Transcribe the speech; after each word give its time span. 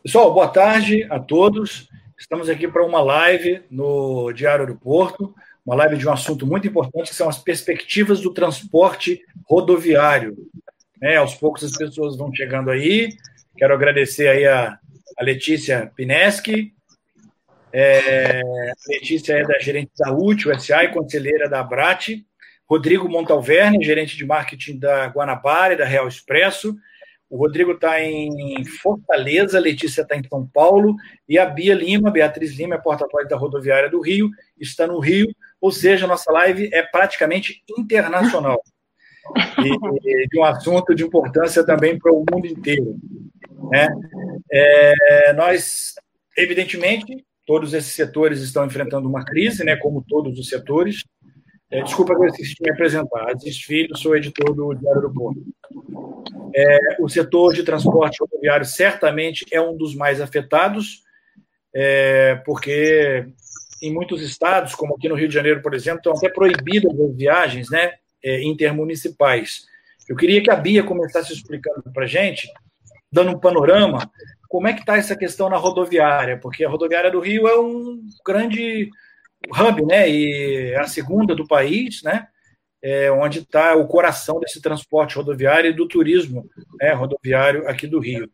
Pessoal, 0.00 0.32
boa 0.32 0.46
tarde 0.46 1.04
a 1.10 1.18
todos. 1.18 1.88
Estamos 2.16 2.48
aqui 2.48 2.68
para 2.68 2.86
uma 2.86 3.00
live 3.02 3.62
no 3.68 4.32
Diário 4.32 4.64
do 4.64 4.76
Porto, 4.76 5.34
uma 5.66 5.74
live 5.74 5.98
de 5.98 6.06
um 6.06 6.12
assunto 6.12 6.46
muito 6.46 6.68
importante, 6.68 7.10
que 7.10 7.16
são 7.16 7.28
as 7.28 7.38
perspectivas 7.38 8.20
do 8.20 8.32
transporte 8.32 9.20
rodoviário. 9.44 10.36
É, 11.02 11.16
aos 11.16 11.34
poucos 11.34 11.64
as 11.64 11.76
pessoas 11.76 12.16
vão 12.16 12.32
chegando 12.32 12.70
aí. 12.70 13.08
Quero 13.56 13.74
agradecer 13.74 14.28
aí 14.28 14.46
a, 14.46 14.78
a 15.18 15.24
Letícia 15.24 15.90
Pineschi. 15.96 16.72
É, 17.72 18.40
a 18.40 18.74
Letícia 18.88 19.34
é 19.34 19.42
da 19.42 19.58
gerente 19.58 19.90
da 19.98 20.12
UTI, 20.12 20.60
SA 20.60 20.84
e 20.84 20.92
conselheira 20.92 21.48
da 21.48 21.58
Abrat. 21.58 22.24
Rodrigo 22.70 23.08
Montalverne, 23.08 23.84
gerente 23.84 24.16
de 24.16 24.24
marketing 24.24 24.78
da 24.78 25.06
Guanabara 25.06 25.74
e 25.74 25.76
da 25.76 25.84
Real 25.84 26.06
Expresso. 26.06 26.76
O 27.30 27.36
Rodrigo 27.36 27.72
está 27.72 28.02
em 28.02 28.64
Fortaleza, 28.64 29.58
a 29.58 29.60
Letícia 29.60 30.02
está 30.02 30.16
em 30.16 30.26
São 30.26 30.46
Paulo, 30.46 30.94
e 31.28 31.38
a 31.38 31.44
Bia 31.44 31.74
Lima, 31.74 32.10
Beatriz 32.10 32.56
Lima, 32.56 32.76
é 32.76 32.78
porta-voz 32.78 33.28
da 33.28 33.36
rodoviária 33.36 33.90
do 33.90 34.00
Rio, 34.00 34.30
está 34.58 34.86
no 34.86 34.98
Rio, 34.98 35.26
ou 35.60 35.70
seja, 35.70 36.06
a 36.06 36.08
nossa 36.08 36.32
live 36.32 36.70
é 36.72 36.82
praticamente 36.82 37.62
internacional. 37.78 38.60
E, 39.58 40.26
de 40.28 40.38
um 40.38 40.44
assunto 40.44 40.94
de 40.94 41.04
importância 41.04 41.64
também 41.64 41.98
para 41.98 42.12
o 42.12 42.24
mundo 42.32 42.46
inteiro. 42.46 42.96
Né? 43.70 43.88
É, 44.50 45.32
nós, 45.34 45.94
evidentemente, 46.36 47.24
todos 47.44 47.74
esses 47.74 47.92
setores 47.92 48.40
estão 48.40 48.64
enfrentando 48.64 49.08
uma 49.08 49.24
crise, 49.24 49.64
né, 49.64 49.76
como 49.76 50.04
todos 50.06 50.38
os 50.38 50.48
setores, 50.48 51.02
é, 51.70 51.82
desculpa 51.82 52.14
que 52.14 52.22
eu 52.24 52.32
me 52.60 52.70
apresentar. 52.70 53.30
Aziz 53.30 53.58
Filho, 53.58 53.96
sou 53.96 54.16
editor 54.16 54.54
do 54.54 54.74
Diário 54.74 55.02
do 55.02 55.12
Porto. 55.12 55.42
É, 56.54 56.96
o 57.00 57.08
setor 57.08 57.52
de 57.52 57.62
transporte 57.62 58.18
rodoviário 58.20 58.64
certamente 58.64 59.44
é 59.52 59.60
um 59.60 59.76
dos 59.76 59.94
mais 59.94 60.20
afetados, 60.20 61.02
é, 61.74 62.36
porque 62.46 63.26
em 63.82 63.92
muitos 63.92 64.22
estados, 64.22 64.74
como 64.74 64.94
aqui 64.94 65.08
no 65.08 65.14
Rio 65.14 65.28
de 65.28 65.34
Janeiro, 65.34 65.62
por 65.62 65.74
exemplo, 65.74 65.98
estão 65.98 66.14
até 66.14 66.28
proibidas 66.28 66.98
as 66.98 67.16
viagens 67.16 67.70
né, 67.70 67.92
é, 68.24 68.42
intermunicipais. 68.42 69.66
Eu 70.08 70.16
queria 70.16 70.42
que 70.42 70.50
a 70.50 70.56
Bia 70.56 70.82
começasse 70.82 71.32
explicando 71.32 71.82
para 71.92 72.04
a 72.04 72.08
gente, 72.08 72.48
dando 73.12 73.30
um 73.30 73.38
panorama, 73.38 74.10
como 74.48 74.66
é 74.66 74.72
que 74.72 74.80
está 74.80 74.96
essa 74.96 75.14
questão 75.14 75.50
na 75.50 75.58
rodoviária, 75.58 76.38
porque 76.38 76.64
a 76.64 76.68
rodoviária 76.68 77.10
do 77.10 77.20
Rio 77.20 77.46
é 77.46 77.60
um 77.60 78.00
grande 78.26 78.88
hub, 79.46 79.86
né? 79.86 80.08
E 80.08 80.72
é 80.72 80.78
a 80.78 80.86
segunda 80.86 81.34
do 81.34 81.46
país, 81.46 82.02
né? 82.02 82.26
É, 82.82 83.10
onde 83.10 83.40
está 83.40 83.74
o 83.74 83.88
coração 83.88 84.38
desse 84.38 84.60
transporte 84.62 85.16
rodoviário 85.16 85.70
e 85.70 85.74
do 85.74 85.88
turismo 85.88 86.48
né, 86.80 86.92
rodoviário 86.92 87.68
aqui 87.68 87.86
do 87.86 87.98
Rio. 87.98 88.30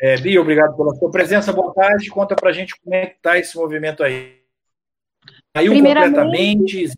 É, 0.00 0.16
Bia, 0.16 0.40
obrigado 0.40 0.74
pela 0.76 0.94
sua 0.94 1.10
presença. 1.10 1.52
Boa 1.52 1.74
tarde. 1.74 2.08
Conta 2.08 2.34
para 2.34 2.48
a 2.48 2.52
gente 2.52 2.74
como 2.80 2.94
é 2.94 3.06
que 3.06 3.16
está 3.16 3.38
esse 3.38 3.54
movimento 3.56 4.02
aí. 4.02 4.40
Caiu 5.54 5.74
completamente. 5.74 6.90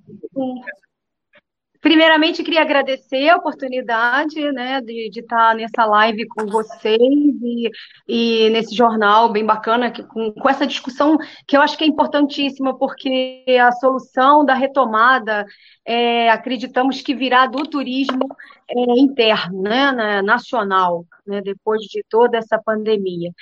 Primeiramente, 1.83 2.45
queria 2.45 2.63
agradecer 2.63 3.29
a 3.29 3.37
oportunidade 3.37 4.41
né, 4.53 4.81
de, 4.81 5.11
de 5.11 5.19
estar 5.19 5.53
nessa 5.57 5.85
live 5.85 6.29
com 6.29 6.47
vocês 6.47 7.01
e, 7.01 7.69
e 8.07 8.51
nesse 8.51 8.73
jornal 8.73 9.33
bem 9.33 9.45
bacana, 9.45 9.91
que, 9.91 10.01
com, 10.05 10.31
com 10.31 10.49
essa 10.49 10.65
discussão 10.65 11.19
que 11.45 11.57
eu 11.57 11.61
acho 11.61 11.77
que 11.77 11.83
é 11.83 11.87
importantíssima, 11.89 12.79
porque 12.79 13.45
a 13.61 13.73
solução 13.73 14.45
da 14.45 14.55
retomada, 14.55 15.45
é, 15.85 16.31
acreditamos 16.31 17.03
que 17.03 17.17
virá 17.17 17.47
do 17.47 17.65
turismo 17.65 18.29
é, 18.71 19.01
interno, 19.01 19.63
né, 19.63 20.23
nacional, 20.23 21.05
né, 21.27 21.41
depois 21.43 21.83
de 21.83 22.05
toda 22.09 22.39
essa 22.39 22.63
pandemia. 22.65 23.33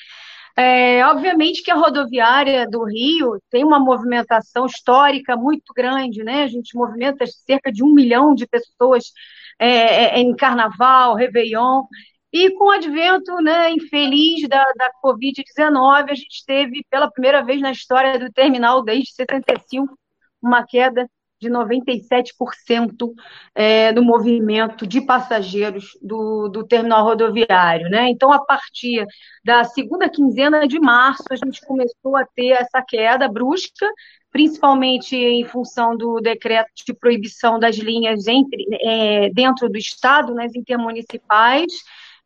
É, 0.56 1.04
obviamente 1.06 1.62
que 1.62 1.70
a 1.70 1.76
rodoviária 1.76 2.68
do 2.68 2.84
Rio 2.84 3.40
tem 3.50 3.64
uma 3.64 3.78
movimentação 3.78 4.66
histórica 4.66 5.36
muito 5.36 5.72
grande, 5.74 6.22
né? 6.22 6.44
A 6.44 6.48
gente 6.48 6.76
movimenta 6.76 7.24
cerca 7.26 7.72
de 7.72 7.82
um 7.82 7.92
milhão 7.92 8.34
de 8.34 8.46
pessoas 8.46 9.12
é, 9.58 10.16
é 10.16 10.20
em 10.20 10.34
carnaval, 10.34 11.14
Réveillon, 11.14 11.84
e 12.32 12.50
com 12.52 12.66
o 12.66 12.70
advento 12.70 13.34
né, 13.42 13.72
infeliz 13.72 14.48
da, 14.48 14.64
da 14.76 14.90
Covid-19, 15.02 16.10
a 16.10 16.14
gente 16.14 16.44
teve, 16.46 16.84
pela 16.88 17.10
primeira 17.10 17.44
vez 17.44 17.60
na 17.60 17.72
história 17.72 18.18
do 18.18 18.32
terminal, 18.32 18.82
desde 18.84 19.12
75, 19.14 19.98
uma 20.40 20.64
queda 20.64 21.08
de 21.40 21.48
97% 21.48 23.12
é, 23.54 23.92
do 23.92 24.04
movimento 24.04 24.86
de 24.86 25.00
passageiros 25.00 25.98
do, 26.02 26.48
do 26.48 26.64
terminal 26.64 27.04
rodoviário. 27.04 27.88
Né? 27.88 28.10
Então, 28.10 28.30
a 28.30 28.38
partir 28.38 29.06
da 29.42 29.64
segunda 29.64 30.08
quinzena 30.08 30.68
de 30.68 30.78
março, 30.78 31.24
a 31.30 31.36
gente 31.36 31.60
começou 31.66 32.16
a 32.16 32.26
ter 32.26 32.50
essa 32.50 32.82
queda 32.86 33.26
brusca, 33.26 33.86
principalmente 34.30 35.16
em 35.16 35.44
função 35.44 35.96
do 35.96 36.20
decreto 36.20 36.70
de 36.86 36.92
proibição 36.92 37.58
das 37.58 37.76
linhas 37.76 38.28
entre, 38.28 38.66
é, 38.82 39.30
dentro 39.30 39.68
do 39.68 39.78
Estado, 39.78 40.34
nas 40.34 40.54
intermunicipais, 40.54 41.72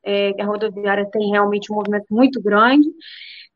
é, 0.02 0.34
a 0.38 0.44
rodoviária 0.44 1.08
tem 1.10 1.30
realmente 1.30 1.72
um 1.72 1.76
movimento 1.76 2.06
muito 2.10 2.42
grande, 2.42 2.88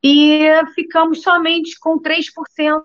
e 0.03 0.49
ficamos 0.75 1.21
somente 1.21 1.79
com 1.81 2.01
3% 2.01 2.83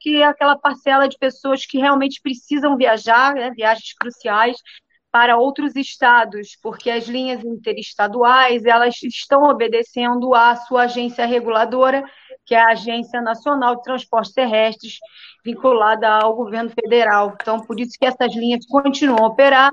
que 0.00 0.16
é 0.16 0.24
aquela 0.24 0.56
parcela 0.56 1.08
de 1.08 1.18
pessoas 1.18 1.64
que 1.66 1.78
realmente 1.78 2.20
precisam 2.22 2.76
viajar, 2.76 3.34
né, 3.34 3.50
viagens 3.50 3.94
cruciais, 3.94 4.56
para 5.10 5.38
outros 5.38 5.74
estados, 5.74 6.56
porque 6.62 6.90
as 6.90 7.06
linhas 7.06 7.42
interestaduais 7.42 8.64
elas 8.64 9.02
estão 9.02 9.44
obedecendo 9.44 10.34
à 10.34 10.54
sua 10.56 10.82
agência 10.82 11.24
reguladora, 11.24 12.04
que 12.44 12.54
é 12.54 12.60
a 12.60 12.72
Agência 12.72 13.20
Nacional 13.20 13.76
de 13.76 13.82
Transportes 13.82 14.32
Terrestres, 14.32 14.98
vinculada 15.44 16.08
ao 16.08 16.36
governo 16.36 16.70
federal. 16.70 17.34
Então, 17.40 17.58
por 17.60 17.80
isso 17.80 17.96
que 17.98 18.06
essas 18.06 18.34
linhas 18.34 18.66
continuam 18.66 19.24
a 19.24 19.28
operar, 19.28 19.70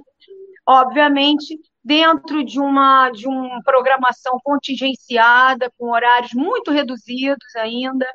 obviamente, 0.66 1.60
dentro 1.86 2.44
de 2.44 2.60
uma, 2.60 3.12
de 3.12 3.28
uma 3.28 3.62
programação 3.64 4.40
contingenciada, 4.44 5.72
com 5.78 5.92
horários 5.92 6.34
muito 6.34 6.72
reduzidos 6.72 7.56
ainda, 7.56 8.08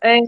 é, 0.00 0.20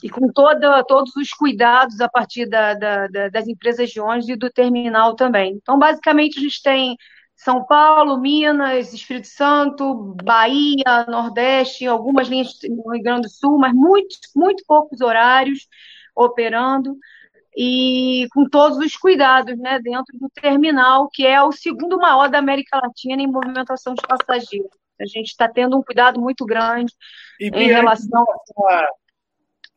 e 0.00 0.08
com 0.08 0.32
toda, 0.32 0.84
todos 0.84 1.16
os 1.16 1.30
cuidados 1.30 2.00
a 2.00 2.08
partir 2.08 2.46
da, 2.46 2.74
da, 2.74 3.08
da, 3.08 3.28
das 3.30 3.48
empresas 3.48 3.90
de 3.90 4.00
ônibus 4.00 4.28
e 4.28 4.36
do 4.36 4.48
terminal 4.48 5.16
também. 5.16 5.54
Então, 5.60 5.76
basicamente, 5.76 6.38
a 6.38 6.42
gente 6.42 6.62
tem 6.62 6.96
São 7.34 7.64
Paulo, 7.64 8.20
Minas, 8.20 8.94
Espírito 8.94 9.26
Santo, 9.26 10.14
Bahia, 10.22 11.04
Nordeste, 11.08 11.84
algumas 11.84 12.28
linhas 12.28 12.56
no 12.70 12.92
Rio 12.92 13.02
Grande 13.02 13.22
do 13.22 13.30
Sul, 13.30 13.58
mas 13.58 13.74
muito, 13.74 14.16
muito 14.36 14.62
poucos 14.68 15.00
horários 15.00 15.66
operando 16.14 16.96
e 17.56 18.26
com 18.32 18.48
todos 18.48 18.78
os 18.78 18.96
cuidados 18.96 19.58
né, 19.58 19.78
dentro 19.80 20.16
do 20.18 20.28
terminal, 20.30 21.08
que 21.12 21.26
é 21.26 21.42
o 21.42 21.52
segundo 21.52 21.98
maior 21.98 22.28
da 22.28 22.38
América 22.38 22.80
Latina 22.82 23.22
em 23.22 23.26
movimentação 23.26 23.94
de 23.94 24.02
passageiros. 24.02 24.70
A 25.00 25.06
gente 25.06 25.28
está 25.28 25.48
tendo 25.48 25.78
um 25.78 25.82
cuidado 25.82 26.20
muito 26.20 26.44
grande 26.44 26.92
e, 27.40 27.48
em 27.48 27.68
relação 27.68 28.24
a 28.68 28.88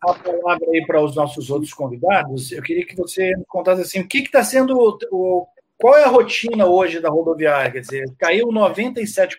a 0.03 0.15
palavra 0.15 0.67
aí 0.73 0.83
para 0.85 1.03
os 1.03 1.15
nossos 1.15 1.51
outros 1.51 1.73
convidados, 1.73 2.51
eu 2.51 2.63
queria 2.63 2.85
que 2.85 2.95
você 2.95 3.33
contasse 3.47 3.81
assim, 3.81 3.99
o 3.99 4.07
que 4.07 4.17
está 4.17 4.43
sendo 4.43 4.75
o, 5.11 5.47
qual 5.77 5.97
é 5.97 6.03
a 6.03 6.09
rotina 6.09 6.65
hoje 6.65 6.99
da 6.99 7.09
rodoviária? 7.09 7.71
Quer 7.71 7.79
dizer, 7.81 8.05
caiu 8.17 8.47
97% 8.47 9.35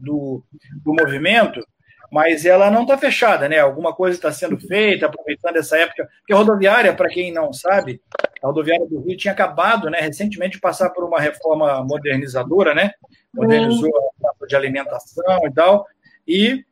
do, 0.00 0.42
do 0.84 0.94
movimento, 0.94 1.66
mas 2.10 2.44
ela 2.44 2.70
não 2.70 2.82
está 2.82 2.98
fechada, 2.98 3.48
né? 3.48 3.58
Alguma 3.58 3.94
coisa 3.94 4.16
está 4.16 4.32
sendo 4.32 4.58
feita, 4.58 5.06
aproveitando 5.06 5.56
essa 5.56 5.78
época. 5.78 6.08
Porque 6.18 6.32
a 6.32 6.36
rodoviária, 6.36 6.94
para 6.94 7.08
quem 7.08 7.32
não 7.32 7.52
sabe, 7.52 8.00
a 8.42 8.46
rodoviária 8.48 8.86
do 8.86 9.00
Rio 9.00 9.16
tinha 9.16 9.32
acabado, 9.32 9.88
né, 9.88 10.00
recentemente, 10.00 10.56
de 10.56 10.60
passar 10.60 10.90
por 10.90 11.04
uma 11.04 11.20
reforma 11.20 11.84
modernizadora, 11.84 12.74
né? 12.74 12.92
Modernizou 13.32 13.90
a 13.96 14.22
praça 14.22 14.46
de 14.48 14.56
alimentação 14.56 15.46
e 15.46 15.52
tal. 15.52 15.86
E 16.26 16.64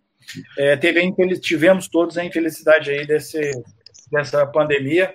é, 0.59 0.77
teve, 0.77 1.13
tivemos 1.39 1.89
todos 1.89 2.19
a 2.19 2.25
infelicidade 2.25 2.91
aí 2.91 3.07
desse, 3.07 3.51
dessa 4.11 4.45
pandemia. 4.47 5.15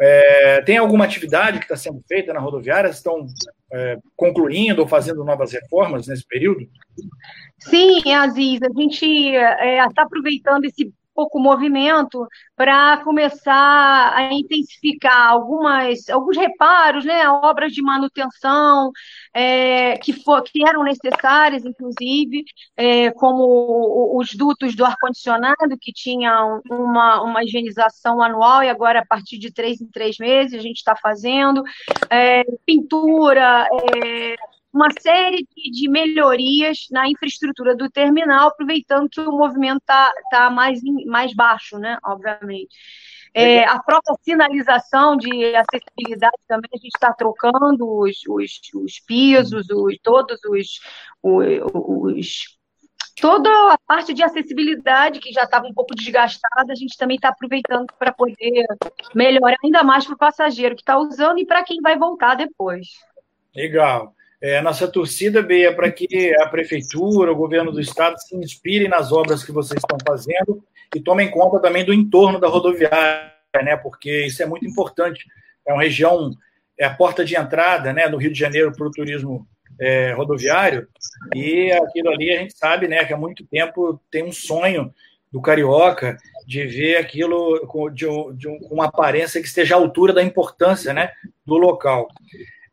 É, 0.00 0.62
tem 0.62 0.76
alguma 0.76 1.04
atividade 1.04 1.58
que 1.58 1.64
está 1.64 1.76
sendo 1.76 2.00
feita 2.06 2.32
na 2.32 2.38
rodoviária? 2.38 2.88
Estão 2.88 3.26
é, 3.72 3.98
concluindo 4.16 4.82
ou 4.82 4.88
fazendo 4.88 5.24
novas 5.24 5.52
reformas 5.52 6.06
nesse 6.06 6.24
período? 6.24 6.68
Sim, 7.58 8.12
Aziz, 8.14 8.60
a 8.62 8.80
gente 8.80 9.04
está 9.04 9.64
é, 9.64 9.88
tá 9.94 10.02
aproveitando 10.02 10.64
esse 10.64 10.92
pouco 11.18 11.40
movimento 11.40 12.24
para 12.54 12.98
começar 12.98 14.12
a 14.14 14.32
intensificar 14.32 15.30
algumas, 15.30 16.08
alguns 16.08 16.36
reparos, 16.36 17.04
né, 17.04 17.28
obras 17.28 17.72
de 17.72 17.82
manutenção 17.82 18.92
é, 19.34 19.98
que, 19.98 20.12
for, 20.12 20.44
que 20.44 20.64
eram 20.64 20.84
necessárias, 20.84 21.64
inclusive, 21.64 22.44
é, 22.76 23.10
como 23.10 24.16
os 24.16 24.32
dutos 24.32 24.76
do 24.76 24.84
ar-condicionado, 24.84 25.76
que 25.80 25.92
tinham 25.92 26.60
uma, 26.70 27.20
uma 27.22 27.42
higienização 27.42 28.22
anual 28.22 28.62
e 28.62 28.68
agora, 28.68 29.00
a 29.00 29.06
partir 29.06 29.38
de 29.38 29.52
três 29.52 29.80
em 29.80 29.90
três 29.90 30.18
meses, 30.18 30.54
a 30.54 30.62
gente 30.62 30.76
está 30.76 30.94
fazendo, 30.94 31.64
é, 32.08 32.44
pintura, 32.64 33.66
é, 33.72 34.36
uma 34.72 34.88
série 35.00 35.46
de, 35.56 35.70
de, 35.70 35.88
melhorias 35.88 36.86
na 36.90 37.08
infraestrutura 37.08 37.74
do 37.74 37.90
terminal, 37.90 38.48
aproveitando 38.48 39.08
que 39.08 39.20
o 39.20 39.32
movimento 39.32 39.78
está 39.78 40.12
tá 40.30 40.50
mais, 40.50 40.80
mais 41.06 41.34
baixo, 41.34 41.78
né? 41.78 41.98
Obviamente. 42.04 42.76
É, 43.34 43.64
a 43.64 43.78
própria 43.78 44.14
sinalização 44.22 45.16
de 45.16 45.54
acessibilidade 45.54 46.36
também, 46.46 46.70
a 46.72 46.76
gente 46.76 46.94
está 46.94 47.12
trocando 47.12 47.86
os, 47.86 48.16
os, 48.26 48.60
os 48.74 49.00
pisos, 49.00 49.68
os, 49.70 49.98
todos 50.02 50.40
os, 50.44 50.80
os, 51.22 52.58
toda 53.20 53.50
a 53.72 53.78
parte 53.86 54.14
de 54.14 54.22
acessibilidade 54.22 55.20
que 55.20 55.32
já 55.32 55.44
estava 55.44 55.66
um 55.66 55.74
pouco 55.74 55.94
desgastada, 55.94 56.72
a 56.72 56.74
gente 56.74 56.96
também 56.96 57.16
está 57.16 57.28
aproveitando 57.28 57.86
para 57.98 58.12
poder 58.12 58.66
melhorar 59.14 59.56
ainda 59.62 59.82
mais 59.82 60.06
para 60.06 60.14
o 60.14 60.18
passageiro 60.18 60.74
que 60.74 60.82
está 60.82 60.98
usando 60.98 61.38
e 61.38 61.46
para 61.46 61.62
quem 61.62 61.80
vai 61.80 61.98
voltar 61.98 62.34
depois. 62.34 62.88
Legal. 63.54 64.14
É, 64.40 64.60
nossa 64.60 64.86
torcida, 64.86 65.42
Bia, 65.42 65.70
é 65.70 65.72
para 65.72 65.90
que 65.90 66.34
a 66.40 66.48
prefeitura, 66.48 67.32
o 67.32 67.36
governo 67.36 67.72
do 67.72 67.80
estado 67.80 68.16
se 68.20 68.36
inspirem 68.36 68.88
nas 68.88 69.10
obras 69.10 69.42
que 69.42 69.50
vocês 69.50 69.80
estão 69.82 69.98
fazendo 70.06 70.62
e 70.94 71.00
tomem 71.00 71.30
conta 71.30 71.60
também 71.60 71.84
do 71.84 71.92
entorno 71.92 72.38
da 72.38 72.48
rodoviária, 72.48 73.32
né? 73.62 73.76
Porque 73.76 74.26
isso 74.26 74.42
é 74.42 74.46
muito 74.46 74.64
importante. 74.64 75.24
É 75.66 75.72
uma 75.72 75.82
região, 75.82 76.30
é 76.78 76.84
a 76.84 76.94
porta 76.94 77.24
de 77.24 77.36
entrada, 77.36 77.92
né, 77.92 78.08
do 78.08 78.16
Rio 78.16 78.32
de 78.32 78.38
Janeiro 78.38 78.72
para 78.72 78.86
o 78.86 78.90
turismo 78.90 79.46
é, 79.80 80.12
rodoviário 80.12 80.88
e 81.34 81.70
aquilo 81.72 82.10
ali 82.10 82.30
a 82.32 82.38
gente 82.38 82.56
sabe, 82.56 82.88
né, 82.88 83.04
que 83.04 83.12
há 83.12 83.16
muito 83.16 83.46
tempo 83.46 84.00
tem 84.10 84.24
um 84.24 84.32
sonho 84.32 84.92
do 85.30 85.40
carioca 85.40 86.16
de 86.46 86.66
ver 86.66 86.96
aquilo 86.96 87.66
com, 87.66 87.90
de, 87.90 88.06
de 88.34 88.48
uma 88.70 88.86
aparência 88.86 89.40
que 89.40 89.46
esteja 89.46 89.74
à 89.74 89.78
altura 89.78 90.12
da 90.12 90.22
importância, 90.22 90.92
né, 90.92 91.12
do 91.44 91.56
local. 91.56 92.08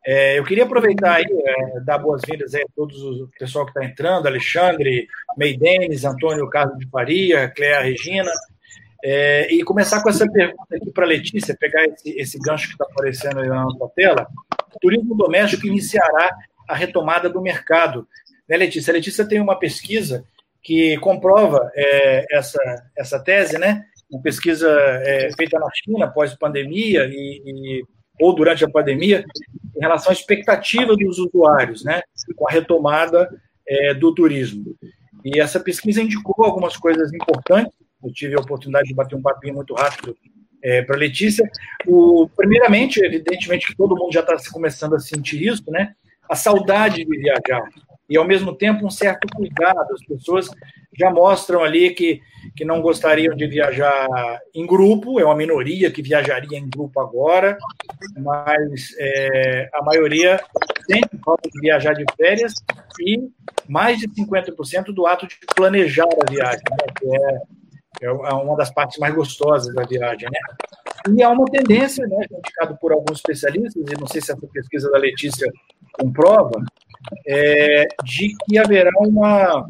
É, 0.06 0.38
eu 0.38 0.44
queria 0.44 0.62
aproveitar 0.62 1.14
aí, 1.14 1.24
é, 1.24 1.80
dar 1.80 1.98
boas-vindas 1.98 2.54
a 2.54 2.60
todos 2.76 2.96
o 3.02 3.28
pessoal 3.36 3.64
que 3.66 3.72
está 3.72 3.84
entrando, 3.84 4.28
Alexandre, 4.28 5.08
Meidenes, 5.36 6.04
Antônio 6.04 6.48
Carlos 6.48 6.78
de 6.78 6.88
Faria, 6.88 7.48
Cléa 7.48 7.80
Regina, 7.80 8.30
é, 9.04 9.52
e 9.52 9.64
começar 9.64 10.00
com 10.00 10.08
essa 10.08 10.30
pergunta 10.30 10.76
aqui 10.76 10.92
para 10.92 11.04
a 11.04 11.08
Letícia, 11.08 11.56
pegar 11.58 11.84
esse, 11.86 12.10
esse 12.10 12.38
gancho 12.38 12.68
que 12.68 12.74
está 12.74 12.84
aparecendo 12.84 13.40
aí 13.40 13.48
na 13.48 13.64
nossa 13.64 13.88
tela. 13.96 14.28
Turismo 14.80 15.16
doméstico 15.16 15.66
iniciará 15.66 16.30
a 16.68 16.74
retomada 16.76 17.28
do 17.28 17.42
mercado. 17.42 18.06
Né, 18.48 18.56
Letícia? 18.56 18.92
A 18.92 18.94
Letícia 18.94 19.26
tem 19.26 19.40
uma 19.40 19.58
pesquisa 19.58 20.24
que 20.62 20.96
comprova 20.98 21.68
é, 21.74 22.24
essa, 22.30 22.60
essa 22.96 23.18
tese, 23.18 23.58
né? 23.58 23.84
Uma 24.08 24.22
pesquisa 24.22 24.70
é, 25.02 25.30
feita 25.36 25.58
na 25.58 25.68
China 25.74 26.08
pós-pandemia 26.08 27.06
e, 27.10 27.42
e 27.44 27.84
ou 28.20 28.34
durante 28.34 28.64
a 28.64 28.70
pandemia, 28.70 29.24
em 29.76 29.80
relação 29.80 30.10
à 30.10 30.12
expectativa 30.12 30.96
dos 30.96 31.18
usuários, 31.18 31.84
né, 31.84 32.02
com 32.34 32.48
a 32.48 32.50
retomada 32.50 33.28
é, 33.68 33.94
do 33.94 34.14
turismo. 34.14 34.74
E 35.24 35.40
essa 35.40 35.60
pesquisa 35.60 36.02
indicou 36.02 36.44
algumas 36.44 36.76
coisas 36.76 37.12
importantes. 37.12 37.72
Eu 38.02 38.12
tive 38.12 38.36
a 38.36 38.40
oportunidade 38.40 38.88
de 38.88 38.94
bater 38.94 39.16
um 39.16 39.22
papinho 39.22 39.54
muito 39.54 39.74
rápido 39.74 40.16
é, 40.62 40.82
para 40.82 40.96
a 40.96 40.98
Letícia. 40.98 41.48
O, 41.86 42.28
primeiramente, 42.36 43.04
evidentemente 43.04 43.66
que 43.66 43.76
todo 43.76 43.96
mundo 43.96 44.12
já 44.12 44.20
está 44.20 44.36
começando 44.52 44.94
a 44.94 45.00
sentir 45.00 45.42
isso, 45.42 45.64
né? 45.70 45.94
A 46.28 46.36
saudade 46.36 47.04
de 47.04 47.18
viajar 47.18 47.68
e, 48.08 48.16
ao 48.16 48.26
mesmo 48.26 48.54
tempo, 48.54 48.86
um 48.86 48.90
certo 48.90 49.26
cuidado. 49.34 49.92
As 49.92 50.04
pessoas 50.04 50.48
já 50.98 51.10
mostram 51.10 51.62
ali 51.62 51.90
que, 51.90 52.20
que 52.56 52.64
não 52.64 52.80
gostariam 52.80 53.34
de 53.36 53.46
viajar 53.46 54.08
em 54.54 54.66
grupo, 54.66 55.20
é 55.20 55.24
uma 55.24 55.36
minoria 55.36 55.90
que 55.90 56.02
viajaria 56.02 56.58
em 56.58 56.68
grupo 56.68 57.00
agora, 57.00 57.58
mas 58.18 58.94
é, 58.98 59.68
a 59.74 59.82
maioria 59.82 60.40
sempre 60.90 61.18
falta 61.24 61.50
de 61.50 61.60
viajar 61.60 61.92
de 61.92 62.04
férias 62.16 62.54
e 63.00 63.28
mais 63.68 63.98
de 63.98 64.08
50% 64.08 64.86
do 64.86 65.06
ato 65.06 65.26
de 65.26 65.36
planejar 65.54 66.04
a 66.04 66.30
viagem, 66.30 66.62
né, 66.70 66.86
que 66.98 68.04
é, 68.04 68.06
é 68.06 68.10
uma 68.10 68.56
das 68.56 68.70
partes 68.70 68.98
mais 68.98 69.14
gostosas 69.14 69.74
da 69.74 69.82
viagem. 69.82 70.28
Né? 70.30 70.38
E 71.14 71.22
há 71.22 71.28
uma 71.28 71.44
tendência, 71.46 72.06
né, 72.06 72.26
indicado 72.30 72.76
por 72.80 72.92
alguns 72.92 73.18
especialistas, 73.18 73.84
e 73.90 74.00
não 74.00 74.06
sei 74.06 74.20
se 74.20 74.32
essa 74.32 74.46
pesquisa 74.48 74.90
da 74.90 74.98
Letícia 74.98 75.50
comprova, 75.92 76.62
é, 77.26 77.86
de 78.04 78.34
que 78.36 78.58
haverá 78.58 78.90
uma, 78.98 79.66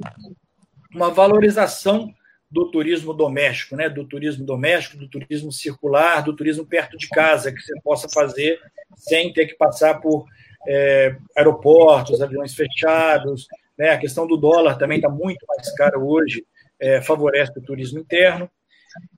uma 0.95 1.11
valorização 1.11 2.13
do 2.51 2.71
turismo 2.71 3.13
doméstico, 3.13 3.77
né? 3.77 3.89
do 3.89 4.05
turismo 4.05 4.45
doméstico, 4.45 4.97
do 4.97 5.09
turismo 5.09 5.53
circular, 5.53 6.23
do 6.23 6.35
turismo 6.35 6.65
perto 6.65 6.97
de 6.97 7.09
casa, 7.09 7.53
que 7.53 7.61
você 7.61 7.75
possa 7.83 8.09
fazer 8.09 8.61
sem 8.97 9.33
ter 9.33 9.47
que 9.47 9.57
passar 9.57 10.01
por 10.01 10.25
é, 10.67 11.17
aeroportos, 11.37 12.23
aviões 12.23 12.55
fechados. 12.55 13.47
Né? 13.77 13.91
A 13.91 13.99
questão 13.99 14.27
do 14.27 14.37
dólar 14.37 14.79
também 14.79 14.99
está 14.99 15.09
muito 15.09 15.45
mais 15.47 15.75
caro 15.75 16.07
hoje, 16.07 16.47
é, 16.81 17.03
favorece 17.03 17.59
o 17.59 17.63
turismo 17.63 17.99
interno. 17.99 18.51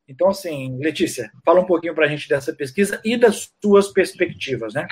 Então, 0.08 0.30
assim, 0.30 0.76
Letícia, 0.78 1.30
fala 1.44 1.60
um 1.60 1.66
pouquinho 1.66 1.94
para 1.94 2.06
a 2.06 2.08
gente 2.08 2.28
dessa 2.28 2.52
pesquisa 2.52 3.00
e 3.04 3.16
das 3.16 3.52
suas 3.62 3.88
perspectivas, 3.92 4.74
né? 4.74 4.86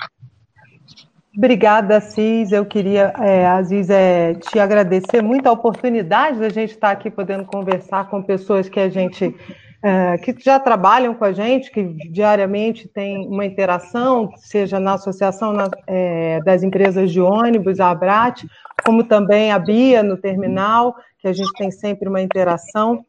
Obrigada, 1.37 2.01
Cis. 2.01 2.51
Eu 2.51 2.65
queria, 2.65 3.13
é, 3.21 3.47
Aziz, 3.47 3.91
é, 3.91 4.35
te 4.35 4.59
agradecer 4.59 5.23
muito 5.23 5.47
a 5.47 5.53
oportunidade 5.53 6.39
da 6.39 6.49
gente 6.49 6.71
estar 6.71 6.91
aqui 6.91 7.11
podendo 7.11 7.45
conversar 7.45 8.09
com 8.09 8.23
pessoas 8.23 8.69
que 8.69 8.81
a 8.81 8.89
gente 8.89 9.35
é, 9.83 10.17
que 10.19 10.35
já 10.43 10.59
trabalham 10.59 11.15
com 11.15 11.25
a 11.25 11.33
gente, 11.33 11.71
que 11.71 11.83
diariamente 12.11 12.89
tem 12.89 13.27
uma 13.29 13.45
interação, 13.45 14.31
seja 14.37 14.81
na 14.81 14.95
Associação 14.95 15.53
na, 15.53 15.69
é, 15.87 16.41
das 16.43 16.63
Empresas 16.63 17.13
de 17.13 17.21
Ônibus, 17.21 17.79
a 17.79 17.91
Abrat, 17.91 18.43
como 18.85 19.05
também 19.05 19.53
a 19.53 19.59
Bia 19.59 20.03
no 20.03 20.17
terminal, 20.17 20.97
que 21.19 21.29
a 21.29 21.33
gente 21.33 21.53
tem 21.53 21.71
sempre 21.71 22.09
uma 22.09 22.23
interação. 22.23 23.05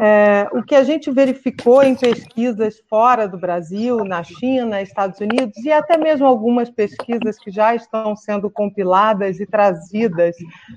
É, 0.00 0.48
o 0.52 0.62
que 0.62 0.74
a 0.74 0.82
gente 0.82 1.10
verificou 1.10 1.82
em 1.82 1.94
pesquisas 1.94 2.82
fora 2.90 3.28
do 3.28 3.38
Brasil, 3.38 4.04
na 4.04 4.24
China, 4.24 4.82
Estados 4.82 5.20
Unidos, 5.20 5.56
e 5.64 5.70
até 5.70 5.96
mesmo 5.96 6.26
algumas 6.26 6.68
pesquisas 6.68 7.38
que 7.38 7.50
já 7.50 7.74
estão 7.74 8.16
sendo 8.16 8.50
compiladas 8.50 9.38
e 9.38 9.46
trazidas 9.46 10.34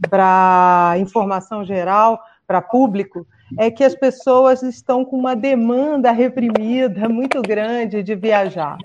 para 0.08 0.96
informação 1.00 1.66
geral, 1.66 2.20
para 2.46 2.62
público, 2.62 3.26
é 3.58 3.72
que 3.72 3.84
as 3.84 3.96
pessoas 3.96 4.62
estão 4.62 5.04
com 5.04 5.18
uma 5.18 5.36
demanda 5.36 6.12
reprimida 6.12 7.10
muito 7.10 7.42
grande 7.42 8.04
de 8.04 8.16
viajar. 8.16 8.78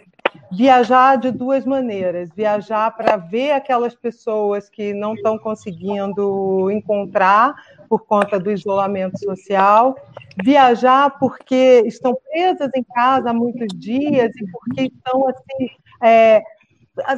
Viajar 0.50 1.16
de 1.16 1.30
duas 1.30 1.64
maneiras: 1.64 2.30
viajar 2.34 2.90
para 2.96 3.16
ver 3.16 3.52
aquelas 3.52 3.94
pessoas 3.94 4.68
que 4.68 4.92
não 4.92 5.14
estão 5.14 5.38
conseguindo 5.38 6.70
encontrar 6.70 7.54
por 7.92 8.06
conta 8.06 8.40
do 8.40 8.50
isolamento 8.50 9.18
social, 9.18 9.94
viajar 10.42 11.10
porque 11.18 11.82
estão 11.84 12.16
presas 12.30 12.70
em 12.74 12.82
casa 12.82 13.28
há 13.28 13.34
muitos 13.34 13.68
dias 13.78 14.30
e 14.34 14.50
porque 14.50 14.84
estão 14.84 15.28
assim 15.28 15.68
é, 16.02 16.42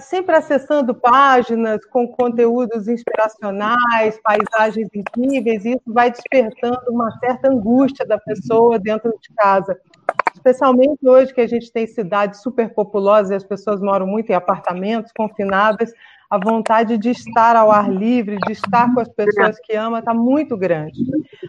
sempre 0.00 0.34
acessando 0.34 0.92
páginas 0.92 1.84
com 1.84 2.08
conteúdos 2.08 2.88
inspiracionais, 2.88 4.20
paisagens 4.20 4.88
incríveis, 4.92 5.64
e 5.64 5.74
isso 5.74 5.82
vai 5.86 6.10
despertando 6.10 6.90
uma 6.90 7.16
certa 7.20 7.52
angústia 7.52 8.04
da 8.04 8.18
pessoa 8.18 8.76
dentro 8.76 9.10
de 9.10 9.32
casa. 9.36 9.78
Especialmente 10.34 11.08
hoje 11.08 11.32
que 11.32 11.40
a 11.40 11.46
gente 11.46 11.70
tem 11.70 11.86
cidades 11.86 12.42
superpopulosas 12.42 13.30
e 13.30 13.34
as 13.36 13.44
pessoas 13.44 13.80
moram 13.80 14.08
muito 14.08 14.28
em 14.30 14.34
apartamentos, 14.34 15.12
confinadas, 15.16 15.92
a 16.34 16.38
vontade 16.38 16.98
de 16.98 17.10
estar 17.10 17.54
ao 17.54 17.70
ar 17.70 17.88
livre, 17.88 18.38
de 18.44 18.52
estar 18.52 18.92
com 18.92 18.98
as 18.98 19.08
pessoas 19.08 19.56
que 19.60 19.72
ama, 19.74 20.00
está 20.00 20.12
muito 20.12 20.56
grande. 20.56 21.00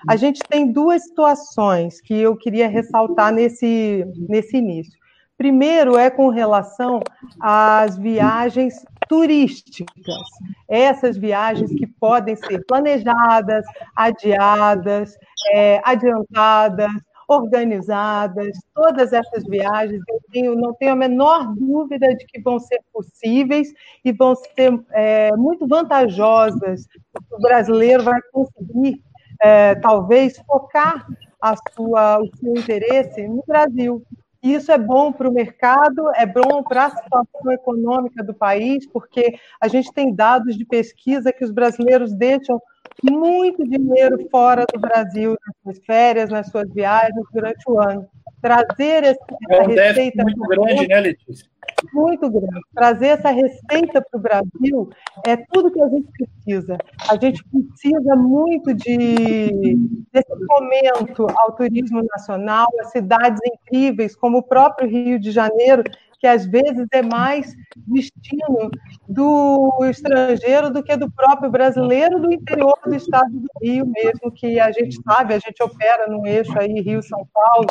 A 0.08 0.16
gente 0.16 0.42
tem 0.48 0.72
duas 0.72 1.04
situações 1.06 2.00
que 2.00 2.14
eu 2.14 2.36
queria 2.38 2.68
ressaltar 2.68 3.34
nesse, 3.34 4.06
nesse 4.30 4.58
início. 4.58 4.94
Primeiro 5.38 5.98
é 5.98 6.12
com 6.12 6.30
relação 6.30 7.02
às 7.40 7.98
viagens 7.98 8.86
turísticas. 9.10 10.22
Essas 10.70 11.18
viagens 11.18 11.72
que 11.72 11.88
podem 11.88 12.36
ser 12.36 12.64
planejadas, 12.68 13.66
adiadas, 13.96 15.16
é, 15.52 15.82
adiantadas, 15.84 16.92
organizadas, 17.28 18.58
todas 18.74 19.14
essas 19.14 19.44
viagens, 19.46 20.02
eu 20.08 20.20
tenho, 20.32 20.56
não 20.56 20.74
tenho 20.74 20.94
a 20.94 20.96
menor 20.96 21.54
dúvida 21.56 22.08
de 22.16 22.26
que 22.26 22.40
vão 22.42 22.60
ser 22.60 22.82
possíveis 22.94 23.74
e 24.04 24.12
vão 24.12 24.36
ser 24.36 24.80
é, 24.92 25.36
muito 25.36 25.68
vantajosas. 25.68 26.86
O 27.32 27.42
brasileiro 27.42 28.04
vai 28.04 28.20
conseguir, 28.32 29.02
é, 29.42 29.76
talvez, 29.76 30.38
focar 30.46 31.06
a 31.42 31.56
sua, 31.74 32.20
o 32.20 32.30
seu 32.38 32.54
interesse 32.54 33.28
no 33.28 33.44
Brasil. 33.48 34.04
Isso 34.42 34.72
é 34.72 34.78
bom 34.78 35.12
para 35.12 35.28
o 35.28 35.34
mercado, 35.34 36.12
é 36.16 36.26
bom 36.26 36.62
para 36.62 36.86
a 36.86 36.90
situação 36.92 37.52
econômica 37.52 38.24
do 38.24 38.34
país, 38.34 38.86
porque 38.86 39.40
a 39.60 39.68
gente 39.68 39.92
tem 39.92 40.14
dados 40.14 40.56
de 40.56 40.64
pesquisa 40.64 41.34
que 41.34 41.44
os 41.44 41.52
brasileiros 41.52 42.14
deixam 42.14 42.62
muito 43.04 43.68
dinheiro 43.68 44.28
fora 44.30 44.66
do 44.72 44.80
Brasil, 44.80 45.36
nas 45.46 45.56
suas 45.64 45.86
férias, 45.86 46.30
nas 46.30 46.48
suas 46.48 46.70
viagens 46.74 47.26
durante 47.34 47.64
o 47.68 47.80
ano. 47.80 48.08
Trazer 48.42 49.04
essa, 49.04 49.26
é 49.50 49.62
um 49.62 49.66
receita. 49.66 50.24
Muito 50.24 50.42
grande, 50.42 50.88
né, 50.88 51.00
Letícia? 51.00 51.48
Muito 51.94 52.30
grande. 52.30 52.62
Trazer 52.74 53.08
essa 53.08 53.32
receita 53.32 54.02
para 54.02 54.18
o 54.18 54.22
Brasil 54.22 54.90
é 55.26 55.36
tudo 55.52 55.72
que 55.72 55.82
a 55.82 55.90
gente 55.90 56.08
precisa. 56.12 56.78
A 57.10 57.18
gente 57.18 57.44
precisa 57.44 58.16
muito 58.16 58.74
de 58.74 59.78
desse 60.12 60.36
momento 60.48 61.28
ao 61.38 61.54
turismo 61.54 62.04
nacional, 62.04 62.68
a 62.82 62.86
cidades 62.86 63.40
incríveis, 63.46 64.16
como 64.16 64.40
o 64.40 64.44
próprio 64.44 64.88
Rio 64.88 65.20
de 65.20 65.32
Janeiro, 65.32 65.84
que 66.26 66.28
às 66.28 66.44
vezes 66.48 66.88
é 66.92 67.04
mais 67.04 67.56
destino 67.76 68.72
do 69.08 69.78
estrangeiro 69.88 70.72
do 70.72 70.82
que 70.82 70.98
do 70.98 71.08
próprio 71.12 71.52
brasileiro 71.52 72.20
do 72.20 72.34
interior 72.34 72.76
do 72.84 72.96
estado 72.96 73.30
do 73.30 73.48
Rio 73.62 73.86
mesmo, 73.86 74.32
que 74.32 74.60
a 74.60 74.72
gente 74.72 75.00
sabe, 75.04 75.36
a 75.36 75.38
gente 75.38 75.62
opera 75.62 76.08
no 76.08 76.26
eixo 76.26 76.58
aí 76.58 76.82
Rio-São 76.82 77.28
Paulo, 77.32 77.68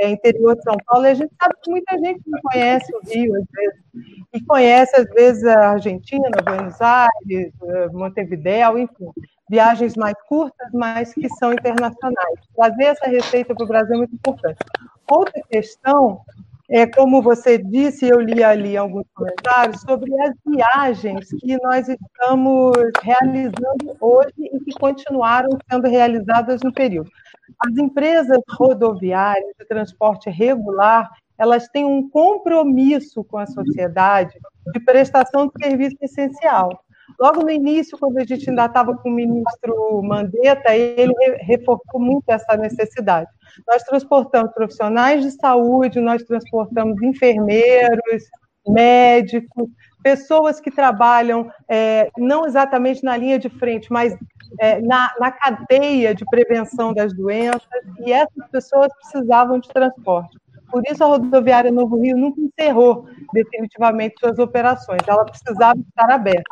é, 0.00 0.08
interior 0.08 0.56
de 0.56 0.62
São 0.62 0.78
Paulo, 0.86 1.04
e 1.04 1.10
a 1.10 1.14
gente 1.14 1.30
sabe 1.38 1.54
que 1.62 1.70
muita 1.70 1.98
gente 1.98 2.22
não 2.26 2.40
conhece 2.40 2.90
o 2.96 3.00
Rio, 3.06 3.36
às 3.36 3.44
vezes, 3.52 3.80
e 4.32 4.40
conhece, 4.40 4.96
às 4.96 5.10
vezes, 5.10 5.44
a 5.44 5.72
Argentina, 5.72 6.30
Buenos 6.42 6.80
Aires, 6.80 7.52
eh, 7.62 7.88
Montevidéu, 7.92 8.78
enfim, 8.78 9.10
viagens 9.50 9.96
mais 9.96 10.16
curtas, 10.26 10.68
mas 10.72 11.12
que 11.12 11.28
são 11.28 11.52
internacionais. 11.52 12.40
Trazer 12.56 12.84
essa 12.84 13.06
receita 13.06 13.54
para 13.54 13.64
o 13.64 13.68
Brasil 13.68 13.94
é 13.96 13.98
muito 13.98 14.14
importante. 14.14 14.58
Outra 15.10 15.42
questão 15.50 16.22
é, 16.70 16.86
como 16.86 17.22
você 17.22 17.56
disse, 17.56 18.06
eu 18.06 18.20
li 18.20 18.44
ali 18.44 18.76
alguns 18.76 19.06
comentários 19.14 19.80
sobre 19.80 20.12
as 20.20 20.34
viagens 20.46 21.28
que 21.40 21.56
nós 21.62 21.88
estamos 21.88 22.76
realizando 23.02 23.96
hoje 23.98 24.34
e 24.38 24.60
que 24.60 24.78
continuaram 24.78 25.48
sendo 25.70 25.88
realizadas 25.88 26.60
no 26.62 26.70
período. 26.70 27.10
As 27.66 27.74
empresas 27.78 28.38
rodoviárias 28.50 29.54
de 29.58 29.66
transporte 29.66 30.28
regular, 30.28 31.10
elas 31.38 31.68
têm 31.68 31.86
um 31.86 32.06
compromisso 32.10 33.24
com 33.24 33.38
a 33.38 33.46
sociedade 33.46 34.38
de 34.72 34.80
prestação 34.80 35.46
de 35.46 35.64
serviço 35.64 35.96
essencial. 36.02 36.84
Logo 37.18 37.42
no 37.42 37.50
início, 37.50 37.96
quando 37.96 38.18
a 38.18 38.24
gente 38.24 38.50
ainda 38.50 38.66
estava 38.66 38.94
com 38.94 39.08
o 39.08 39.12
ministro 39.12 40.02
Mandetta, 40.02 40.76
ele 40.76 41.14
reforçou 41.40 41.98
muito 41.98 42.28
essa 42.28 42.56
necessidade. 42.58 43.30
Nós 43.66 43.82
transportamos 43.82 44.52
profissionais 44.52 45.22
de 45.22 45.30
saúde, 45.32 46.00
nós 46.00 46.22
transportamos 46.22 47.00
enfermeiros, 47.02 48.24
médicos, 48.66 49.68
pessoas 50.02 50.60
que 50.60 50.70
trabalham 50.70 51.50
é, 51.68 52.10
não 52.16 52.46
exatamente 52.46 53.02
na 53.02 53.16
linha 53.16 53.38
de 53.38 53.48
frente, 53.48 53.90
mas 53.90 54.16
é, 54.60 54.80
na, 54.80 55.12
na 55.18 55.30
cadeia 55.30 56.14
de 56.14 56.24
prevenção 56.26 56.92
das 56.92 57.12
doenças, 57.12 57.62
e 58.04 58.12
essas 58.12 58.48
pessoas 58.50 58.88
precisavam 58.94 59.58
de 59.58 59.68
transporte. 59.68 60.38
Por 60.70 60.82
isso, 60.90 61.02
a 61.02 61.06
rodoviária 61.06 61.70
Novo 61.70 62.00
Rio 62.00 62.16
nunca 62.16 62.40
encerrou 62.40 63.06
definitivamente 63.32 64.16
suas 64.20 64.38
operações, 64.38 65.00
ela 65.06 65.24
precisava 65.24 65.78
estar 65.78 66.10
aberta. 66.10 66.44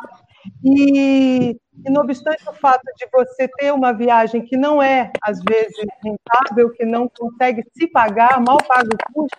E, 0.63 1.51
e, 1.51 1.89
não 1.89 2.01
obstante 2.01 2.47
o 2.47 2.53
fato 2.53 2.83
de 2.97 3.07
você 3.11 3.47
ter 3.57 3.71
uma 3.73 3.93
viagem 3.93 4.43
que 4.43 4.57
não 4.57 4.81
é, 4.81 5.11
às 5.21 5.39
vezes, 5.47 5.85
rentável, 6.03 6.69
que 6.71 6.85
não 6.85 7.09
consegue 7.09 7.63
se 7.73 7.87
pagar, 7.87 8.41
mal 8.41 8.57
paga 8.57 8.89
o 8.93 9.13
custo, 9.13 9.37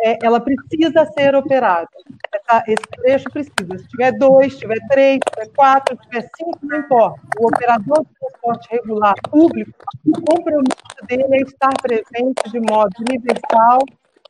é, 0.00 0.18
ela 0.22 0.40
precisa 0.40 1.06
ser 1.16 1.34
operada. 1.34 1.88
Essa, 2.34 2.64
esse 2.66 2.82
trecho 3.02 3.30
precisa. 3.30 3.78
Se 3.78 3.88
tiver 3.88 4.12
dois, 4.12 4.52
se 4.52 4.60
tiver 4.60 4.78
três, 4.88 5.18
se 5.24 5.34
tiver 5.34 5.54
quatro, 5.54 5.96
se 5.96 6.08
tiver 6.08 6.28
cinco, 6.36 6.58
não 6.62 6.78
importa. 6.78 7.20
O 7.38 7.46
operador 7.46 8.04
de 8.04 8.10
transporte 8.18 8.68
regular 8.70 9.14
público, 9.30 9.72
o 10.06 10.20
compromisso 10.22 11.06
dele 11.06 11.24
é 11.30 11.42
estar 11.42 11.72
presente 11.80 12.50
de 12.50 12.60
modo 12.60 12.92
universal, 13.00 13.80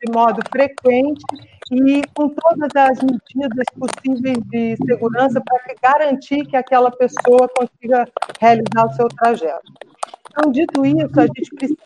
de 0.01 0.11
modo 0.11 0.41
frequente 0.51 1.23
e 1.73 2.03
com 2.13 2.29
todas 2.29 2.69
as 2.75 2.99
medidas 3.01 3.65
possíveis 3.77 4.37
de 4.45 4.77
segurança 4.85 5.41
para 5.41 5.75
garantir 5.81 6.45
que 6.45 6.55
aquela 6.55 6.91
pessoa 6.91 7.49
consiga 7.49 8.07
realizar 8.39 8.85
o 8.85 8.93
seu 8.93 9.07
trajeto. 9.07 9.71
Então, 10.29 10.51
dito 10.51 10.85
isso, 10.85 11.19
a 11.19 11.25
gente 11.27 11.55
precisa, 11.55 11.77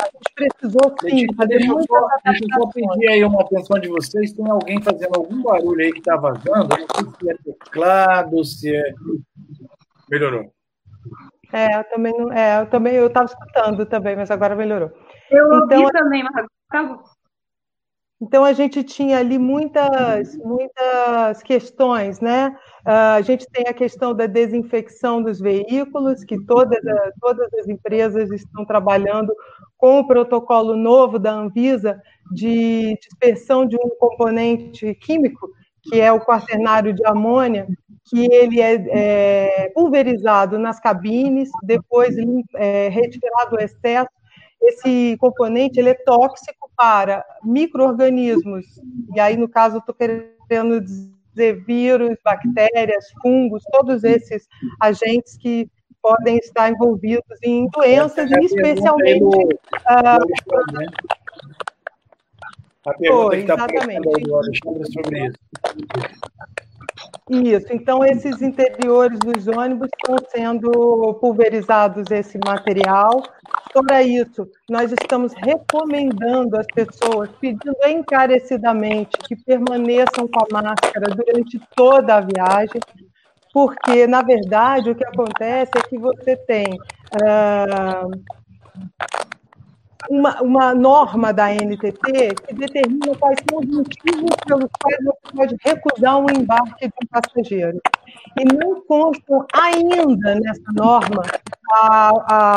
a 0.00 0.06
gente 0.06 0.34
precisou 0.34 0.94
sim 1.00 1.26
fazer 1.34 1.58
deixa 1.58 1.72
muitas 1.72 1.86
só, 1.86 2.08
Deixa 2.24 2.44
eu 2.44 2.62
só 2.62 2.68
pedir 2.68 3.08
aí 3.08 3.24
uma 3.24 3.42
atenção 3.42 3.78
de 3.78 3.88
vocês. 3.88 4.32
Tem 4.32 4.48
alguém 4.50 4.82
fazendo 4.82 5.14
algum 5.14 5.42
barulho 5.42 5.84
aí 5.84 5.92
que 5.92 5.98
está 5.98 6.16
vazando? 6.16 6.48
Eu 6.50 6.56
não 6.58 6.68
sei 6.68 7.04
se 7.04 7.30
é 7.30 7.52
teclado, 7.52 8.44
se 8.44 8.74
é. 8.74 8.94
Melhorou. 10.10 10.52
É, 11.52 11.78
eu 11.78 11.84
também 11.84 12.12
não. 12.16 12.32
É, 12.32 12.60
eu 12.62 12.66
também 12.66 12.94
eu 12.94 13.06
estava 13.06 13.26
escutando 13.26 13.86
também, 13.86 14.16
mas 14.16 14.30
agora 14.30 14.56
melhorou. 14.56 14.90
Eu 15.30 15.64
então, 15.64 15.80
ouvi 15.80 15.92
também, 15.92 16.24
Marcos. 16.24 17.11
Então, 18.22 18.44
a 18.44 18.52
gente 18.52 18.84
tinha 18.84 19.18
ali 19.18 19.36
muitas, 19.36 20.36
muitas 20.36 21.42
questões, 21.42 22.20
né? 22.20 22.56
Ah, 22.84 23.14
a 23.14 23.20
gente 23.20 23.44
tem 23.50 23.66
a 23.66 23.74
questão 23.74 24.14
da 24.14 24.26
desinfecção 24.26 25.20
dos 25.20 25.40
veículos, 25.40 26.22
que 26.22 26.38
todas, 26.46 26.78
todas 27.20 27.52
as 27.54 27.66
empresas 27.66 28.30
estão 28.30 28.64
trabalhando 28.64 29.34
com 29.76 29.98
o 29.98 30.06
protocolo 30.06 30.76
novo 30.76 31.18
da 31.18 31.32
Anvisa 31.32 32.00
de 32.32 32.96
dispersão 33.00 33.66
de 33.66 33.74
um 33.74 33.90
componente 33.98 34.94
químico, 34.94 35.48
que 35.82 36.00
é 36.00 36.12
o 36.12 36.20
quaternário 36.20 36.94
de 36.94 37.04
amônia, 37.04 37.66
que 38.04 38.32
ele 38.32 38.60
é, 38.60 39.64
é 39.64 39.70
pulverizado 39.70 40.60
nas 40.60 40.78
cabines, 40.78 41.50
depois 41.64 42.14
é, 42.54 42.88
retirado 42.88 43.56
o 43.56 43.60
excesso 43.60 44.22
esse 44.62 45.16
componente 45.18 45.78
ele 45.78 45.90
é 45.90 45.94
tóxico 45.94 46.61
para 46.76 47.24
micro-organismos, 47.42 48.64
e 49.14 49.20
aí, 49.20 49.36
no 49.36 49.48
caso, 49.48 49.78
estou 49.78 49.94
querendo 49.94 50.80
dizer 50.80 51.64
vírus, 51.64 52.16
bactérias, 52.24 53.06
fungos, 53.22 53.62
todos 53.72 54.04
esses 54.04 54.48
agentes 54.80 55.36
que 55.38 55.70
podem 56.00 56.38
estar 56.38 56.70
envolvidos 56.70 57.38
em 57.42 57.68
doenças, 57.68 58.30
e 58.30 58.44
especialmente... 58.44 59.58
Ah, 59.86 60.18
a 62.84 62.94
pergunta 62.94 63.36
que 63.36 63.42
está 63.42 63.66
Alexandre 64.38 64.92
sobre 64.92 65.26
isso. 65.26 65.38
Isso, 67.32 67.66
então 67.70 68.04
esses 68.04 68.42
interiores 68.42 69.18
dos 69.20 69.48
ônibus 69.48 69.88
estão 69.96 70.16
sendo 70.28 71.14
pulverizados 71.14 72.10
esse 72.10 72.38
material. 72.44 73.22
Fora 73.72 74.02
isso, 74.02 74.46
nós 74.68 74.92
estamos 74.92 75.32
recomendando 75.32 76.58
às 76.58 76.66
pessoas, 76.66 77.30
pedindo 77.40 77.74
encarecidamente 77.86 79.16
que 79.26 79.34
permaneçam 79.34 80.28
com 80.28 80.40
a 80.40 80.62
máscara 80.62 81.06
durante 81.16 81.58
toda 81.74 82.16
a 82.16 82.20
viagem, 82.20 82.80
porque, 83.50 84.06
na 84.06 84.20
verdade, 84.20 84.90
o 84.90 84.94
que 84.94 85.04
acontece 85.06 85.70
é 85.74 85.88
que 85.88 85.96
você 85.96 86.36
tem 86.36 86.66
uh, 87.14 88.10
uma, 90.10 90.42
uma 90.42 90.74
norma 90.74 91.32
da 91.32 91.52
NTT 91.52 92.34
que 92.46 92.54
determina 92.54 93.14
quais 93.18 93.38
são 93.48 93.60
os 93.60 93.66
motivos 93.66 94.36
pelos 94.46 94.70
quais 94.80 95.04
você 95.04 95.36
pode 95.36 95.56
recusar 95.60 96.18
um 96.18 96.26
embarque 96.30 96.86
de 96.88 96.94
um 97.02 97.06
passageiro. 97.10 97.80
E 98.38 98.44
não 98.44 98.80
constam 98.82 99.46
ainda 99.52 100.34
nessa 100.36 100.72
norma 100.74 101.22
a, 101.74 102.10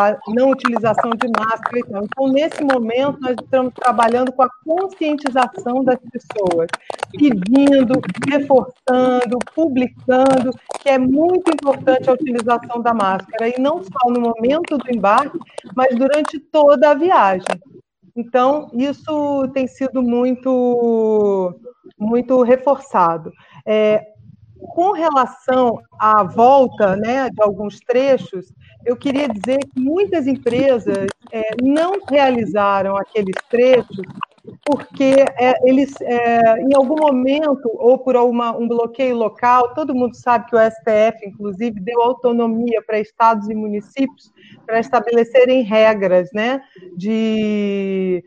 a 0.10 0.18
não 0.28 0.52
utilização 0.52 1.12
de 1.12 1.28
máscara. 1.38 1.80
Então. 1.80 2.04
então, 2.04 2.28
nesse 2.28 2.64
momento, 2.64 3.20
nós 3.22 3.36
estamos 3.42 3.74
trabalhando 3.74 4.32
com 4.32 4.44
a 4.44 4.50
conscientização 4.66 5.84
das 5.84 6.00
pessoas, 6.12 6.68
pedindo, 7.12 8.00
reforçando, 8.30 9.40
publicando 9.54 10.52
que 10.80 10.90
é 10.90 10.98
muito 10.98 11.50
importante 11.52 12.10
a 12.10 12.14
utilização 12.14 12.82
da 12.82 12.94
máscara, 12.94 13.50
e 13.50 13.60
não 13.60 13.82
só 13.84 14.10
no 14.10 14.22
momento 14.22 14.78
do 14.78 14.96
embarque, 14.96 15.38
mas 15.76 15.96
durante 15.96 16.40
toda 16.40 16.92
a 16.92 16.94
viagem. 16.94 17.46
Então, 18.16 18.70
isso 18.74 19.48
tem 19.54 19.68
sido 19.68 20.02
muito, 20.02 21.54
muito 21.98 22.42
reforçado. 22.44 23.32
É, 23.66 24.06
com 24.68 24.92
relação 24.92 25.80
à 26.00 26.24
volta 26.24 26.96
né, 26.96 27.30
de 27.30 27.42
alguns 27.42 27.80
trechos, 27.80 28.54
eu 28.86 28.96
queria 28.96 29.28
dizer 29.28 29.60
que 29.60 29.80
muitas 29.80 30.28
empresas 30.28 31.08
é, 31.32 31.50
não 31.62 31.94
realizaram 32.08 32.96
aqueles 32.96 33.36
trechos 33.50 34.06
porque 34.64 35.26
é, 35.38 35.70
eles, 35.70 35.94
é, 36.02 36.60
em 36.60 36.76
algum 36.76 36.96
momento, 36.96 37.70
ou 37.74 37.98
por 37.98 38.16
uma, 38.16 38.56
um 38.56 38.68
bloqueio 38.68 39.16
local, 39.16 39.74
todo 39.74 39.96
mundo 39.96 40.16
sabe 40.16 40.48
que 40.48 40.56
o 40.56 40.60
STF, 40.60 41.26
inclusive, 41.26 41.80
deu 41.80 42.02
autonomia 42.02 42.82
para 42.86 43.00
estados 43.00 43.50
e 43.50 43.56
municípios 43.56 44.32
para 44.66 44.80
estabelecerem 44.80 45.64
regras 45.64 46.30
né, 46.34 46.62
de, 46.96 48.24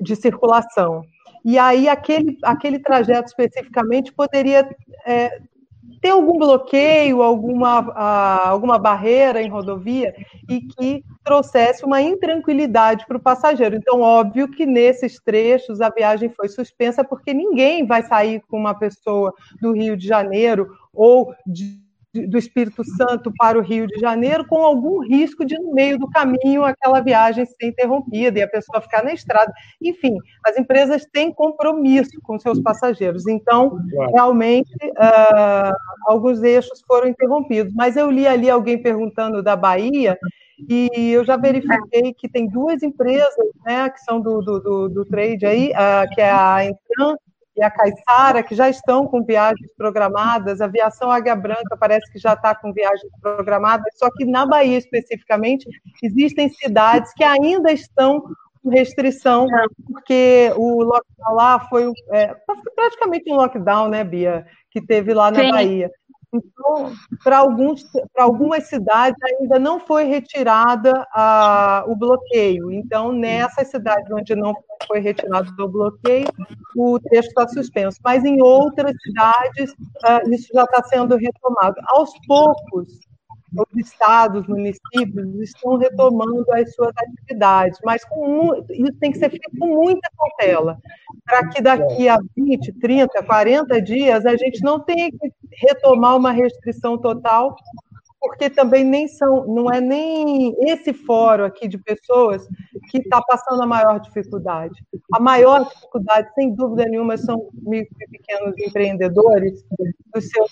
de 0.00 0.16
circulação. 0.16 1.04
E 1.44 1.58
aí, 1.58 1.88
aquele, 1.88 2.36
aquele 2.42 2.78
trajeto 2.78 3.28
especificamente 3.28 4.12
poderia 4.12 4.68
é, 5.06 5.40
ter 6.00 6.10
algum 6.10 6.38
bloqueio, 6.38 7.22
alguma, 7.22 7.92
alguma 8.44 8.78
barreira 8.78 9.42
em 9.42 9.48
rodovia 9.48 10.14
e 10.48 10.60
que 10.60 11.04
trouxesse 11.24 11.84
uma 11.84 12.00
intranquilidade 12.00 13.04
para 13.06 13.16
o 13.16 13.22
passageiro. 13.22 13.76
Então, 13.76 14.00
óbvio 14.00 14.50
que 14.50 14.64
nesses 14.64 15.20
trechos 15.20 15.80
a 15.80 15.90
viagem 15.90 16.30
foi 16.30 16.48
suspensa, 16.48 17.04
porque 17.04 17.34
ninguém 17.34 17.86
vai 17.86 18.02
sair 18.02 18.42
com 18.48 18.58
uma 18.58 18.74
pessoa 18.74 19.32
do 19.60 19.72
Rio 19.72 19.96
de 19.96 20.06
Janeiro 20.06 20.68
ou 20.92 21.34
de 21.46 21.87
do 22.14 22.38
Espírito 22.38 22.82
Santo 22.84 23.32
para 23.36 23.58
o 23.58 23.62
Rio 23.62 23.86
de 23.86 24.00
Janeiro, 24.00 24.46
com 24.46 24.62
algum 24.62 25.00
risco 25.00 25.44
de, 25.44 25.58
no 25.58 25.74
meio 25.74 25.98
do 25.98 26.08
caminho, 26.08 26.64
aquela 26.64 27.00
viagem 27.00 27.44
ser 27.44 27.66
interrompida 27.66 28.38
e 28.38 28.42
a 28.42 28.48
pessoa 28.48 28.80
ficar 28.80 29.04
na 29.04 29.12
estrada. 29.12 29.52
Enfim, 29.82 30.16
as 30.44 30.56
empresas 30.58 31.06
têm 31.12 31.32
compromisso 31.32 32.18
com 32.22 32.38
seus 32.38 32.60
passageiros. 32.60 33.26
Então, 33.26 33.78
realmente, 34.12 34.72
uh, 34.84 35.72
alguns 36.06 36.42
eixos 36.42 36.82
foram 36.86 37.08
interrompidos. 37.08 37.72
Mas 37.74 37.96
eu 37.96 38.10
li 38.10 38.26
ali 38.26 38.48
alguém 38.48 38.80
perguntando 38.80 39.42
da 39.42 39.54
Bahia, 39.54 40.18
e 40.68 41.12
eu 41.12 41.24
já 41.24 41.36
verifiquei 41.36 42.12
que 42.14 42.28
tem 42.28 42.48
duas 42.48 42.82
empresas, 42.82 43.46
né, 43.64 43.88
que 43.90 44.00
são 44.00 44.20
do, 44.20 44.40
do, 44.40 44.58
do, 44.58 44.88
do 44.88 45.04
trade 45.04 45.46
aí, 45.46 45.70
uh, 45.70 46.14
que 46.14 46.20
é 46.20 46.30
a 46.30 46.64
Entran 46.64 47.16
e 47.58 47.62
a 47.62 47.70
Caixara, 47.70 48.42
que 48.42 48.54
já 48.54 48.70
estão 48.70 49.06
com 49.06 49.24
viagens 49.24 49.68
programadas, 49.76 50.60
a 50.60 50.66
Aviação 50.66 51.10
Águia 51.10 51.34
Branca 51.34 51.76
parece 51.78 52.10
que 52.12 52.18
já 52.18 52.34
está 52.34 52.54
com 52.54 52.72
viagens 52.72 53.10
programadas, 53.20 53.86
só 53.96 54.08
que 54.16 54.24
na 54.24 54.46
Bahia 54.46 54.78
especificamente 54.78 55.68
existem 56.02 56.48
cidades 56.48 57.12
que 57.14 57.24
ainda 57.24 57.72
estão 57.72 58.22
com 58.62 58.70
restrição, 58.70 59.48
porque 59.92 60.52
o 60.56 60.82
lockdown 60.84 61.34
lá 61.34 61.60
foi 61.68 61.90
é, 62.12 62.34
praticamente 62.76 63.30
um 63.30 63.36
lockdown, 63.36 63.88
né, 63.88 64.04
Bia, 64.04 64.46
que 64.70 64.80
teve 64.80 65.12
lá 65.12 65.30
na 65.30 65.40
Sim. 65.40 65.50
Bahia. 65.50 65.90
Então, 66.32 66.92
para 67.24 67.38
algumas 67.38 68.68
cidades 68.68 69.18
ainda 69.22 69.58
não 69.58 69.80
foi 69.80 70.04
retirada 70.04 71.06
a, 71.12 71.84
o 71.86 71.96
bloqueio. 71.96 72.70
Então, 72.70 73.12
nessas 73.12 73.68
cidades 73.68 74.10
onde 74.12 74.34
não 74.34 74.54
foi 74.86 75.00
retirado 75.00 75.50
o 75.58 75.68
bloqueio, 75.68 76.28
o 76.76 76.98
trecho 77.00 77.28
está 77.28 77.48
suspenso. 77.48 77.98
Mas 78.04 78.24
em 78.24 78.42
outras 78.42 78.92
cidades, 79.02 79.72
uh, 79.72 80.30
isso 80.30 80.48
já 80.52 80.64
está 80.64 80.82
sendo 80.84 81.16
retomado. 81.16 81.76
Aos 81.88 82.10
poucos, 82.26 83.07
os 83.56 83.86
estados, 83.86 84.46
municípios 84.46 85.34
estão 85.40 85.76
retomando 85.76 86.44
as 86.52 86.74
suas 86.74 86.92
atividades, 86.96 87.78
mas 87.84 88.04
com, 88.04 88.54
isso 88.70 88.92
tem 89.00 89.12
que 89.12 89.18
ser 89.18 89.30
feito 89.30 89.50
com 89.58 89.66
muita 89.66 90.08
cautela, 90.16 90.78
para 91.24 91.48
que 91.48 91.62
daqui 91.62 92.08
a 92.08 92.18
20, 92.36 92.72
30, 92.74 93.22
40 93.22 93.82
dias 93.82 94.26
a 94.26 94.36
gente 94.36 94.62
não 94.62 94.80
tenha 94.80 95.10
que 95.10 95.32
retomar 95.66 96.16
uma 96.16 96.30
restrição 96.30 96.98
total, 96.98 97.56
porque 98.20 98.50
também 98.50 98.84
nem 98.84 99.06
são, 99.06 99.46
não 99.46 99.70
é 99.72 99.80
nem 99.80 100.54
esse 100.68 100.92
fórum 100.92 101.44
aqui 101.44 101.68
de 101.68 101.78
pessoas 101.78 102.46
que 102.90 102.98
está 102.98 103.22
passando 103.22 103.62
a 103.62 103.66
maior 103.66 104.00
dificuldade. 104.00 104.74
A 105.12 105.20
maior 105.20 105.68
dificuldade, 105.68 106.28
sem 106.34 106.52
dúvida 106.52 106.88
nenhuma, 106.88 107.16
são 107.16 107.48
micro 107.62 107.96
e 108.00 108.08
pequenos 108.08 108.54
empreendedores, 108.58 109.64
dos 110.12 110.28
seus 110.28 110.50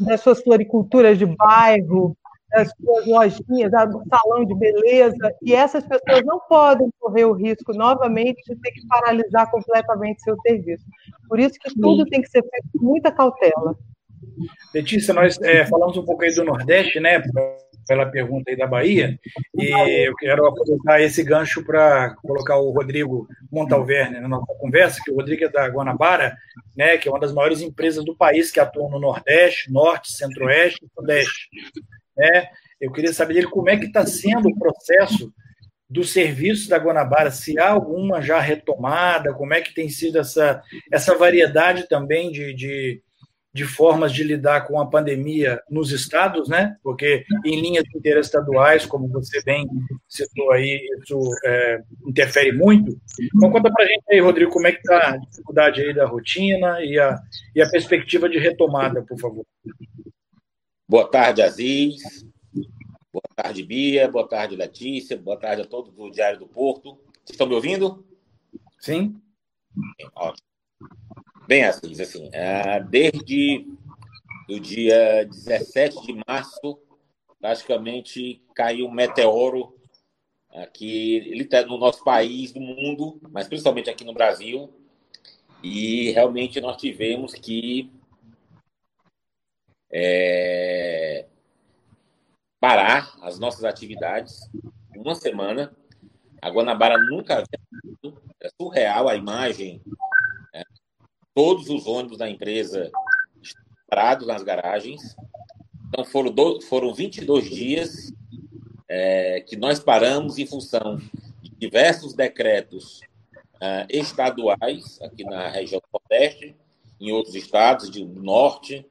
das 0.00 0.20
suas 0.20 0.42
floriculturas 0.42 1.18
de 1.18 1.26
bairro, 1.26 2.16
das 2.50 2.72
suas 2.76 3.06
lojinhas, 3.06 3.70
do 3.70 4.02
salão 4.08 4.44
de 4.44 4.54
beleza, 4.54 5.34
e 5.42 5.54
essas 5.54 5.84
pessoas 5.86 6.24
não 6.24 6.40
podem 6.48 6.90
correr 6.98 7.24
o 7.24 7.32
risco 7.32 7.72
novamente 7.72 8.42
de 8.42 8.56
ter 8.56 8.72
que 8.72 8.86
paralisar 8.88 9.50
completamente 9.50 10.22
seu 10.22 10.36
serviço. 10.40 10.84
Por 11.28 11.38
isso 11.38 11.54
que 11.60 11.72
tudo 11.80 12.04
tem 12.06 12.20
que 12.20 12.28
ser 12.28 12.42
feito 12.42 12.68
com 12.76 12.84
muita 12.84 13.12
cautela. 13.12 13.76
Letícia, 14.74 15.14
nós 15.14 15.40
é, 15.40 15.64
falamos 15.66 15.96
um 15.96 16.04
pouco 16.04 16.24
aí 16.24 16.34
do 16.34 16.44
Nordeste, 16.44 17.00
né? 17.00 17.22
Pela 17.90 18.06
pergunta 18.06 18.48
aí 18.48 18.56
da 18.56 18.68
Bahia, 18.68 19.18
e 19.52 20.06
eu 20.06 20.14
quero 20.14 20.46
aproveitar 20.46 21.02
esse 21.02 21.24
gancho 21.24 21.64
para 21.64 22.14
colocar 22.22 22.56
o 22.56 22.70
Rodrigo 22.70 23.26
Montalverne 23.50 24.20
na 24.20 24.28
nossa 24.28 24.54
conversa, 24.60 25.00
que 25.04 25.10
o 25.10 25.16
Rodrigo 25.16 25.44
é 25.44 25.48
da 25.48 25.66
Guanabara, 25.66 26.36
né, 26.76 26.96
que 26.98 27.08
é 27.08 27.10
uma 27.10 27.18
das 27.18 27.32
maiores 27.32 27.60
empresas 27.60 28.04
do 28.04 28.16
país 28.16 28.52
que 28.52 28.60
atuam 28.60 28.88
no 28.90 29.00
Nordeste, 29.00 29.72
Norte, 29.72 30.12
Centro-Oeste 30.12 30.84
e 30.84 30.88
Sudeste. 30.94 31.48
Né? 32.16 32.46
Eu 32.80 32.92
queria 32.92 33.12
saber 33.12 33.34
dele 33.34 33.48
como 33.48 33.68
é 33.68 33.76
que 33.76 33.86
está 33.86 34.06
sendo 34.06 34.48
o 34.48 34.56
processo 34.56 35.32
dos 35.88 36.12
serviços 36.12 36.68
da 36.68 36.78
Guanabara, 36.78 37.32
se 37.32 37.58
há 37.58 37.70
alguma 37.70 38.22
já 38.22 38.38
retomada, 38.38 39.34
como 39.34 39.52
é 39.52 39.60
que 39.60 39.74
tem 39.74 39.88
sido 39.88 40.20
essa, 40.20 40.62
essa 40.92 41.18
variedade 41.18 41.88
também 41.88 42.30
de, 42.30 42.54
de 42.54 43.02
de 43.52 43.64
formas 43.64 44.12
de 44.12 44.22
lidar 44.22 44.66
com 44.66 44.80
a 44.80 44.86
pandemia 44.86 45.60
nos 45.68 45.90
estados, 45.90 46.48
né? 46.48 46.76
Porque 46.82 47.24
em 47.44 47.60
linhas 47.60 47.84
interestaduais, 47.94 48.86
como 48.86 49.08
você 49.08 49.42
bem 49.42 49.66
citou 50.08 50.52
aí, 50.52 50.80
isso 51.02 51.18
é, 51.44 51.82
interfere 52.06 52.52
muito. 52.52 52.96
Então 53.34 53.50
conta 53.50 53.70
para 53.72 53.84
a 53.84 53.88
gente 53.88 54.04
aí, 54.10 54.20
Rodrigo, 54.20 54.52
como 54.52 54.68
é 54.68 54.72
que 54.72 54.78
está 54.78 55.10
a 55.10 55.16
dificuldade 55.16 55.80
aí 55.80 55.92
da 55.92 56.06
rotina 56.06 56.82
e 56.84 56.98
a, 56.98 57.20
e 57.54 57.60
a 57.60 57.68
perspectiva 57.68 58.28
de 58.28 58.38
retomada, 58.38 59.02
por 59.02 59.18
favor. 59.18 59.44
Boa 60.88 61.08
tarde, 61.08 61.42
Aziz. 61.42 62.24
Boa 63.12 63.22
tarde, 63.34 63.64
Bia. 63.64 64.08
Boa 64.08 64.28
tarde, 64.28 64.54
Letícia. 64.54 65.16
Boa 65.16 65.36
tarde 65.36 65.62
a 65.62 65.66
todos 65.66 65.92
do 65.92 66.10
Diário 66.10 66.38
do 66.38 66.46
Porto. 66.46 66.94
Vocês 67.24 67.30
estão 67.30 67.48
me 67.48 67.54
ouvindo? 67.54 68.04
Sim. 68.78 69.20
Ótimo. 70.14 70.49
Bem, 71.50 71.64
assim, 71.64 72.00
assim 72.00 72.30
desde 72.88 73.66
o 74.48 74.60
dia 74.60 75.24
17 75.24 76.06
de 76.06 76.22
março, 76.24 76.78
praticamente 77.40 78.40
caiu 78.54 78.86
um 78.86 78.92
meteoro 78.92 79.76
aqui 80.48 81.44
no 81.66 81.76
nosso 81.76 82.04
país, 82.04 82.54
no 82.54 82.60
mundo, 82.60 83.20
mas 83.32 83.48
principalmente 83.48 83.90
aqui 83.90 84.04
no 84.04 84.14
Brasil. 84.14 84.72
E 85.60 86.12
realmente 86.12 86.60
nós 86.60 86.76
tivemos 86.76 87.34
que 87.34 87.90
é, 89.90 91.26
parar 92.60 93.12
as 93.22 93.40
nossas 93.40 93.64
atividades 93.64 94.48
uma 94.96 95.16
semana. 95.16 95.76
A 96.40 96.48
Guanabara 96.48 96.96
nunca 96.96 97.38
havia 97.38 98.14
é 98.40 98.48
surreal 98.56 99.08
a 99.08 99.16
imagem 99.16 99.82
todos 101.34 101.68
os 101.68 101.86
ônibus 101.86 102.18
da 102.18 102.28
empresa 102.28 102.90
parados 103.88 104.26
nas 104.26 104.42
garagens. 104.42 105.16
Então, 105.88 106.04
foram, 106.04 106.30
do, 106.30 106.60
foram 106.62 106.94
22 106.94 107.50
dias 107.50 108.12
é, 108.88 109.40
que 109.40 109.56
nós 109.56 109.80
paramos 109.80 110.38
em 110.38 110.46
função 110.46 110.96
de 111.42 111.50
diversos 111.58 112.14
decretos 112.14 113.00
é, 113.60 113.86
estaduais, 113.90 115.00
aqui 115.02 115.24
na 115.24 115.48
região 115.48 115.80
do 115.80 116.00
Nordeste, 116.00 116.56
em 117.00 117.10
outros 117.12 117.34
estados 117.34 117.90
do 117.90 118.06
Norte, 118.06 118.86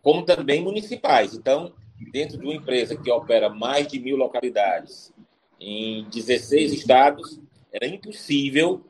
como 0.00 0.24
também 0.24 0.62
municipais. 0.62 1.34
Então, 1.34 1.72
dentro 2.12 2.38
de 2.38 2.44
uma 2.44 2.54
empresa 2.54 2.96
que 2.96 3.10
opera 3.10 3.48
mais 3.48 3.88
de 3.88 3.98
mil 3.98 4.16
localidades 4.16 5.12
em 5.58 6.08
16 6.08 6.72
estados, 6.72 7.40
era 7.72 7.86
impossível 7.86 8.84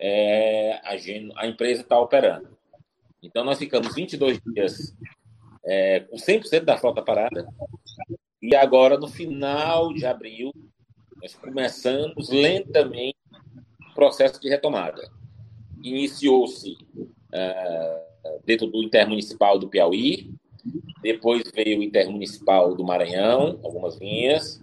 é, 0.00 0.80
a, 0.82 1.42
a, 1.42 1.46
empresa 1.46 1.82
está 1.82 2.00
operando. 2.00 2.48
Então, 3.22 3.44
nós 3.44 3.58
ficamos 3.58 3.94
22 3.94 4.40
dias 4.40 4.96
é, 5.62 6.00
com 6.00 6.16
100% 6.16 6.64
da 6.64 6.78
frota 6.78 7.02
parada. 7.02 7.46
E 8.40 8.56
agora, 8.56 8.96
no 8.96 9.06
final 9.06 9.92
de 9.92 10.06
abril, 10.06 10.50
nós 11.22 11.34
começamos 11.34 12.30
lentamente 12.30 13.18
o 13.90 13.94
processo 13.94 14.40
de 14.40 14.48
retomada. 14.48 15.10
Iniciou-se 15.82 16.78
é, 17.32 18.02
dentro 18.44 18.66
do 18.68 18.82
Intermunicipal 18.82 19.58
do 19.58 19.68
Piauí, 19.68 20.32
depois 21.02 21.42
veio 21.54 21.80
o 21.80 21.82
Intermunicipal 21.82 22.74
do 22.74 22.84
Maranhão, 22.84 23.60
algumas 23.62 23.96
linhas, 23.96 24.60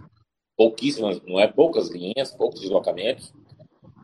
pouquíssimas, 0.56 1.20
não 1.22 1.38
é 1.38 1.46
poucas 1.46 1.90
linhas, 1.90 2.32
poucos 2.32 2.60
deslocamentos. 2.60 3.32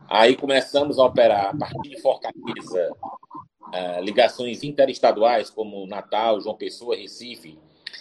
Aí 0.09 0.35
começamos 0.35 0.99
a 0.99 1.05
operar 1.05 1.47
a 1.47 1.57
partir 1.57 1.89
de 1.89 2.01
Fortaleza, 2.01 2.91
uh, 2.93 4.01
ligações 4.01 4.63
interestaduais 4.63 5.49
como 5.49 5.87
Natal, 5.87 6.39
João 6.39 6.55
Pessoa, 6.55 6.95
Recife 6.95 7.57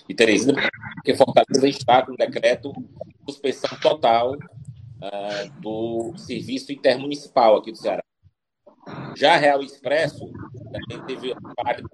e 0.09 0.14
Teresina, 0.14 0.69
porque 0.97 1.14
Fortaleza 1.14 1.69
está 1.69 2.05
com 2.05 2.14
decreto 2.14 2.73
de 2.73 3.33
suspensão 3.33 3.79
total 3.81 4.33
uh, 4.33 5.61
do 5.61 6.12
serviço 6.19 6.73
intermunicipal 6.73 7.57
aqui 7.57 7.73
do 7.73 7.79
Ceará. 7.79 8.03
Já 9.17 9.35
a 9.35 9.38
Real 9.38 9.62
Expresso 9.62 10.31
também 10.71 11.07
teve, 11.07 11.35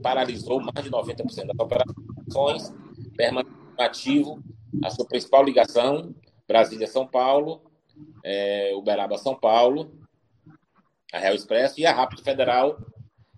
paralisou 0.02 0.60
mais 0.60 0.82
de 0.82 0.90
90% 0.90 1.46
das 1.46 1.58
operações, 1.58 2.74
permanecendo 3.16 3.60
ativo 3.78 4.42
a 4.84 4.90
sua 4.90 5.06
principal 5.06 5.44
ligação, 5.44 6.14
Brasília-São 6.48 7.06
Paulo, 7.06 7.69
é, 8.24 8.72
Uberaba-São 8.74 9.34
Paulo, 9.34 9.98
a 11.12 11.18
Real 11.18 11.34
Expresso 11.34 11.80
e 11.80 11.86
a 11.86 11.92
Rápido 11.92 12.22
Federal, 12.22 12.78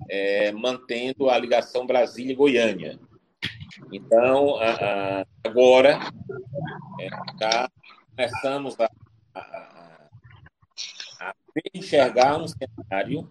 é, 0.08 0.52
mantendo 0.52 1.30
a 1.30 1.38
ligação 1.38 1.86
Brasília-Goiânia. 1.86 2.98
Então, 3.92 4.56
agora, 5.44 5.98
é, 7.00 7.08
já 7.40 7.70
começamos 8.10 8.76
a, 8.78 8.90
a, 9.34 10.08
a 11.20 11.34
enxergar 11.74 12.38
um 12.38 12.46
cenário 12.46 13.28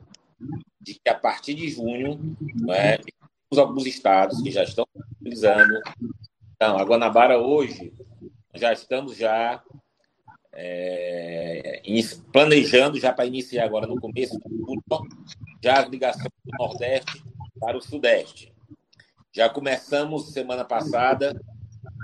de 0.80 0.96
que 0.96 1.10
a 1.10 1.16
partir 1.16 1.54
de 1.54 1.70
junho, 1.70 2.36
é, 2.70 2.98
temos 2.98 3.58
alguns 3.58 3.86
estados 3.86 4.42
que 4.42 4.52
já 4.52 4.64
estão 4.64 4.86
utilizando. 5.20 5.80
Então, 6.56 6.78
a 6.78 6.84
Guanabara 6.84 7.38
hoje, 7.38 7.94
já 8.56 8.74
estamos 8.74 9.16
já 9.16 9.64
é, 10.54 11.82
planejando 12.32 13.00
já 13.00 13.14
para 13.14 13.26
iniciar 13.26 13.66
agora 13.66 13.88
no 13.88 14.00
começo 14.00 14.38
de 14.38 14.58
julho, 14.58 14.84
já 15.64 15.80
as 15.82 15.90
ligações 15.90 16.32
do 16.44 16.58
Nordeste 16.60 17.24
para 17.60 17.78
o 17.78 17.82
Sudeste. 17.82 18.54
Já 19.32 19.50
começamos 19.50 20.34
semana 20.34 20.66
passada 20.66 21.40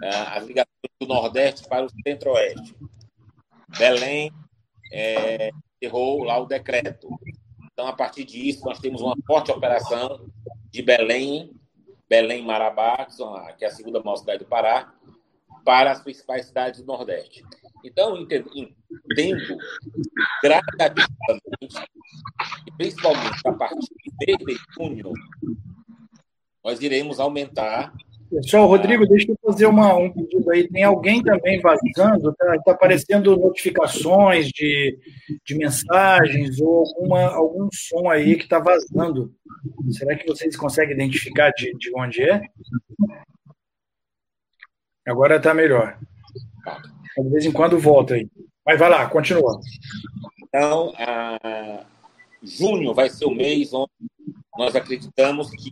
é, 0.01 0.09
as 0.09 0.45
ligações 0.45 0.67
do 0.99 1.07
Nordeste 1.07 1.67
para 1.67 1.85
o 1.85 1.89
Centro-Oeste. 1.89 2.75
Belém 3.77 4.31
é, 4.91 5.51
errou 5.81 6.23
lá 6.23 6.39
o 6.39 6.45
decreto. 6.45 7.09
Então, 7.71 7.87
a 7.87 7.93
partir 7.93 8.23
disso, 8.23 8.65
nós 8.65 8.79
temos 8.79 9.01
uma 9.01 9.15
forte 9.25 9.51
operação 9.51 10.25
de 10.71 10.81
Belém, 10.81 11.51
Belém-Marabá, 12.09 13.07
que 13.57 13.65
é 13.65 13.67
a 13.67 13.71
segunda 13.71 14.01
maior 14.01 14.17
cidade 14.17 14.39
do 14.39 14.45
Pará, 14.45 14.93
para 15.65 15.91
as 15.91 16.01
principais 16.01 16.45
cidades 16.45 16.81
do 16.81 16.87
Nordeste. 16.87 17.43
Então, 17.83 18.17
entendo, 18.17 18.49
gradativamente, 20.43 21.07
principalmente 22.77 23.41
a 23.45 23.53
partir 23.53 23.89
de 24.09 24.57
junho, 24.75 25.13
nós 26.63 26.81
iremos 26.81 27.19
aumentar. 27.19 27.93
Pessoal, 28.29 28.67
Rodrigo, 28.67 29.07
deixa 29.07 29.31
eu 29.31 29.37
fazer 29.41 29.67
uma, 29.67 29.95
um 29.95 30.11
pedido 30.11 30.51
aí. 30.51 30.67
Tem 30.67 30.83
alguém 30.83 31.23
também 31.23 31.61
vazando? 31.61 32.31
Está 32.31 32.59
tá 32.59 32.71
aparecendo 32.73 33.37
notificações 33.37 34.47
de, 34.49 34.99
de 35.45 35.55
mensagens 35.55 36.59
ou 36.59 36.79
alguma, 36.79 37.23
algum 37.33 37.69
som 37.71 38.09
aí 38.09 38.35
que 38.35 38.43
está 38.43 38.59
vazando. 38.59 39.33
Será 39.91 40.13
que 40.17 40.27
vocês 40.27 40.57
conseguem 40.57 40.93
identificar 40.93 41.51
de, 41.51 41.71
de 41.77 41.89
onde 41.95 42.21
é? 42.21 42.41
Agora 45.05 45.37
está 45.37 45.53
melhor. 45.53 45.97
De 47.17 47.29
vez 47.29 47.45
em 47.45 47.51
quando 47.51 47.79
volta 47.79 48.13
aí. 48.13 48.29
Mas 48.65 48.79
vai 48.79 48.89
lá, 48.89 49.09
continua. 49.09 49.59
Então, 50.43 50.93
a... 50.97 51.85
junho 52.43 52.93
vai 52.93 53.09
ser 53.09 53.25
o 53.25 53.33
mês 53.33 53.73
onde 53.73 53.91
nós 54.57 54.75
acreditamos 54.75 55.49
que 55.51 55.71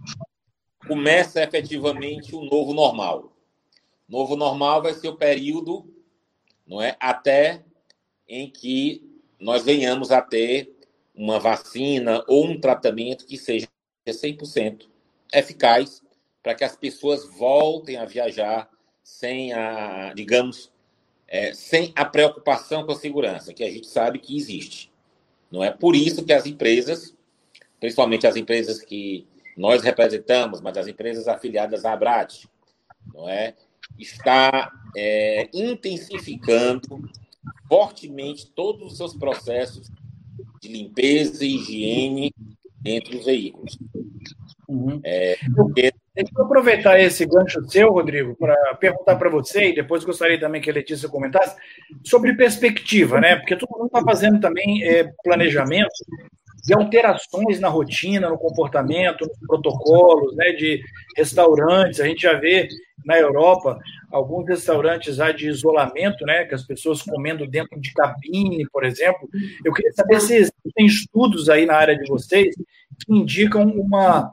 começa 0.87 1.43
efetivamente 1.43 2.35
o 2.35 2.43
novo 2.45 2.73
normal. 2.73 3.33
Novo 4.07 4.35
normal 4.35 4.83
vai 4.83 4.93
ser 4.93 5.07
o 5.09 5.17
período, 5.17 5.91
não 6.65 6.81
é, 6.81 6.95
até 6.99 7.63
em 8.27 8.49
que 8.49 9.03
nós 9.39 9.63
venhamos 9.63 10.11
a 10.11 10.21
ter 10.21 10.75
uma 11.13 11.39
vacina 11.39 12.23
ou 12.27 12.45
um 12.45 12.59
tratamento 12.59 13.25
que 13.25 13.37
seja 13.37 13.67
100% 14.07 14.87
eficaz 15.33 16.03
para 16.43 16.53
que 16.53 16.63
as 16.63 16.75
pessoas 16.75 17.25
voltem 17.25 17.97
a 17.97 18.05
viajar 18.05 18.69
sem 19.03 19.53
a, 19.53 20.13
digamos, 20.13 20.71
é, 21.27 21.53
sem 21.53 21.91
a 21.95 22.05
preocupação 22.05 22.85
com 22.85 22.91
a 22.91 22.95
segurança, 22.95 23.53
que 23.53 23.63
a 23.63 23.69
gente 23.69 23.87
sabe 23.87 24.19
que 24.19 24.37
existe. 24.37 24.91
Não 25.51 25.63
é 25.63 25.71
por 25.71 25.95
isso 25.95 26.23
que 26.23 26.33
as 26.33 26.45
empresas, 26.45 27.15
principalmente 27.79 28.27
as 28.27 28.35
empresas 28.35 28.81
que 28.81 29.25
nós 29.57 29.81
representamos, 29.81 30.61
mas 30.61 30.77
as 30.77 30.87
empresas 30.87 31.27
afiliadas 31.27 31.85
à 31.85 31.93
Abrat, 31.93 32.45
não 33.13 33.29
é, 33.29 33.55
está 33.97 34.71
é, 34.95 35.49
intensificando 35.53 37.09
fortemente 37.67 38.47
todos 38.47 38.91
os 38.91 38.97
seus 38.97 39.15
processos 39.15 39.89
de 40.61 40.67
limpeza 40.67 41.45
e 41.45 41.55
higiene 41.55 42.33
entre 42.83 43.17
os 43.17 43.25
veículos. 43.25 43.77
Uhum. 44.67 44.99
É, 45.03 45.37
porque 45.55 45.93
Deixa 46.15 46.31
eu 46.37 46.45
aproveitar 46.45 46.97
esse 46.97 47.25
gancho 47.25 47.61
seu, 47.69 47.91
Rodrigo, 47.91 48.35
para 48.37 48.55
perguntar 48.79 49.17
para 49.17 49.29
você, 49.29 49.69
e 49.69 49.75
depois 49.75 50.05
gostaria 50.05 50.39
também 50.39 50.61
que 50.61 50.69
a 50.69 50.73
Letícia 50.73 51.09
comentasse, 51.09 51.57
sobre 52.05 52.33
perspectiva, 52.35 53.19
né? 53.19 53.35
Porque 53.35 53.57
todo 53.57 53.77
mundo 53.77 53.87
está 53.87 54.01
fazendo 54.01 54.39
também 54.39 54.81
é, 54.81 55.11
planejamento 55.21 55.91
de 56.63 56.73
alterações 56.73 57.59
na 57.59 57.67
rotina, 57.67 58.29
no 58.29 58.37
comportamento, 58.37 59.27
nos 59.27 59.37
protocolos, 59.45 60.33
né? 60.37 60.53
De 60.53 60.81
restaurantes. 61.17 61.99
A 61.99 62.05
gente 62.05 62.21
já 62.21 62.33
vê 62.33 62.69
na 63.05 63.19
Europa 63.19 63.77
alguns 64.09 64.47
restaurantes 64.47 65.17
já 65.17 65.33
de 65.33 65.49
isolamento, 65.49 66.25
né? 66.25 66.45
Que 66.45 66.55
as 66.55 66.65
pessoas 66.65 67.01
comendo 67.01 67.45
dentro 67.45 67.77
de 67.77 67.91
cabine, 67.91 68.65
por 68.71 68.85
exemplo. 68.85 69.27
Eu 69.65 69.73
queria 69.73 69.91
saber 69.91 70.21
se 70.21 70.33
existem 70.33 70.85
estudos 70.85 71.49
aí 71.49 71.65
na 71.65 71.75
área 71.75 71.97
de 71.97 72.07
vocês 72.07 72.55
que 72.55 73.13
indicam 73.13 73.65
uma 73.65 74.31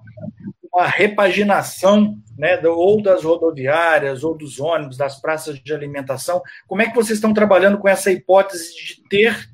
uma 0.75 0.87
repaginação 0.87 2.17
né, 2.37 2.59
ou 2.67 3.03
das 3.03 3.25
rodoviárias, 3.25 4.25
ou 4.25 4.37
dos 4.37 4.59
ônibus, 4.59 4.97
das 4.97 5.21
praças 5.21 5.59
de 5.61 5.75
alimentação. 5.75 6.41
Como 6.67 6.81
é 6.81 6.89
que 6.89 6.95
vocês 6.95 7.19
estão 7.19 7.35
trabalhando 7.35 7.79
com 7.79 7.89
essa 7.89 8.11
hipótese 8.11 8.75
de 8.75 9.03
ter, 9.09 9.49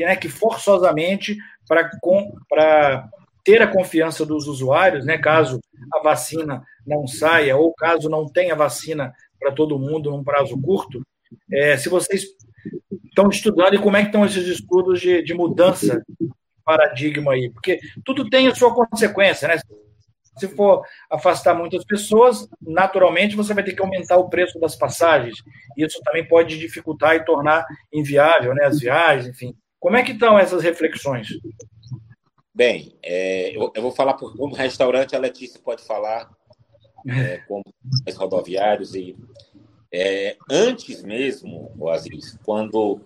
né, 0.00 0.16
que 0.16 0.28
forçosamente, 0.28 1.36
para 1.68 3.08
ter 3.44 3.62
a 3.62 3.68
confiança 3.68 4.26
dos 4.26 4.48
usuários, 4.48 5.04
né, 5.04 5.16
caso 5.16 5.60
a 5.92 6.00
vacina 6.00 6.62
não 6.84 7.06
saia, 7.06 7.56
ou 7.56 7.72
caso 7.74 8.08
não 8.08 8.26
tenha 8.26 8.56
vacina 8.56 9.14
para 9.38 9.52
todo 9.52 9.78
mundo 9.78 10.10
num 10.10 10.24
prazo 10.24 10.60
curto, 10.60 11.06
é, 11.52 11.76
se 11.76 11.88
vocês 11.88 12.24
estão 13.04 13.28
estudando 13.28 13.74
e 13.74 13.78
como 13.78 13.96
é 13.96 14.00
que 14.00 14.06
estão 14.06 14.24
esses 14.24 14.46
estudos 14.46 15.00
de, 15.00 15.22
de 15.22 15.34
mudança 15.34 16.02
de 16.20 16.28
paradigma 16.64 17.32
aí, 17.32 17.50
porque 17.50 17.78
tudo 18.04 18.28
tem 18.28 18.48
a 18.48 18.54
sua 18.54 18.74
consequência, 18.74 19.46
né? 19.46 19.58
Se 20.36 20.48
for 20.48 20.84
afastar 21.10 21.54
muitas 21.54 21.84
pessoas, 21.84 22.48
naturalmente 22.60 23.36
você 23.36 23.54
vai 23.54 23.62
ter 23.62 23.74
que 23.74 23.82
aumentar 23.82 24.16
o 24.16 24.28
preço 24.28 24.58
das 24.58 24.74
passagens. 24.76 25.36
Isso 25.76 26.00
também 26.02 26.26
pode 26.26 26.58
dificultar 26.58 27.14
e 27.16 27.24
tornar 27.24 27.64
inviável 27.92 28.54
né, 28.54 28.64
as 28.64 28.80
viagens, 28.80 29.28
enfim. 29.28 29.54
Como 29.78 29.96
é 29.96 30.02
que 30.02 30.12
estão 30.12 30.38
essas 30.38 30.62
reflexões? 30.62 31.28
Bem, 32.54 32.96
é, 33.02 33.56
eu, 33.56 33.72
eu, 33.74 33.82
vou 33.82 33.92
falar 33.92 34.14
por 34.14 34.36
como 34.36 34.54
restaurante, 34.54 35.16
a 35.16 35.18
Letícia 35.18 35.60
pode 35.62 35.82
falar 35.82 36.30
é, 37.08 37.38
como 37.48 37.64
os 38.06 38.16
rodoviários. 38.16 38.94
E, 38.94 39.16
é, 39.92 40.36
antes 40.50 41.02
mesmo, 41.02 41.70
Aziz, 41.90 42.38
quando 42.44 43.00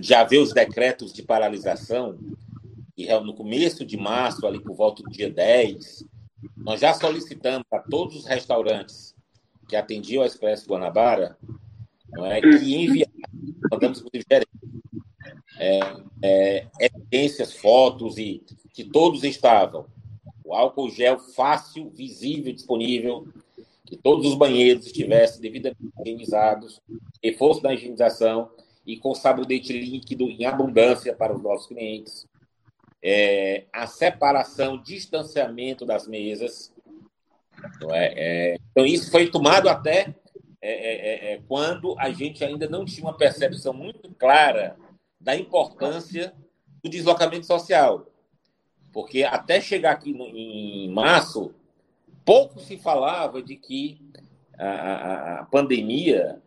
já 0.00 0.24
vê 0.24 0.38
os 0.38 0.52
decretos 0.52 1.12
de 1.12 1.22
paralisação, 1.22 2.18
no 3.24 3.34
começo 3.34 3.84
de 3.84 3.96
março, 3.96 4.46
ali 4.46 4.60
por 4.60 4.74
volta 4.74 5.02
do 5.02 5.10
dia 5.10 5.30
10, 5.30 6.04
nós 6.56 6.80
já 6.80 6.92
solicitamos 6.94 7.66
a 7.72 7.78
todos 7.78 8.16
os 8.16 8.26
restaurantes 8.26 9.14
que 9.68 9.76
atendiam 9.76 10.22
ao 10.22 10.26
Expresso 10.26 10.68
Guanabara 10.68 11.36
não 12.10 12.26
é, 12.26 12.40
que 12.40 12.74
enviassem, 12.74 13.14
mandamos 13.70 14.02
é, 15.58 15.80
é, 16.22 16.66
evidências, 16.80 17.54
fotos 17.54 18.18
e 18.18 18.42
que 18.72 18.84
todos 18.84 19.24
estavam. 19.24 19.86
O 20.44 20.54
álcool 20.54 20.90
gel 20.90 21.18
fácil, 21.18 21.90
visível, 21.90 22.52
disponível, 22.52 23.28
que 23.84 23.96
todos 23.96 24.26
os 24.26 24.34
banheiros 24.34 24.86
estivessem 24.86 25.40
devidamente 25.40 25.92
higienizados, 26.00 26.80
reforço 27.22 27.62
da 27.62 27.74
higienização 27.74 28.50
e 28.86 28.96
com 28.96 29.14
sabonete 29.14 29.72
líquido 29.72 30.24
em 30.24 30.46
abundância 30.46 31.14
para 31.14 31.36
os 31.36 31.42
nossos 31.42 31.66
clientes 31.66 32.26
é, 33.02 33.64
a 33.72 33.86
separação, 33.86 34.80
distanciamento 34.80 35.84
das 35.86 36.06
mesas. 36.06 36.72
É? 37.92 38.52
É, 38.52 38.58
então, 38.70 38.86
isso 38.86 39.10
foi 39.10 39.30
tomado 39.30 39.68
até 39.68 40.14
é, 40.60 40.72
é, 40.72 41.32
é, 41.32 41.42
quando 41.46 41.98
a 41.98 42.10
gente 42.10 42.44
ainda 42.44 42.68
não 42.68 42.84
tinha 42.84 43.06
uma 43.06 43.16
percepção 43.16 43.72
muito 43.72 44.12
clara 44.14 44.76
da 45.20 45.36
importância 45.36 46.32
do 46.82 46.90
deslocamento 46.90 47.46
social. 47.46 48.06
Porque 48.92 49.22
até 49.22 49.60
chegar 49.60 49.92
aqui 49.92 50.12
no, 50.12 50.26
em 50.26 50.90
março, 50.90 51.54
pouco 52.24 52.60
se 52.60 52.76
falava 52.76 53.42
de 53.42 53.56
que 53.56 54.00
a, 54.56 54.68
a, 54.68 55.40
a 55.40 55.44
pandemia, 55.44 56.42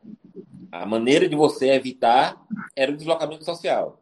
a 0.72 0.86
maneira 0.86 1.30
de 1.30 1.36
você 1.36 1.70
evitar 1.70 2.42
era 2.76 2.92
o 2.92 2.98
deslocamento 2.98 3.46
social. 3.46 4.01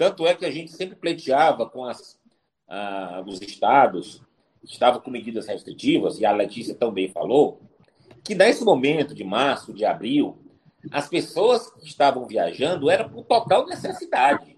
Tanto 0.00 0.26
é 0.26 0.34
que 0.34 0.46
a 0.46 0.50
gente 0.50 0.72
sempre 0.72 0.96
pleiteava 0.96 1.68
com 1.68 1.84
as, 1.84 2.18
ah, 2.66 3.22
os 3.26 3.42
estados 3.42 4.22
que 4.64 4.72
estavam 4.72 4.98
com 4.98 5.10
medidas 5.10 5.46
restritivas, 5.46 6.18
e 6.18 6.24
a 6.24 6.32
Letícia 6.32 6.74
também 6.74 7.10
falou, 7.10 7.60
que 8.24 8.34
nesse 8.34 8.64
momento 8.64 9.14
de 9.14 9.22
março, 9.22 9.74
de 9.74 9.84
abril, 9.84 10.38
as 10.90 11.06
pessoas 11.06 11.70
que 11.72 11.86
estavam 11.86 12.26
viajando 12.26 12.88
eram 12.88 13.10
por 13.10 13.26
total 13.26 13.66
necessidade. 13.66 14.56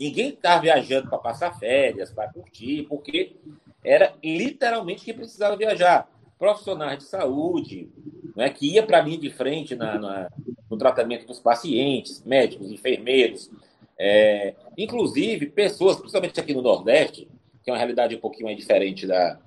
Ninguém 0.00 0.30
estava 0.30 0.62
viajando 0.62 1.08
para 1.10 1.18
passar 1.18 1.56
férias, 1.56 2.12
para 2.12 2.32
curtir, 2.32 2.86
porque 2.88 3.36
era 3.84 4.16
literalmente 4.20 5.04
que 5.04 5.14
precisava 5.14 5.56
viajar. 5.56 6.10
profissionais 6.36 6.98
de 6.98 7.04
saúde, 7.04 7.88
né, 8.34 8.50
que 8.50 8.74
ia 8.74 8.84
para 8.84 8.98
a 8.98 9.02
linha 9.02 9.18
de 9.18 9.30
frente 9.30 9.76
na, 9.76 9.96
na, 9.96 10.28
no 10.68 10.76
tratamento 10.76 11.24
dos 11.24 11.38
pacientes, 11.38 12.24
médicos, 12.24 12.72
enfermeiros, 12.72 13.48
é, 13.98 14.54
inclusive 14.76 15.46
pessoas, 15.46 15.96
principalmente 15.96 16.38
aqui 16.38 16.52
no 16.54 16.62
Nordeste, 16.62 17.28
que 17.62 17.70
é 17.70 17.72
uma 17.72 17.78
realidade 17.78 18.14
um 18.14 18.20
pouquinho 18.20 18.54
diferente 18.54 19.06
da, 19.06 19.38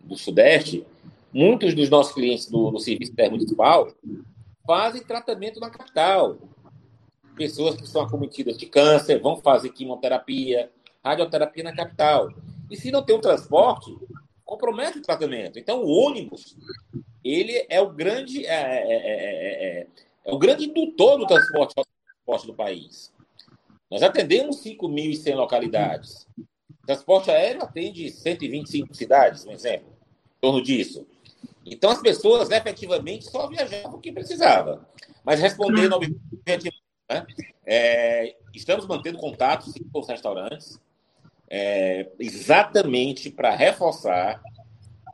do 0.00 0.16
Sudeste, 0.16 0.86
muitos 1.32 1.74
dos 1.74 1.88
nossos 1.88 2.12
clientes 2.12 2.46
do, 2.46 2.70
do 2.70 2.78
Serviço 2.78 3.12
Intermunicipal 3.12 3.92
fazem 4.66 5.02
tratamento 5.02 5.60
na 5.60 5.70
capital. 5.70 6.38
Pessoas 7.36 7.76
que 7.76 7.86
são 7.86 8.02
acometidas 8.02 8.58
de 8.58 8.66
câncer 8.66 9.20
vão 9.20 9.36
fazer 9.36 9.70
quimioterapia, 9.70 10.70
radioterapia 11.04 11.64
na 11.64 11.74
capital. 11.74 12.28
E 12.70 12.76
se 12.76 12.90
não 12.90 13.02
tem 13.02 13.16
o 13.16 13.20
transporte, 13.20 13.96
compromete 14.44 14.98
o 14.98 15.02
tratamento. 15.02 15.58
Então, 15.58 15.82
o 15.82 15.88
ônibus, 15.88 16.56
ele 17.24 17.64
é 17.68 17.80
o 17.80 17.90
grande, 17.90 18.44
é, 18.46 18.52
é, 18.52 19.80
é, 19.80 19.86
é 20.24 20.32
o 20.32 20.38
grande 20.38 20.64
indutor 20.64 21.18
do 21.18 21.26
transporte, 21.26 21.74
transporte 21.74 22.46
do 22.46 22.54
país. 22.54 23.12
Nós 23.90 24.02
atendemos 24.02 24.62
5.100 24.62 25.34
localidades. 25.34 26.26
O 26.38 26.86
transporte 26.86 27.30
aéreo 27.30 27.62
atende 27.62 28.10
125 28.10 28.94
cidades, 28.94 29.44
um 29.44 29.50
exemplo, 29.50 29.88
em 29.88 30.40
torno 30.40 30.62
disso. 30.62 31.06
Então, 31.66 31.90
as 31.90 32.00
pessoas 32.00 32.50
efetivamente 32.50 33.24
só 33.30 33.48
viajavam 33.48 33.96
o 33.96 34.00
que 34.00 34.12
precisava. 34.12 34.86
Mas 35.24 35.40
respondendo 35.40 35.94
ao 35.94 36.00
objetivo, 36.00 36.76
né, 37.10 37.26
é, 37.66 38.36
estamos 38.54 38.86
mantendo 38.86 39.18
contatos 39.18 39.74
com 39.92 40.00
os 40.00 40.08
restaurantes, 40.08 40.78
é, 41.48 42.08
exatamente 42.18 43.28
para 43.28 43.54
reforçar 43.54 44.40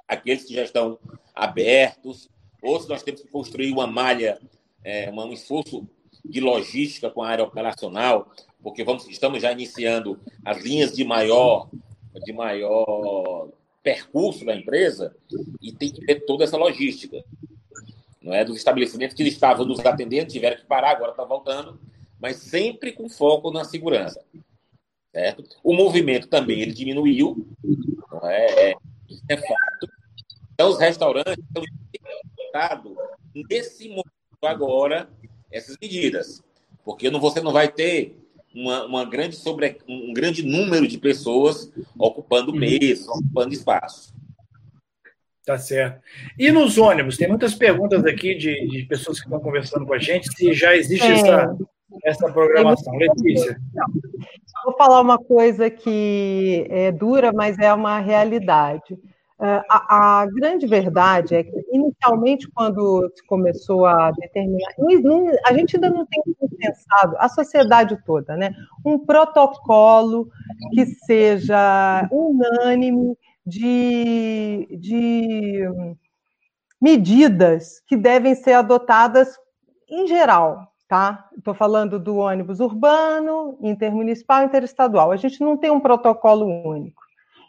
aqueles 0.06 0.44
que 0.44 0.54
já 0.54 0.62
estão 0.62 0.98
abertos, 1.34 2.28
ou 2.62 2.80
se 2.80 2.88
nós 2.88 3.02
temos 3.02 3.22
que 3.22 3.28
construir 3.28 3.72
uma 3.72 3.86
malha, 3.86 4.38
é, 4.84 5.10
um 5.10 5.32
esforço 5.32 5.88
de 6.24 6.40
logística 6.40 7.10
com 7.10 7.22
a 7.22 7.28
área 7.28 7.44
operacional, 7.44 8.30
porque 8.62 8.84
vamos, 8.84 9.08
estamos 9.08 9.42
já 9.42 9.52
iniciando 9.52 10.18
as 10.44 10.62
linhas 10.62 10.92
de 10.92 11.04
maior, 11.04 11.68
de 12.24 12.32
maior 12.32 13.48
percurso 13.82 14.44
da 14.44 14.54
empresa 14.54 15.14
e 15.62 15.72
tem 15.72 15.90
que 15.90 16.04
ter 16.04 16.20
toda 16.26 16.44
essa 16.44 16.56
logística. 16.56 17.24
Não 18.20 18.34
é 18.34 18.44
dos 18.44 18.56
estabelecimentos 18.56 19.16
que 19.16 19.22
estavam 19.22 19.64
nos 19.64 19.78
atendendo, 19.80 20.32
tiveram 20.32 20.56
que 20.56 20.66
parar, 20.66 20.90
agora 20.90 21.12
está 21.12 21.24
voltando, 21.24 21.78
mas 22.20 22.36
sempre 22.36 22.92
com 22.92 23.08
foco 23.08 23.52
na 23.52 23.64
segurança 23.64 24.20
certo? 25.16 25.44
O 25.64 25.72
movimento 25.72 26.28
também 26.28 26.60
ele 26.60 26.74
diminuiu, 26.74 27.48
não 28.12 28.28
é? 28.28 28.70
é 28.70 28.74
é 29.28 29.36
fato. 29.36 29.88
Então, 30.52 30.68
os 30.68 30.78
restaurantes 30.78 31.42
estão 31.42 31.62
implementando 31.94 32.96
nesse 33.48 33.88
momento 33.88 34.04
agora 34.42 35.08
essas 35.50 35.76
medidas, 35.80 36.42
porque 36.84 37.08
você 37.10 37.40
não 37.40 37.52
vai 37.52 37.68
ter 37.68 38.14
uma, 38.56 38.86
uma, 38.86 39.04
grande 39.04 39.36
sobre, 39.36 39.76
um 39.86 40.14
grande 40.14 40.42
número 40.42 40.88
de 40.88 40.96
pessoas 40.96 41.70
ocupando 41.98 42.50
uhum. 42.50 42.58
mesas, 42.58 43.06
ocupando 43.06 43.52
espaços. 43.52 44.14
Tá 45.44 45.58
certo. 45.58 46.02
E 46.38 46.50
nos 46.50 46.78
ônibus, 46.78 47.16
tem 47.16 47.28
muitas 47.28 47.54
perguntas 47.54 48.04
aqui 48.04 48.34
de, 48.34 48.66
de 48.66 48.82
pessoas 48.84 49.20
que 49.20 49.26
estão 49.26 49.38
conversando 49.38 49.86
com 49.86 49.92
a 49.92 49.98
gente, 49.98 50.28
se 50.34 50.52
já 50.54 50.74
existe 50.74 51.06
é. 51.06 51.12
essa, 51.12 51.56
essa 52.02 52.32
programação. 52.32 52.96
Letícia. 52.96 53.60
Vou 54.64 54.76
falar 54.76 55.00
uma 55.00 55.18
coisa 55.18 55.70
que 55.70 56.66
é 56.70 56.90
dura, 56.90 57.32
mas 57.32 57.58
é 57.58 57.72
uma 57.72 58.00
realidade. 58.00 58.98
É, 59.38 59.62
a, 59.68 60.22
a, 60.22 60.26
grande 60.26 60.66
verdade 60.66 61.34
é 61.34 61.42
que, 61.44 61.52
inicialmente, 61.70 62.48
quando 62.54 63.10
se 63.14 63.26
começou 63.26 63.84
a 63.84 64.10
determinar, 64.12 64.70
a 65.44 65.52
gente 65.52 65.76
ainda 65.76 65.90
não 65.90 66.06
tem 66.06 66.22
pensado, 66.56 67.16
a 67.18 67.28
sociedade 67.28 67.98
toda, 68.06 68.34
né, 68.34 68.54
um 68.84 68.98
protocolo 68.98 70.30
que 70.72 70.86
seja 70.86 72.08
unânime 72.10 73.14
de, 73.46 74.66
de 74.80 75.68
medidas 76.80 77.80
que 77.86 77.96
devem 77.96 78.34
ser 78.34 78.54
adotadas 78.54 79.36
em 79.88 80.06
geral, 80.06 80.72
tá? 80.88 81.28
Estou 81.36 81.54
falando 81.54 82.00
do 82.00 82.16
ônibus 82.16 82.58
urbano, 82.58 83.58
intermunicipal, 83.60 84.44
interestadual. 84.44 85.12
A 85.12 85.16
gente 85.16 85.40
não 85.40 85.58
tem 85.58 85.70
um 85.70 85.80
protocolo 85.80 86.46
único. 86.66 87.02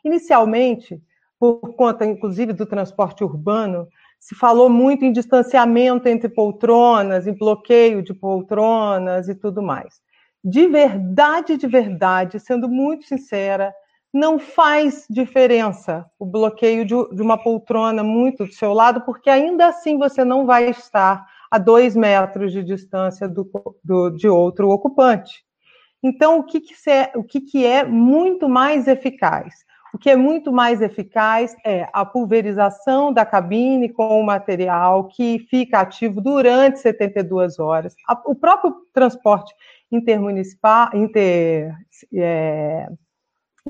Inicialmente, 0.03 1.01
por 1.39 1.75
conta, 1.75 2.05
inclusive, 2.05 2.53
do 2.53 2.65
transporte 2.65 3.23
urbano, 3.23 3.87
se 4.19 4.35
falou 4.35 4.69
muito 4.69 5.05
em 5.05 5.11
distanciamento 5.11 6.07
entre 6.07 6.29
poltronas, 6.29 7.27
em 7.27 7.33
bloqueio 7.33 8.01
de 8.01 8.13
poltronas 8.13 9.29
e 9.29 9.35
tudo 9.35 9.61
mais. 9.61 10.01
De 10.43 10.67
verdade, 10.67 11.57
de 11.57 11.67
verdade, 11.67 12.39
sendo 12.39 12.67
muito 12.67 13.05
sincera, 13.05 13.73
não 14.13 14.39
faz 14.39 15.05
diferença 15.09 16.05
o 16.17 16.25
bloqueio 16.25 16.85
de, 16.85 16.93
uma 17.21 17.37
poltrona 17.37 18.03
muito 18.03 18.45
do 18.45 18.53
seu 18.53 18.73
lado, 18.73 19.01
porque 19.01 19.29
ainda 19.29 19.67
assim 19.67 19.97
você 19.97 20.23
não 20.23 20.45
vai 20.45 20.69
estar 20.69 21.25
a 21.51 21.57
dois 21.57 21.95
metros 21.95 22.51
de 22.51 22.63
distância 22.63 23.27
do, 23.27 23.49
do 23.83 24.09
de 24.09 24.27
outro 24.27 24.69
ocupante. 24.69 25.45
Então, 26.01 26.39
o 26.39 26.43
que, 26.43 26.61
que, 26.61 26.89
é, 26.89 27.11
o 27.15 27.23
que, 27.23 27.41
que 27.41 27.65
é 27.65 27.83
muito 27.83 28.47
mais 28.47 28.87
eficaz? 28.87 29.65
O 29.93 29.97
que 29.97 30.09
é 30.09 30.15
muito 30.15 30.51
mais 30.51 30.81
eficaz 30.81 31.55
é 31.65 31.87
a 31.93 32.05
pulverização 32.05 33.11
da 33.11 33.25
cabine 33.25 33.89
com 33.89 34.19
o 34.19 34.25
material 34.25 35.07
que 35.07 35.39
fica 35.49 35.79
ativo 35.79 36.21
durante 36.21 36.79
72 36.79 37.57
horas. 37.57 37.95
O 38.25 38.35
próprio 38.35 38.75
transporte 38.93 39.53
intermunicipal, 39.91 40.89
inter, 40.93 41.73
é, 42.13 42.87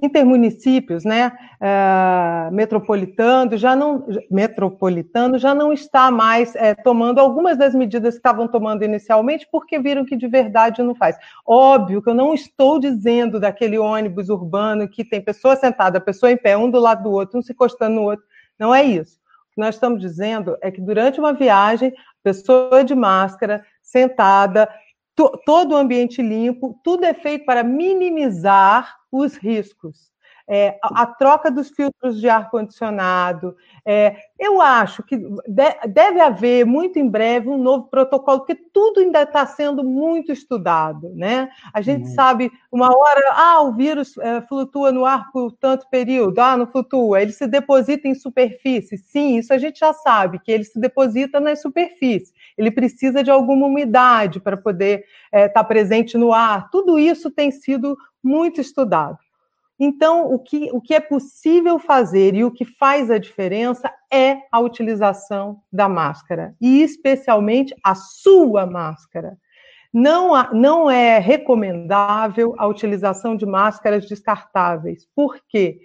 intermunicípios, 0.01 1.03
né, 1.03 1.31
uh, 1.61 2.53
metropolitano, 2.53 3.57
já 3.57 3.75
não, 3.75 4.05
metropolitano 4.29 5.37
já 5.37 5.53
não 5.53 5.71
está 5.73 6.11
mais 6.11 6.55
é, 6.55 6.73
tomando 6.73 7.19
algumas 7.19 7.57
das 7.57 7.73
medidas 7.73 8.15
que 8.15 8.19
estavam 8.19 8.47
tomando 8.47 8.83
inicialmente, 8.83 9.47
porque 9.51 9.79
viram 9.79 10.05
que 10.05 10.15
de 10.15 10.27
verdade 10.27 10.81
não 10.83 10.95
faz. 10.95 11.17
Óbvio 11.45 12.01
que 12.01 12.09
eu 12.09 12.13
não 12.13 12.33
estou 12.33 12.79
dizendo 12.79 13.39
daquele 13.39 13.77
ônibus 13.77 14.29
urbano 14.29 14.87
que 14.87 15.03
tem 15.03 15.21
pessoa 15.21 15.55
sentada, 15.55 16.01
pessoa 16.01 16.31
em 16.31 16.37
pé, 16.37 16.57
um 16.57 16.69
do 16.69 16.79
lado 16.79 17.03
do 17.03 17.11
outro, 17.11 17.39
um 17.39 17.41
se 17.41 17.53
encostando 17.53 17.95
no 17.95 18.03
outro. 18.03 18.25
Não 18.59 18.73
é 18.73 18.83
isso. 18.83 19.17
O 19.51 19.55
que 19.55 19.61
nós 19.61 19.75
estamos 19.75 19.99
dizendo 19.99 20.57
é 20.61 20.71
que 20.71 20.81
durante 20.81 21.19
uma 21.19 21.33
viagem, 21.33 21.93
pessoa 22.23 22.83
de 22.83 22.93
máscara, 22.93 23.63
sentada, 23.81 24.69
todo 25.17 25.71
o 25.71 25.75
ambiente 25.75 26.21
limpo, 26.21 26.79
tudo 26.83 27.03
é 27.03 27.13
feito 27.13 27.45
para 27.45 27.63
minimizar 27.63 28.97
os 29.11 29.35
riscos. 29.35 30.15
É, 30.49 30.79
a, 30.81 31.01
a, 31.01 31.05
troca 31.05 31.51
dos 31.51 31.69
filtros 31.69 32.21
de 32.21 32.29
ar-condicionado. 32.29 33.53
É, 33.85 34.15
eu 34.39 34.61
acho 34.61 35.03
que 35.03 35.17
de, 35.17 35.87
deve 35.89 36.21
haver, 36.21 36.65
muito 36.65 36.97
em 36.97 37.05
breve, 37.05 37.49
um 37.49 37.57
novo 37.57 37.89
protocolo, 37.89 38.39
porque 38.39 38.55
tudo 38.55 39.01
ainda 39.01 39.23
está 39.23 39.45
sendo 39.45 39.83
muito 39.83 40.31
estudado. 40.31 41.09
Né? 41.13 41.49
A 41.73 41.81
gente 41.81 42.07
uhum. 42.07 42.13
sabe, 42.13 42.49
uma 42.71 42.87
hora, 42.97 43.33
ah, 43.33 43.61
o 43.63 43.73
vírus 43.73 44.17
é, 44.19 44.39
flutua 44.39 44.89
no 44.89 45.03
ar 45.03 45.29
por 45.33 45.51
tanto 45.51 45.89
período, 45.89 46.39
ah, 46.39 46.55
não 46.55 46.65
flutua, 46.65 47.21
ele 47.21 47.33
se 47.33 47.45
deposita 47.45 48.07
em 48.07 48.15
superfície. 48.15 48.97
Sim, 48.97 49.37
isso 49.37 49.51
a 49.53 49.57
gente 49.57 49.79
já 49.79 49.91
sabe, 49.91 50.39
que 50.39 50.49
ele 50.49 50.63
se 50.63 50.79
deposita 50.79 51.41
na 51.41 51.57
superfície. 51.57 52.31
Ele 52.57 52.71
precisa 52.71 53.23
de 53.23 53.29
alguma 53.29 53.67
umidade 53.67 54.39
para 54.39 54.57
poder 54.57 55.05
estar 55.25 55.39
é, 55.39 55.47
tá 55.47 55.63
presente 55.63 56.17
no 56.17 56.33
ar. 56.33 56.69
Tudo 56.71 56.97
isso 56.97 57.29
tem 57.29 57.51
sido 57.51 57.97
muito 58.23 58.59
estudado. 58.59 59.17
Então, 59.79 60.33
o 60.33 60.39
que, 60.39 60.71
o 60.71 60.81
que 60.81 60.95
é 60.95 60.99
possível 60.99 61.77
fazer 61.77 62.33
e 62.33 62.43
o 62.43 62.51
que 62.51 62.65
faz 62.65 63.11
a 63.11 63.19
diferença 63.19 63.93
é 64.11 64.39
a 64.51 64.59
utilização 64.59 65.61
da 65.71 65.87
máscara, 65.87 66.55
e 66.59 66.81
especialmente 66.81 67.75
a 67.83 67.93
sua 67.93 68.65
máscara. 68.65 69.37
Não, 69.93 70.31
não 70.51 70.89
é 70.89 71.19
recomendável 71.19 72.55
a 72.57 72.65
utilização 72.65 73.35
de 73.35 73.45
máscaras 73.45 74.07
descartáveis. 74.07 75.07
Por 75.15 75.39
quê? 75.47 75.79
porque 75.79 75.81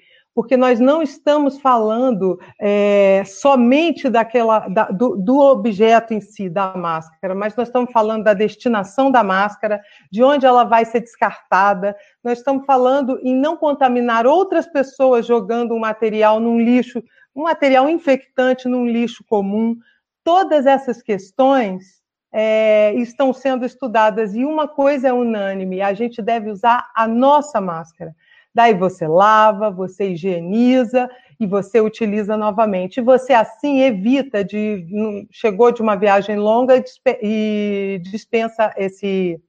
nós 0.57 0.81
não 0.81 1.03
estamos 1.03 1.61
falando 1.61 2.39
é, 2.59 3.23
somente 3.27 4.09
daquela, 4.09 4.61
da, 4.61 4.85
do, 4.87 5.17
do, 5.17 5.39
objeto 5.39 6.15
em 6.15 6.21
si, 6.21 6.49
da 6.49 6.75
máscara, 6.75 7.35
mas 7.35 7.55
nós 7.55 7.69
estamos 7.69 7.93
falando 7.93 8.25
da 8.25 8.33
destinação 8.33 9.11
da 9.11 9.23
máscara, 9.23 9.81
de 10.11 10.23
onde 10.23 10.47
ela 10.47 10.65
vai 10.65 10.87
ser 10.87 11.01
descartada, 11.01 11.95
nós 12.25 12.39
estamos 12.39 12.65
falando 12.65 13.21
em 13.23 13.35
não 13.35 13.57
contaminar 13.57 14.27
outras 14.27 14.67
pessoas 14.67 15.27
jogando 15.27 15.75
um 15.75 15.79
material 15.79 16.41
num 16.41 16.59
lixo, 16.59 17.03
um 17.37 17.43
material 17.43 17.89
infectante 17.89 18.69
num 18.69 18.87
lixo 18.87 19.23
comum. 19.29 19.77
Todas 20.25 20.65
essas 20.65 21.03
questões 21.03 22.03
é, 22.33 22.95
estão 22.95 23.33
sendo 23.35 23.67
estudadas 23.67 24.35
e 24.35 24.45
uma 24.45 24.67
coisa 24.67 25.09
é 25.09 25.13
unânime: 25.13 25.83
a 25.83 25.93
gente 25.93 26.23
deve 26.23 26.49
usar 26.51 26.91
a 26.95 27.07
nossa 27.07 27.61
máscara. 27.61 28.15
Daí 28.55 28.75
você 28.75 29.07
lava, 29.07 29.71
você 29.71 30.11
higieniza 30.11 31.09
e 31.41 31.47
você 31.47 31.81
utiliza 31.81 32.37
novamente. 32.37 32.99
E 32.99 33.03
você 33.03 33.33
assim 33.33 33.81
evita 33.81 34.45
de 34.45 35.27
chegou 35.31 35.73
de 35.73 35.81
uma 35.81 35.97
viagem 35.97 36.37
longa 36.37 36.83
e 37.23 38.01
dispensa 38.03 38.73
esse 38.77 39.41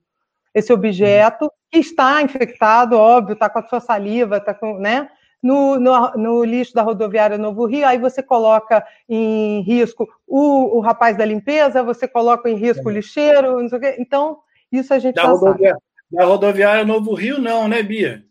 esse 0.54 0.72
objeto 0.72 1.52
que 1.72 1.80
está 1.80 2.22
infectado, 2.22 2.96
óbvio, 2.96 3.34
está 3.34 3.50
com 3.50 3.58
a 3.58 3.68
sua 3.68 3.80
saliva, 3.80 4.38
está 4.38 4.54
com, 4.54 4.78
né? 4.78 5.10
No, 5.42 5.78
no, 5.78 6.12
no, 6.12 6.44
lixo 6.46 6.74
da 6.74 6.84
rodoviária 6.84 7.38
Novo 7.38 7.66
Rio, 7.66 7.86
aí 7.86 7.98
você 7.98 8.22
coloca 8.24 8.86
em 9.10 9.62
risco 9.62 10.08
o, 10.26 10.78
o 10.78 10.80
rapaz 10.80 11.18
da 11.18 11.26
limpeza, 11.26 11.84
você 11.84 12.08
coloca 12.08 12.50
em 12.50 12.56
risco 12.56 12.88
o 12.88 12.92
lixeiro, 12.92 13.62
não 13.62 13.68
sei 13.68 13.78
o 13.78 13.82
quê. 13.82 13.96
Então, 14.00 14.38
isso 14.72 14.94
a 14.94 15.00
gente 15.00 15.16
da 15.16 15.24
já 15.24 15.28
rodoviária, 15.30 15.72
sabe. 15.72 15.84
Da 16.12 16.26
rodoviária 16.26 16.86
Novo 16.86 17.13
Rio, 17.13 17.39
não, 17.39 17.68
né, 17.68 17.84
Bia? 17.84 18.24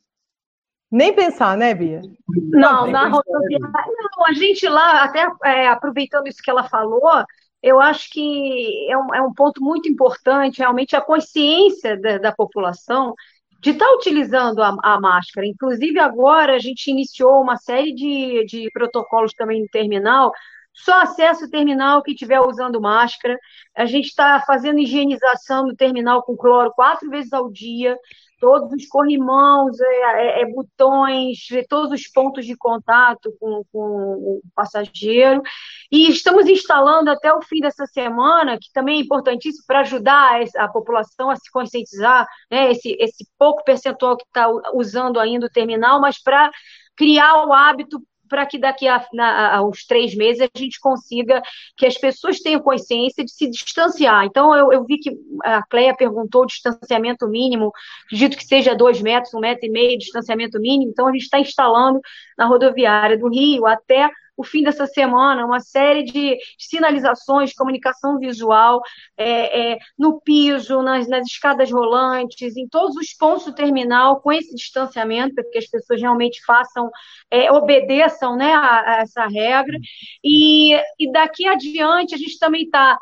Nem 0.93 1.15
pensar, 1.15 1.57
né, 1.57 1.73
Bia? 1.75 2.03
Não, 2.51 2.87
na 2.87 3.09
rodoviária. 3.09 3.59
Não, 3.59 4.27
a 4.27 4.33
gente 4.35 4.69
lá, 4.69 5.05
até 5.05 5.27
é, 5.43 5.67
aproveitando 5.67 6.27
isso 6.27 6.43
que 6.43 6.51
ela 6.51 6.65
falou, 6.65 7.25
eu 7.63 7.81
acho 7.81 8.11
que 8.11 8.91
é 8.91 8.99
um, 8.99 9.15
é 9.15 9.23
um 9.23 9.33
ponto 9.33 9.65
muito 9.65 9.89
importante, 9.89 10.59
realmente, 10.59 10.95
a 10.95 11.01
consciência 11.01 11.99
da, 11.99 12.19
da 12.19 12.33
população 12.33 13.15
de 13.63 13.71
estar 13.71 13.87
tá 13.87 13.95
utilizando 13.95 14.63
a, 14.63 14.77
a, 14.83 15.01
máscara. 15.01 15.47
Inclusive, 15.47 15.99
agora 15.99 16.57
a 16.57 16.59
gente 16.59 16.91
iniciou 16.91 17.41
uma 17.41 17.57
série 17.57 17.95
de, 17.95 18.45
de 18.45 18.71
protocolos 18.73 19.33
também 19.33 19.63
no 19.63 19.69
terminal, 19.69 20.31
só 20.73 21.03
acesso 21.03 21.45
ao 21.45 21.51
terminal 21.51 22.03
que 22.03 22.13
estiver 22.13 22.41
usando 22.41 22.81
máscara. 22.81 23.39
A 23.77 23.87
gente 23.87 24.07
está 24.07 24.41
fazendo 24.47 24.79
higienização 24.79 25.67
no 25.67 25.77
terminal 25.77 26.23
com 26.23 26.37
cloro 26.37 26.73
quatro 26.75 27.09
vezes 27.11 27.33
ao 27.33 27.51
dia 27.51 27.97
todos 28.43 28.73
os 28.73 28.89
corrimãos, 28.89 29.81
é, 29.81 30.41
é, 30.41 30.43
é, 30.43 30.47
botões, 30.47 31.47
é, 31.53 31.63
todos 31.63 31.93
os 31.93 32.09
pontos 32.09 32.45
de 32.45 32.57
contato 32.57 33.33
com, 33.39 33.63
com, 33.71 33.79
o 33.79 34.43
passageiro. 34.53 35.41
E 35.93 36.11
estamos 36.11 36.49
instalando 36.49 37.09
até 37.09 37.33
o 37.33 37.41
fim 37.41 37.61
dessa 37.61 37.87
semana, 37.87 38.59
que 38.59 38.73
também 38.75 38.99
é 38.99 39.01
importantíssimo 39.01 39.63
para 39.65 39.83
ajudar 39.83 40.41
a 40.57 40.67
população 40.67 41.31
a 41.31 41.37
se 41.37 41.49
conscientizar, 41.53 42.27
né, 42.51 42.73
esse, 42.73 42.97
esse 42.99 43.25
pouco 43.39 43.63
percentual 43.63 44.17
que 44.17 44.25
está 44.25 44.49
usando 44.75 45.21
ainda 45.21 45.47
o 45.47 45.51
terminal, 45.51 46.01
mas 46.01 46.21
para 46.21 46.51
criar 46.97 47.47
o 47.47 47.53
hábito 47.53 48.03
para 48.33 48.47
que 48.47 48.59
daqui 48.59 48.89
a, 48.89 49.05
na, 49.13 49.57
a, 49.57 49.63
uns 49.63 49.85
três 49.85 50.15
meses 50.15 50.41
a 50.41 50.59
gente 50.59 50.81
consiga 50.81 51.43
que 51.77 51.85
as 51.85 51.99
pessoas 51.99 52.41
tenham 52.41 52.63
consciência 52.63 53.23
de 53.23 53.31
se 53.31 53.47
distanciar. 53.51 54.25
Então, 54.25 54.57
eu, 54.57 54.73
eu 54.73 54.87
vi 54.87 54.97
que 54.97 55.11
a 55.45 55.63
Cleia 55.67 55.95
perguntou 55.95 56.45
o 56.45 56.47
distanciamento 56.47 57.29
mínimo, 57.29 57.71
acredito 58.07 58.39
que 58.39 58.47
seja 58.47 58.75
dois 58.75 59.03
metros, 59.03 59.35
um 59.35 59.41
metro 59.41 59.67
e 59.67 59.71
meio 59.71 59.99
distanciamento 59.99 60.59
mínimo, 60.59 60.91
então 60.91 61.09
a 61.09 61.13
gente 61.13 61.25
está 61.25 61.39
instalando 61.39 62.01
na 62.39 62.47
rodoviária 62.47 63.19
do 63.19 63.29
Rio 63.29 63.67
até 63.67 64.09
o 64.43 64.45
fim 64.45 64.63
dessa 64.63 64.87
semana, 64.87 65.47
uma 65.47 65.61
série 65.61 66.03
de 66.03 66.37
sinalizações, 66.59 67.55
comunicação 67.55 68.19
visual 68.19 68.83
é, 69.17 69.73
é, 69.73 69.79
no 69.97 70.21
piso, 70.21 70.83
nas, 70.83 71.09
nas, 71.09 71.27
escadas 71.27 71.71
rolantes, 71.71 72.57
em 72.57 72.69
todos 72.69 72.97
os 72.97 73.15
pontos 73.15 73.45
do 73.47 73.55
terminal, 73.55 74.21
com 74.21 74.33
esse 74.33 74.53
distanciamento, 74.55 75.35
para 75.35 75.45
que 75.45 75.59
as 75.59 75.67
pessoas 75.67 76.01
realmente 76.01 76.45
façam, 76.45 76.91
é, 77.31 77.51
obedeçam 77.53 78.37
né, 78.37 78.53
a, 78.53 78.81
a, 78.81 79.01
essa 79.03 79.27
regra. 79.27 79.79
E, 80.25 80.75
e 80.99 81.13
daqui 81.13 81.47
adiante, 81.47 82.15
a 82.15 82.19
gente 82.19 82.39
também 82.39 82.65
está 82.65 82.99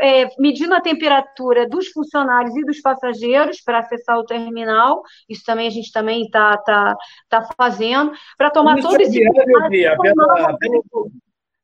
é, 0.00 0.28
medindo 0.38 0.74
a 0.74 0.80
temperatura 0.80 1.68
dos 1.68 1.88
funcionários 1.88 2.54
e 2.56 2.64
dos 2.64 2.80
passageiros 2.80 3.60
para 3.60 3.78
acessar 3.78 4.18
o 4.18 4.24
terminal. 4.24 5.02
Isso 5.28 5.42
também 5.44 5.66
a 5.66 5.70
gente 5.70 5.90
também 5.92 6.24
está 6.24 6.56
tá, 6.58 6.96
tá 7.28 7.48
fazendo 7.56 8.12
para 8.36 8.50
tomar 8.50 8.80
todo 8.80 9.00
esse 9.00 9.18
cuidado. 9.18 9.70
Pela, 10.00 10.58
pelo, 10.58 10.84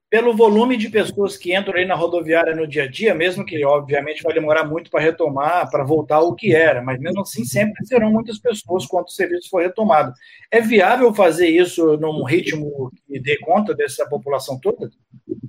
pelo 0.09 0.37
volume 0.37 0.77
de 0.77 0.89
pessoas 0.89 1.37
que 1.37 1.57
entram 1.57 1.75
aí 1.75 1.85
na 1.85 1.95
rodoviária 1.95 2.55
no 2.55 2.67
dia 2.67 2.85
a 2.85 2.87
dia, 2.91 3.15
mesmo 3.15 3.45
que 3.45 3.65
obviamente 3.65 4.23
vai 4.23 4.33
demorar 4.33 4.65
muito 4.65 4.91
para 4.91 5.01
retomar, 5.01 5.69
para 5.71 5.85
voltar 5.85 6.17
ao 6.17 6.35
que 6.35 6.55
era, 6.55 6.81
mas 6.81 7.01
mesmo 7.01 7.23
assim 7.23 7.45
sempre 7.45 7.85
serão 7.85 8.11
muitas 8.13 8.39
pessoas 8.39 8.87
quando 8.87 9.07
o 9.07 9.11
serviço 9.11 9.51
for 9.51 9.63
retomado. 9.63 10.13
É 10.51 10.61
viável 10.61 11.13
fazer 11.13 11.49
isso 11.49 11.97
num 11.97 12.25
ritmo 12.25 12.91
que 13.07 13.19
dê 13.19 13.37
conta 13.39 13.75
dessa 13.75 14.09
população 14.09 14.59
toda? 14.61 14.91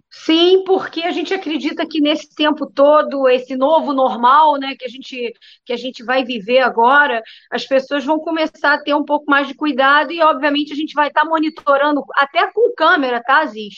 Sim, 0.09 0.63
porque 0.65 1.01
a 1.01 1.11
gente 1.11 1.33
acredita 1.33 1.87
que 1.87 2.01
nesse 2.01 2.33
tempo 2.33 2.65
todo, 2.65 3.29
esse 3.29 3.55
novo 3.55 3.93
normal, 3.93 4.57
né, 4.57 4.73
que 4.77 4.85
a 4.85 4.89
gente 4.89 5.33
que 5.63 5.73
a 5.73 5.77
gente 5.77 6.03
vai 6.03 6.23
viver 6.23 6.59
agora, 6.59 7.21
as 7.51 7.65
pessoas 7.65 8.03
vão 8.03 8.17
começar 8.17 8.73
a 8.73 8.81
ter 8.81 8.95
um 8.95 9.05
pouco 9.05 9.29
mais 9.29 9.47
de 9.47 9.53
cuidado 9.53 10.11
e, 10.11 10.21
obviamente, 10.21 10.73
a 10.73 10.75
gente 10.75 10.93
vai 10.93 11.09
estar 11.09 11.25
monitorando 11.25 12.03
até 12.15 12.51
com 12.51 12.73
câmera, 12.73 13.21
tá, 13.21 13.41
Aziz? 13.41 13.75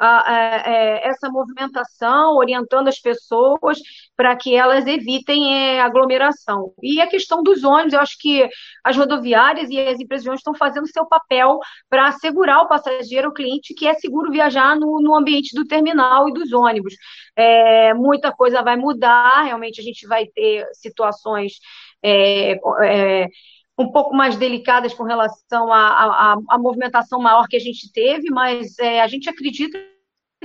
É, 0.00 1.08
essa 1.08 1.28
movimentação, 1.28 2.36
orientando 2.36 2.88
as 2.88 2.98
pessoas 2.98 3.78
para 4.16 4.34
que 4.36 4.54
elas 4.54 4.86
evitem 4.86 5.54
é, 5.54 5.80
aglomeração. 5.80 6.72
E 6.82 7.00
a 7.00 7.06
questão 7.06 7.42
dos 7.42 7.62
ônibus, 7.64 7.92
eu 7.92 8.00
acho 8.00 8.16
que 8.18 8.48
as 8.84 8.96
rodoviárias 8.96 9.68
e 9.70 9.78
as 9.78 10.00
empresas 10.00 10.22
de 10.24 10.30
ônibus 10.30 10.40
estão 10.40 10.54
fazendo 10.54 10.86
seu 10.86 11.06
papel 11.06 11.58
para 11.88 12.08
assegurar 12.08 12.62
o 12.62 12.68
passageiro, 12.68 13.28
o 13.28 13.34
cliente, 13.34 13.74
que 13.74 13.86
é 13.86 13.94
seguro 13.94 14.30
viajar 14.32 14.74
no, 14.76 15.00
no 15.00 15.14
ambiente 15.14 15.54
do 15.54 15.66
terminal 15.66 16.28
e 16.28 16.32
dos 16.32 16.52
ônibus. 16.52 16.94
É, 17.36 17.94
muita 17.94 18.32
coisa 18.32 18.62
vai 18.62 18.76
mudar, 18.76 19.42
realmente 19.42 19.80
a 19.80 19.84
gente 19.84 20.06
vai 20.06 20.26
ter 20.26 20.66
situações. 20.72 21.52
É, 22.02 22.52
é, 22.82 23.26
um 23.80 23.90
pouco 23.90 24.14
mais 24.14 24.36
delicadas 24.36 24.92
com 24.92 25.04
relação 25.04 25.72
à, 25.72 26.34
à, 26.34 26.36
à 26.50 26.58
movimentação 26.58 27.18
maior 27.20 27.48
que 27.48 27.56
a 27.56 27.60
gente 27.60 27.90
teve, 27.92 28.30
mas 28.30 28.78
é, 28.78 29.00
a 29.00 29.06
gente 29.06 29.28
acredita 29.28 29.78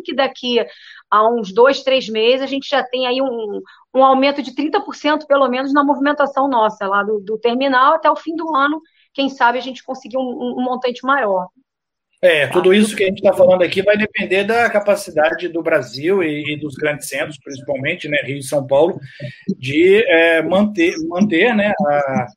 que 0.03 0.15
daqui 0.15 0.65
a 1.09 1.29
uns 1.29 1.53
dois, 1.53 1.83
três 1.83 2.07
meses 2.07 2.41
a 2.41 2.47
gente 2.47 2.69
já 2.69 2.83
tem 2.83 3.07
aí 3.07 3.21
um, 3.21 3.61
um 3.93 4.03
aumento 4.03 4.41
de 4.41 4.53
30% 4.53 5.25
pelo 5.27 5.47
menos 5.49 5.73
na 5.73 5.83
movimentação 5.83 6.47
nossa, 6.47 6.87
lá 6.87 7.03
do, 7.03 7.19
do, 7.19 7.37
terminal 7.37 7.93
até 7.93 8.09
o 8.09 8.15
fim 8.15 8.35
do 8.35 8.55
ano, 8.55 8.81
quem 9.13 9.29
sabe 9.29 9.57
a 9.57 9.61
gente 9.61 9.83
conseguir 9.83 10.17
um, 10.17 10.21
um 10.21 10.63
montante 10.63 11.05
maior. 11.05 11.47
É, 12.21 12.47
tudo 12.47 12.73
isso 12.73 12.95
que 12.95 13.03
a 13.03 13.07
gente 13.07 13.17
está 13.17 13.33
falando 13.33 13.61
aqui 13.61 13.81
vai 13.81 13.97
depender 13.97 14.45
da 14.45 14.69
capacidade 14.69 15.47
do 15.49 15.61
Brasil 15.61 16.23
e, 16.23 16.53
e, 16.53 16.59
dos 16.59 16.75
grandes 16.75 17.07
centros, 17.09 17.37
principalmente, 17.37 18.07
né, 18.07 18.17
Rio 18.23 18.37
e 18.37 18.43
São 18.43 18.65
Paulo, 18.65 18.97
de 19.59 20.03
é, 20.07 20.41
manter, 20.41 20.93
manter 21.07 21.53
né, 21.53 21.73
a, 21.77 22.27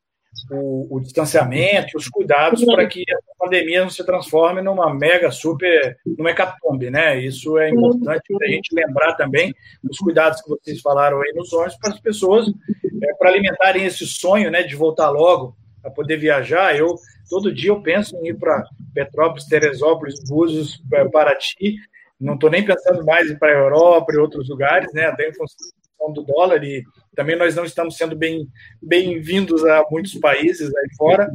o, 0.51 0.96
o 0.96 1.01
distanciamento, 1.01 1.96
os 1.96 2.09
cuidados 2.09 2.64
para 2.64 2.87
que 2.87 3.05
a 3.11 3.44
pandemia 3.44 3.83
não 3.83 3.90
se 3.90 4.05
transforme 4.05 4.62
numa 4.62 4.92
mega 4.94 5.31
super, 5.31 5.96
numa 6.05 6.31
hecatombe, 6.31 6.90
né? 6.90 7.18
Isso 7.18 7.59
é 7.59 7.70
importante 7.70 8.22
a 8.42 8.46
gente 8.48 8.74
lembrar 8.74 9.14
também 9.14 9.55
os 9.88 9.98
cuidados 9.98 10.40
que 10.40 10.48
vocês 10.48 10.81
falaram 10.81 11.20
aí 11.20 11.33
nos 11.35 11.53
ônibus 11.53 11.77
para 11.77 11.90
as 11.90 12.01
pessoas, 12.01 12.46
é, 12.48 13.14
para 13.14 13.31
alimentarem 13.31 13.85
esse 13.85 14.07
sonho, 14.07 14.51
né, 14.51 14.62
de 14.62 14.74
voltar 14.77 15.11
logo 15.11 15.57
a 15.85 15.90
poder 15.90 16.16
viajar. 16.16 16.77
Eu 16.77 16.96
todo 17.29 17.55
dia 17.55 17.70
eu 17.70 17.83
penso 17.83 18.16
em 18.16 18.29
ir 18.29 18.35
para 18.35 18.64
Petrópolis, 18.94 19.46
Teresópolis, 19.46 20.14
Búzios, 20.29 20.83
Paraty. 21.12 21.77
Não 22.20 22.35
estou 22.35 22.51
nem 22.51 22.64
pensando 22.64 23.05
mais 23.05 23.31
em 23.31 23.35
ir 23.35 23.38
para 23.38 23.51
a 23.51 23.61
Europa 23.61 24.12
e 24.12 24.18
outros 24.18 24.48
lugares, 24.48 24.92
né? 24.92 25.05
Até 25.07 25.29
em 25.29 25.35
função 25.35 25.77
do 26.12 26.22
dólar 26.22 26.62
e 26.64 26.84
também 27.14 27.37
nós 27.37 27.54
não 27.54 27.64
estamos 27.64 27.96
sendo 27.96 28.16
bem 28.16 28.48
bem-vindos 28.80 29.64
a 29.64 29.84
muitos 29.90 30.14
países 30.14 30.74
aí 30.74 30.88
fora, 30.96 31.28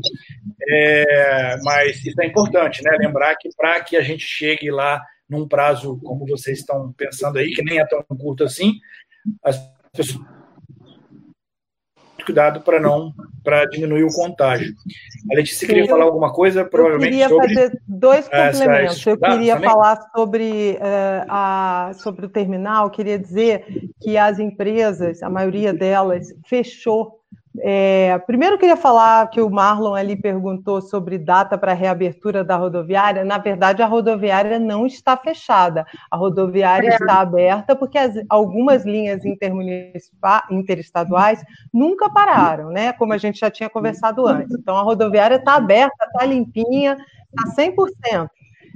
é, 0.67 1.57
mas 1.63 2.03
isso 2.05 2.19
é 2.21 2.25
importante, 2.25 2.81
né? 2.83 2.97
Lembrar 2.97 3.35
que 3.35 3.49
para 3.55 3.81
que 3.81 3.97
a 3.97 4.01
gente 4.01 4.25
chegue 4.25 4.71
lá 4.71 5.01
num 5.29 5.47
prazo 5.47 5.99
como 6.03 6.25
vocês 6.25 6.59
estão 6.59 6.93
pensando 6.93 7.37
aí, 7.37 7.53
que 7.53 7.63
nem 7.63 7.79
é 7.79 7.85
tão 7.85 8.03
curto 8.17 8.43
assim, 8.43 8.73
as 9.43 9.57
pessoas 9.91 10.19
cuidado 12.23 12.61
para 12.61 12.79
não 12.79 13.13
para 13.43 13.65
diminuir 13.65 14.03
o 14.03 14.13
contágio. 14.13 14.73
A 15.31 15.35
Letícia 15.35 15.67
queria 15.67 15.85
falar 15.85 16.05
alguma 16.05 16.31
coisa, 16.31 16.63
provavelmente 16.63 17.19
eu 17.19 17.27
queria 17.27 17.29
sobre... 17.29 17.53
fazer 17.53 17.81
dois 17.87 18.27
complementos. 18.27 19.05
Eu 19.05 19.17
queria 19.17 19.53
também? 19.55 19.69
falar 19.69 19.99
sobre 20.15 20.77
uh, 20.79 21.25
a 21.27 21.91
sobre 21.95 22.25
o 22.25 22.29
terminal. 22.29 22.89
Queria 22.89 23.19
dizer 23.19 23.65
que 24.01 24.17
as 24.17 24.39
empresas, 24.39 25.21
a 25.21 25.29
maioria 25.29 25.73
delas, 25.73 26.33
fechou 26.47 27.22
é, 27.59 28.17
primeiro, 28.25 28.55
eu 28.55 28.59
queria 28.59 28.75
falar 28.75 29.29
que 29.29 29.39
o 29.39 29.49
Marlon 29.49 29.93
ali 29.93 30.15
perguntou 30.15 30.81
sobre 30.81 31.17
data 31.17 31.57
para 31.57 31.73
reabertura 31.73 32.43
da 32.43 32.55
rodoviária. 32.55 33.23
Na 33.23 33.37
verdade, 33.37 33.83
a 33.83 33.85
rodoviária 33.85 34.57
não 34.57 34.85
está 34.87 35.15
fechada. 35.15 35.85
A 36.09 36.17
rodoviária 36.17 36.89
é. 36.89 36.95
está 36.95 37.19
aberta 37.19 37.75
porque 37.75 37.97
as, 37.97 38.15
algumas 38.27 38.85
linhas 38.85 39.21
interestaduais 40.49 41.43
nunca 41.71 42.09
pararam, 42.09 42.69
né? 42.69 42.93
Como 42.93 43.13
a 43.13 43.17
gente 43.17 43.39
já 43.39 43.51
tinha 43.51 43.69
conversado 43.69 44.25
antes. 44.25 44.55
Então, 44.55 44.75
a 44.75 44.81
rodoviária 44.81 45.35
está 45.35 45.55
aberta, 45.55 46.05
está 46.05 46.25
limpinha, 46.25 46.97
está 47.37 47.63
100%. 47.63 48.29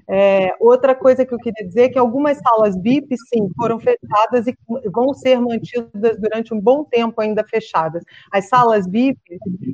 É, 0.09 0.53
outra 0.59 0.95
coisa 0.95 1.25
que 1.25 1.33
eu 1.33 1.37
queria 1.37 1.67
dizer 1.67 1.81
é 1.83 1.89
que 1.89 1.99
algumas 1.99 2.37
salas 2.37 2.77
BIP, 2.77 3.13
sim, 3.27 3.49
foram 3.57 3.77
fechadas 3.77 4.47
e 4.47 4.55
vão 4.89 5.13
ser 5.13 5.39
mantidas 5.41 6.17
durante 6.17 6.53
um 6.53 6.61
bom 6.61 6.85
tempo 6.85 7.19
ainda 7.19 7.43
fechadas. 7.43 8.03
As 8.31 8.47
salas 8.47 8.87
BIP, 8.87 9.19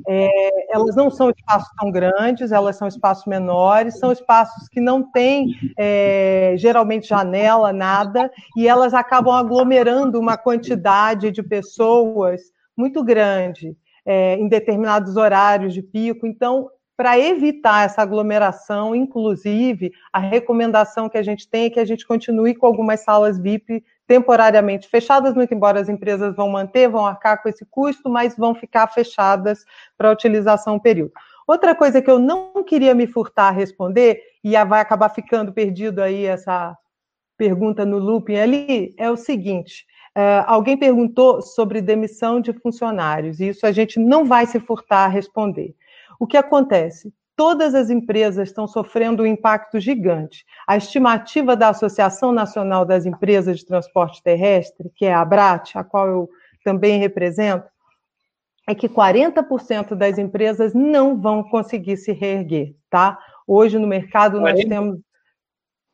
é, 0.08 0.74
elas 0.74 0.96
não 0.96 1.08
são 1.08 1.30
espaços 1.30 1.68
tão 1.78 1.90
grandes, 1.90 2.50
elas 2.50 2.76
são 2.76 2.88
espaços 2.88 3.26
menores, 3.26 3.98
são 3.98 4.10
espaços 4.10 4.68
que 4.68 4.80
não 4.80 5.08
têm 5.12 5.54
é, 5.78 6.54
geralmente 6.58 7.08
janela, 7.08 7.72
nada, 7.72 8.28
e 8.56 8.66
elas 8.66 8.92
acabam 8.92 9.34
aglomerando 9.34 10.18
uma 10.18 10.36
quantidade 10.36 11.30
de 11.30 11.42
pessoas 11.42 12.40
muito 12.76 13.04
grande. 13.04 13.76
É, 14.06 14.36
em 14.36 14.48
determinados 14.48 15.16
horários 15.16 15.72
de 15.72 15.80
pico. 15.80 16.26
Então, 16.26 16.68
para 16.96 17.18
evitar 17.18 17.84
essa 17.84 18.02
aglomeração, 18.02 18.94
inclusive, 18.94 19.92
a 20.12 20.18
recomendação 20.18 21.08
que 21.08 21.18
a 21.18 21.22
gente 21.22 21.48
tem 21.48 21.64
é 21.64 21.70
que 21.70 21.80
a 21.80 21.84
gente 21.84 22.06
continue 22.06 22.54
com 22.54 22.66
algumas 22.66 23.00
salas 23.00 23.38
VIP 23.38 23.84
temporariamente 24.06 24.88
fechadas, 24.88 25.34
muito 25.34 25.54
embora 25.54 25.80
as 25.80 25.88
empresas 25.88 26.36
vão 26.36 26.48
manter, 26.48 26.88
vão 26.88 27.06
arcar 27.06 27.42
com 27.42 27.48
esse 27.48 27.64
custo, 27.64 28.08
mas 28.08 28.36
vão 28.36 28.54
ficar 28.54 28.86
fechadas 28.88 29.64
para 29.96 30.12
utilização 30.12 30.78
período. 30.78 31.12
Outra 31.46 31.74
coisa 31.74 32.00
que 32.00 32.10
eu 32.10 32.18
não 32.18 32.62
queria 32.62 32.94
me 32.94 33.06
furtar 33.06 33.48
a 33.48 33.50
responder, 33.50 34.20
e 34.42 34.52
vai 34.64 34.80
acabar 34.80 35.08
ficando 35.08 35.52
perdido 35.52 36.00
aí 36.00 36.24
essa 36.24 36.76
pergunta 37.36 37.84
no 37.84 37.98
looping 37.98 38.36
ali, 38.36 38.94
é 38.96 39.10
o 39.10 39.16
seguinte: 39.16 39.84
uh, 40.16 40.44
alguém 40.46 40.76
perguntou 40.76 41.42
sobre 41.42 41.82
demissão 41.82 42.40
de 42.40 42.52
funcionários, 42.52 43.40
e 43.40 43.48
isso 43.48 43.66
a 43.66 43.72
gente 43.72 43.98
não 43.98 44.24
vai 44.24 44.46
se 44.46 44.60
furtar 44.60 45.04
a 45.04 45.08
responder. 45.08 45.74
O 46.18 46.26
que 46.26 46.36
acontece? 46.36 47.12
Todas 47.36 47.74
as 47.74 47.90
empresas 47.90 48.48
estão 48.48 48.68
sofrendo 48.68 49.24
um 49.24 49.26
impacto 49.26 49.80
gigante. 49.80 50.44
A 50.66 50.76
estimativa 50.76 51.56
da 51.56 51.70
Associação 51.70 52.30
Nacional 52.30 52.84
das 52.84 53.06
Empresas 53.06 53.58
de 53.58 53.66
Transporte 53.66 54.22
Terrestre, 54.22 54.90
que 54.94 55.04
é 55.04 55.12
a 55.12 55.20
ABRAT, 55.20 55.76
a 55.76 55.82
qual 55.82 56.06
eu 56.06 56.28
também 56.64 56.98
represento, 56.98 57.68
é 58.66 58.74
que 58.74 58.88
40% 58.88 59.94
das 59.94 60.16
empresas 60.16 60.72
não 60.72 61.20
vão 61.20 61.42
conseguir 61.42 61.96
se 61.96 62.12
reerguer, 62.12 62.74
tá? 62.88 63.18
Hoje 63.46 63.78
no 63.78 63.86
mercado 63.86 64.40
nós 64.40 64.52
40? 64.52 64.68
temos 64.68 65.00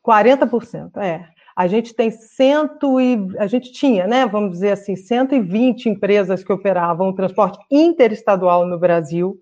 40%, 0.05 0.97
é. 0.97 1.27
A 1.55 1.67
gente 1.67 1.93
tem 1.93 2.09
cento 2.09 2.99
e 2.99 3.17
a 3.37 3.45
gente 3.45 3.73
tinha, 3.73 4.07
né, 4.07 4.25
vamos 4.25 4.51
dizer 4.51 4.71
assim, 4.71 4.95
120 4.95 5.89
empresas 5.89 6.43
que 6.43 6.53
operavam 6.53 7.09
o 7.09 7.13
transporte 7.13 7.59
interestadual 7.69 8.65
no 8.65 8.79
Brasil. 8.79 9.37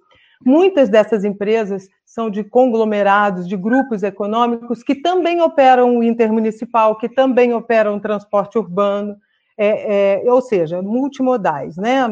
Muitas 0.45 0.87
dessas 0.87 1.25
empresas 1.25 1.89
são 2.05 2.29
de 2.29 2.43
conglomerados, 2.43 3.47
de 3.47 3.57
grupos 3.57 4.03
econômicos 4.03 4.81
que 4.81 4.95
também 4.95 5.41
operam 5.41 5.97
o 5.97 6.03
intermunicipal, 6.03 6.97
que 6.97 7.09
também 7.09 7.53
operam 7.53 7.97
o 7.97 8.01
transporte 8.01 8.57
urbano, 8.57 9.15
é, 9.57 10.23
é, 10.25 10.31
ou 10.31 10.41
seja, 10.41 10.81
multimodais, 10.81 11.75
né? 11.75 12.03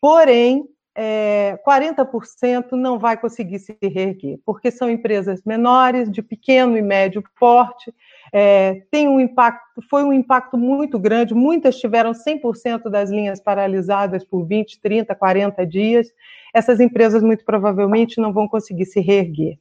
Porém, 0.00 0.64
é, 0.94 1.58
40% 1.64 2.72
não 2.72 2.98
vai 2.98 3.16
conseguir 3.16 3.58
se 3.58 3.76
reerguer, 3.82 4.38
porque 4.46 4.70
são 4.70 4.88
empresas 4.88 5.42
menores, 5.44 6.10
de 6.10 6.22
pequeno 6.22 6.76
e 6.76 6.82
médio 6.82 7.22
porte, 7.38 7.92
é, 8.32 8.82
tem 8.90 9.08
um 9.08 9.20
impacto, 9.20 9.82
foi 9.88 10.04
um 10.04 10.12
impacto 10.12 10.56
muito 10.56 10.98
grande, 10.98 11.34
muitas 11.34 11.78
tiveram 11.78 12.12
100% 12.12 12.88
das 12.90 13.10
linhas 13.10 13.40
paralisadas 13.40 14.24
por 14.24 14.44
20, 14.44 14.80
30, 14.80 15.14
40 15.14 15.66
dias, 15.66 16.08
essas 16.54 16.80
empresas 16.80 17.22
muito 17.22 17.44
provavelmente 17.44 18.20
não 18.20 18.32
vão 18.32 18.48
conseguir 18.48 18.86
se 18.86 19.00
reerguer. 19.00 19.58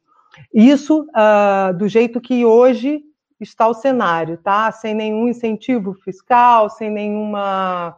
Isso 0.54 1.02
uh, 1.02 1.74
do 1.76 1.88
jeito 1.88 2.22
que 2.22 2.46
hoje 2.46 3.02
está 3.40 3.68
o 3.68 3.74
cenário, 3.74 4.38
tá? 4.38 4.72
Sem 4.72 4.94
nenhum 4.94 5.28
incentivo 5.28 5.94
fiscal, 5.94 6.70
sem 6.70 6.90
nenhuma 6.90 7.96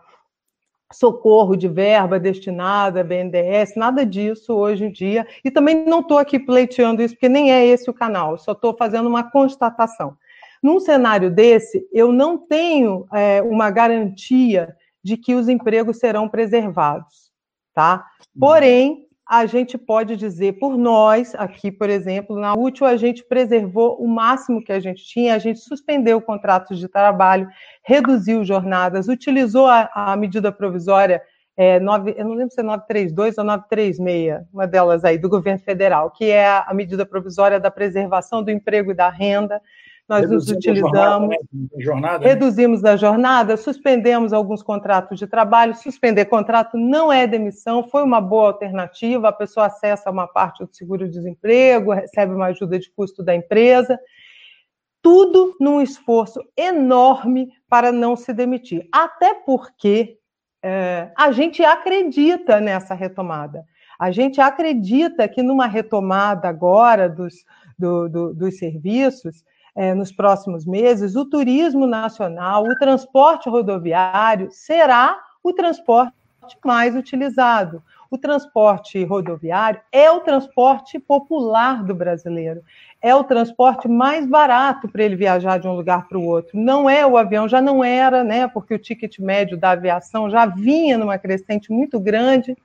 socorro 0.91 1.55
de 1.55 1.67
verba 1.67 2.19
destinada 2.19 3.03
BNDES, 3.03 3.75
nada 3.75 4.05
disso 4.05 4.55
hoje 4.55 4.85
em 4.85 4.91
dia. 4.91 5.27
E 5.43 5.51
também 5.51 5.85
não 5.85 5.99
estou 5.99 6.17
aqui 6.17 6.39
pleiteando 6.39 7.01
isso, 7.01 7.13
porque 7.13 7.29
nem 7.29 7.51
é 7.51 7.65
esse 7.65 7.89
o 7.89 7.93
canal, 7.93 8.37
só 8.37 8.53
estou 8.53 8.75
fazendo 8.75 9.07
uma 9.07 9.29
constatação. 9.29 10.17
Num 10.61 10.79
cenário 10.79 11.31
desse, 11.31 11.87
eu 11.91 12.11
não 12.11 12.37
tenho 12.37 13.05
é, 13.13 13.41
uma 13.41 13.69
garantia 13.71 14.75
de 15.03 15.15
que 15.15 15.33
os 15.33 15.47
empregos 15.47 15.97
serão 15.97 16.27
preservados, 16.27 17.31
tá? 17.73 18.05
Porém, 18.37 19.07
a 19.29 19.45
gente 19.45 19.77
pode 19.77 20.17
dizer 20.17 20.53
por 20.53 20.75
nós, 20.75 21.35
aqui, 21.35 21.71
por 21.71 21.87
exemplo, 21.87 22.35
na 22.35 22.55
útil, 22.55 22.87
a 22.87 22.97
gente 22.97 23.23
preservou 23.23 23.95
o 24.01 24.07
máximo 24.07 24.63
que 24.63 24.71
a 24.71 24.79
gente 24.79 25.05
tinha, 25.05 25.35
a 25.35 25.37
gente 25.37 25.59
suspendeu 25.59 26.19
contratos 26.19 26.79
de 26.79 26.87
trabalho, 26.87 27.47
reduziu 27.83 28.43
jornadas, 28.43 29.07
utilizou 29.07 29.67
a, 29.67 29.87
a 29.93 30.17
medida 30.17 30.51
provisória, 30.51 31.21
é, 31.55 31.79
9, 31.79 32.15
eu 32.17 32.25
não 32.25 32.33
lembro 32.33 32.53
se 32.53 32.59
é 32.59 32.63
932 32.63 33.37
ou 33.37 33.43
936, 33.43 34.47
uma 34.51 34.65
delas 34.65 35.05
aí, 35.05 35.17
do 35.17 35.29
governo 35.29 35.59
federal, 35.59 36.09
que 36.09 36.25
é 36.25 36.47
a 36.47 36.73
medida 36.73 37.05
provisória 37.05 37.59
da 37.59 37.69
preservação 37.69 38.41
do 38.41 38.49
emprego 38.49 38.91
e 38.91 38.95
da 38.95 39.09
renda 39.09 39.61
nós 40.09 40.27
nos 40.27 40.49
utilizamos, 40.49 41.29
né? 41.29 41.37
jornada, 41.77 42.19
né? 42.19 42.29
reduzimos 42.33 42.83
a 42.83 42.97
jornada, 42.97 43.55
suspendemos 43.55 44.33
alguns 44.33 44.63
contratos 44.63 45.19
de 45.19 45.27
trabalho. 45.27 45.75
Suspender 45.75 46.25
contrato 46.25 46.77
não 46.77 47.13
é 47.13 47.27
demissão, 47.27 47.87
foi 47.87 48.01
uma 48.01 48.19
boa 48.19 48.47
alternativa. 48.47 49.29
A 49.29 49.33
pessoa 49.33 49.67
acessa 49.67 50.09
uma 50.09 50.27
parte 50.27 50.65
do 50.65 50.75
seguro-desemprego, 50.75 51.93
recebe 51.93 52.33
uma 52.33 52.47
ajuda 52.47 52.79
de 52.79 52.91
custo 52.91 53.23
da 53.23 53.35
empresa. 53.35 53.99
Tudo 54.99 55.55
num 55.61 55.79
esforço 55.79 56.41
enorme 56.57 57.49
para 57.69 57.91
não 57.91 58.15
se 58.15 58.33
demitir. 58.33 58.89
Até 58.91 59.35
porque 59.35 60.17
é, 60.63 61.11
a 61.15 61.31
gente 61.31 61.63
acredita 61.63 62.59
nessa 62.59 62.95
retomada. 62.95 63.63
A 63.99 64.11
gente 64.11 64.41
acredita 64.41 65.27
que 65.27 65.43
numa 65.43 65.67
retomada 65.67 66.47
agora 66.47 67.07
dos, 67.07 67.45
do, 67.77 68.09
do, 68.09 68.33
dos 68.33 68.57
serviços, 68.57 69.43
é, 69.79 69.93
nos 69.93 70.11
próximos 70.11 70.65
meses, 70.65 71.15
o 71.15 71.23
turismo 71.23 71.87
nacional, 71.87 72.65
o 72.65 72.75
transporte 72.75 73.47
rodoviário 73.47 74.49
será 74.51 75.17
o 75.41 75.53
transporte 75.53 76.11
mais 76.65 76.97
utilizado. 76.97 77.81
O 78.11 78.17
transporte 78.17 79.01
rodoviário 79.05 79.79
é 79.89 80.11
o 80.11 80.19
transporte 80.19 80.99
popular 80.99 81.81
do 81.81 81.95
brasileiro. 81.95 82.61
É 83.01 83.15
o 83.15 83.23
transporte 83.23 83.87
mais 83.87 84.27
barato 84.27 84.89
para 84.89 85.01
ele 85.01 85.15
viajar 85.15 85.57
de 85.57 85.67
um 85.69 85.75
lugar 85.75 86.09
para 86.09 86.17
o 86.17 86.25
outro. 86.25 86.59
Não 86.59 86.89
é 86.89 87.07
o 87.07 87.15
avião, 87.15 87.47
já 87.47 87.61
não 87.61 87.81
era, 87.81 88.21
né? 88.21 88.49
Porque 88.49 88.73
o 88.73 88.79
ticket 88.79 89.17
médio 89.17 89.57
da 89.57 89.71
aviação 89.71 90.29
já 90.29 90.45
vinha 90.45 90.97
numa 90.97 91.17
crescente 91.17 91.71
muito 91.71 91.97
grande. 92.01 92.57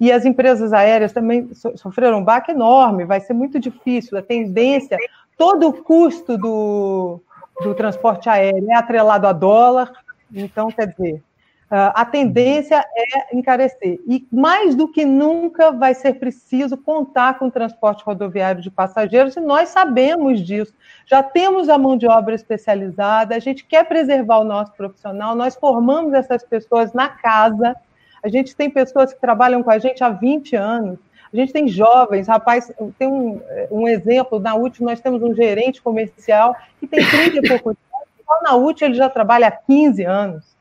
E 0.00 0.10
as 0.10 0.24
empresas 0.24 0.72
aéreas 0.72 1.12
também 1.12 1.50
sofreram 1.76 2.20
um 2.20 2.24
baque 2.24 2.52
enorme, 2.52 3.04
vai 3.04 3.20
ser 3.20 3.34
muito 3.34 3.60
difícil. 3.60 4.16
A 4.16 4.22
tendência 4.22 4.96
todo 5.36 5.68
o 5.68 5.72
custo 5.72 6.36
do, 6.36 7.20
do 7.62 7.74
transporte 7.74 8.28
aéreo 8.28 8.70
é 8.70 8.74
atrelado 8.74 9.26
a 9.26 9.32
dólar, 9.32 9.92
então, 10.32 10.68
quer 10.70 10.88
dizer, 10.88 11.22
a 11.70 12.04
tendência 12.04 12.84
é 12.96 13.36
encarecer. 13.36 13.98
E 14.06 14.26
mais 14.30 14.74
do 14.74 14.86
que 14.86 15.04
nunca 15.04 15.72
vai 15.72 15.94
ser 15.94 16.14
preciso 16.14 16.76
contar 16.76 17.38
com 17.38 17.46
o 17.46 17.50
transporte 17.50 18.04
rodoviário 18.04 18.62
de 18.62 18.70
passageiros, 18.70 19.36
e 19.36 19.40
nós 19.40 19.70
sabemos 19.70 20.40
disso. 20.40 20.72
Já 21.06 21.22
temos 21.22 21.68
a 21.68 21.76
mão 21.76 21.96
de 21.96 22.06
obra 22.06 22.34
especializada, 22.34 23.34
a 23.34 23.38
gente 23.38 23.64
quer 23.64 23.84
preservar 23.86 24.38
o 24.38 24.44
nosso 24.44 24.72
profissional, 24.72 25.34
nós 25.34 25.56
formamos 25.56 26.12
essas 26.12 26.44
pessoas 26.44 26.92
na 26.92 27.08
casa, 27.08 27.74
a 28.22 28.28
gente 28.28 28.54
tem 28.54 28.70
pessoas 28.70 29.12
que 29.12 29.20
trabalham 29.20 29.62
com 29.62 29.70
a 29.70 29.78
gente 29.78 30.02
há 30.04 30.10
20 30.10 30.56
anos, 30.56 30.98
a 31.34 31.36
gente 31.36 31.52
tem 31.52 31.66
jovens, 31.66 32.28
rapaz, 32.28 32.72
tem 32.98 33.08
um, 33.08 33.40
um 33.70 33.88
exemplo, 33.88 34.38
na 34.38 34.54
última 34.54 34.90
nós 34.90 35.00
temos 35.00 35.22
um 35.22 35.34
gerente 35.34 35.82
comercial 35.82 36.54
que 36.78 36.86
tem 36.86 37.04
30 37.04 37.38
e 37.38 37.48
poucos 37.48 37.76
anos, 37.92 38.08
só 38.24 38.42
na 38.42 38.54
última 38.54 38.88
ele 38.88 38.94
já 38.94 39.08
trabalha 39.08 39.48
há 39.48 39.50
15 39.50 40.04
anos. 40.04 40.54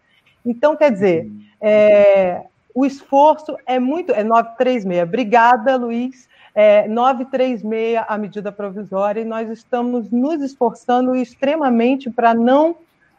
Então, 0.45 0.75
quer 0.75 0.91
dizer, 0.91 1.31
é, 1.61 2.41
o 2.73 2.85
esforço 2.85 3.55
é 3.65 3.79
muito. 3.79 4.11
É 4.11 4.23
936. 4.23 5.03
Obrigada, 5.03 5.75
Luiz. 5.75 6.27
É 6.55 6.87
936 6.87 8.03
a 8.07 8.17
medida 8.17 8.51
provisória, 8.51 9.21
e 9.21 9.25
nós 9.25 9.49
estamos 9.49 10.11
nos 10.11 10.41
esforçando 10.41 11.15
extremamente 11.15 12.09
para 12.09 12.33
não. 12.33 12.75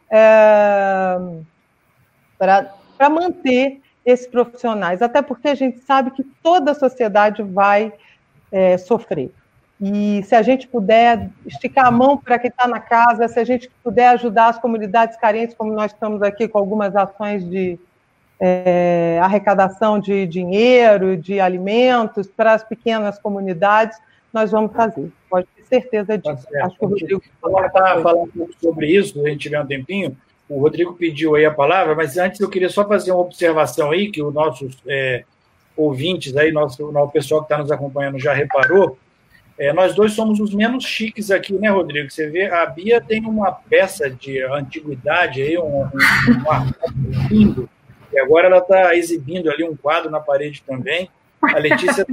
É, 0.09 1.17
para 2.37 3.09
manter 3.09 3.81
esses 4.05 4.27
profissionais, 4.27 5.01
até 5.01 5.21
porque 5.21 5.47
a 5.47 5.55
gente 5.55 5.79
sabe 5.79 6.11
que 6.11 6.23
toda 6.43 6.71
a 6.71 6.75
sociedade 6.75 7.41
vai 7.41 7.91
é, 8.51 8.77
sofrer. 8.77 9.31
E 9.81 10.23
se 10.23 10.35
a 10.35 10.41
gente 10.41 10.67
puder 10.67 11.29
esticar 11.45 11.87
a 11.87 11.91
mão 11.91 12.17
para 12.17 12.39
quem 12.39 12.49
está 12.49 12.67
na 12.67 12.79
casa, 12.79 13.27
se 13.27 13.39
a 13.39 13.43
gente 13.43 13.69
puder 13.83 14.09
ajudar 14.09 14.47
as 14.47 14.59
comunidades 14.59 15.17
carentes, 15.17 15.55
como 15.55 15.73
nós 15.73 15.91
estamos 15.91 16.21
aqui 16.21 16.47
com 16.47 16.57
algumas 16.57 16.95
ações 16.95 17.43
de 17.49 17.77
é, 18.39 19.19
arrecadação 19.21 19.99
de 19.99 20.25
dinheiro, 20.25 21.17
de 21.17 21.39
alimentos 21.39 22.27
para 22.27 22.53
as 22.53 22.63
pequenas 22.63 23.19
comunidades, 23.19 23.97
nós 24.31 24.51
vamos 24.51 24.73
fazer, 24.73 25.11
pode 25.29 25.47
ter 25.55 25.63
certeza 25.65 26.17
disso. 26.17 26.45
Tá 26.51 26.65
Acho 26.65 26.77
que 26.77 26.85
o 26.85 26.89
Rodrigo 26.89 27.21
está 27.23 28.01
falando 28.01 28.23
um 28.23 28.27
pouco 28.27 28.53
sobre 28.61 28.87
isso, 28.87 29.13
se 29.13 29.25
a 29.25 29.29
gente 29.29 29.39
tiver 29.39 29.61
um 29.61 29.65
tempinho. 29.65 30.17
O 30.47 30.59
Rodrigo 30.59 30.93
pediu 30.93 31.35
aí 31.35 31.45
a 31.45 31.51
palavra, 31.51 31.95
mas 31.95 32.17
antes 32.17 32.39
eu 32.39 32.49
queria 32.49 32.69
só 32.69 32.87
fazer 32.87 33.11
uma 33.11 33.21
observação 33.21 33.91
aí, 33.91 34.11
que 34.11 34.21
os 34.21 34.33
nossos 34.33 34.77
é, 34.87 35.23
ouvintes 35.75 36.35
aí, 36.37 36.51
nosso, 36.51 36.85
o 36.85 37.07
pessoal 37.09 37.41
que 37.41 37.45
está 37.45 37.57
nos 37.57 37.71
acompanhando 37.71 38.19
já 38.19 38.33
reparou. 38.33 38.97
É, 39.57 39.71
nós 39.71 39.95
dois 39.95 40.11
somos 40.11 40.39
os 40.39 40.53
menos 40.53 40.83
chiques 40.83 41.31
aqui, 41.31 41.53
né, 41.53 41.69
Rodrigo? 41.69 42.11
Você 42.11 42.29
vê, 42.29 42.45
a 42.45 42.65
Bia 42.65 43.01
tem 43.01 43.25
uma 43.25 43.51
peça 43.51 44.09
de 44.09 44.43
antiguidade 44.43 45.41
aí, 45.41 45.57
um, 45.57 45.83
um, 45.83 45.87
um 45.87 47.27
lindo, 47.29 47.69
e 48.11 48.19
agora 48.19 48.47
ela 48.47 48.59
está 48.59 48.95
exibindo 48.95 49.49
ali 49.49 49.63
um 49.63 49.75
quadro 49.75 50.11
na 50.11 50.19
parede 50.19 50.61
também. 50.65 51.09
A 51.41 51.57
Letícia 51.57 52.05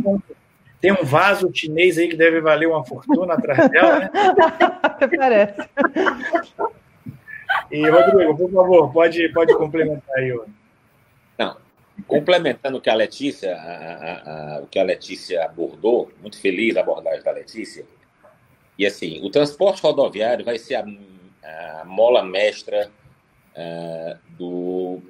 tem 0.80 0.92
um, 0.92 1.04
vaso 1.04 1.50
chinês 1.52 1.98
aí 1.98 2.08
que 2.08 2.16
deve 2.16 2.40
valer 2.40 2.66
uma 2.66 2.84
fortuna 2.84 3.34
atrás 3.34 3.70
dela, 3.70 3.98
né? 4.00 4.10
Parece. 5.16 5.68
E, 7.70 7.88
Rodrigo, 7.88 8.36
por 8.36 8.50
favor, 8.50 8.92
pode, 8.92 9.28
pode 9.30 9.54
complementar 9.56 10.16
aí. 10.16 10.38
Não, 11.38 11.56
complementando 12.06 12.78
o 12.78 12.80
que 12.80 12.90
a 12.90 12.94
Letícia, 12.94 13.56
a, 13.56 13.60
a, 13.60 14.56
a, 14.56 14.60
o 14.60 14.66
que 14.66 14.78
a 14.78 14.82
Letícia 14.82 15.44
abordou, 15.44 16.10
muito 16.20 16.38
feliz 16.38 16.76
a 16.76 16.80
abordagem 16.80 17.22
da 17.22 17.32
Letícia. 17.32 17.84
E 18.78 18.86
assim, 18.86 19.20
o 19.24 19.30
transporte 19.30 19.82
rodoviário 19.82 20.44
vai 20.44 20.58
ser 20.58 20.76
a, 20.76 20.84
mola 21.84 22.22
mestra 22.22 22.90
uh, 23.56 24.18
do 24.36 25.02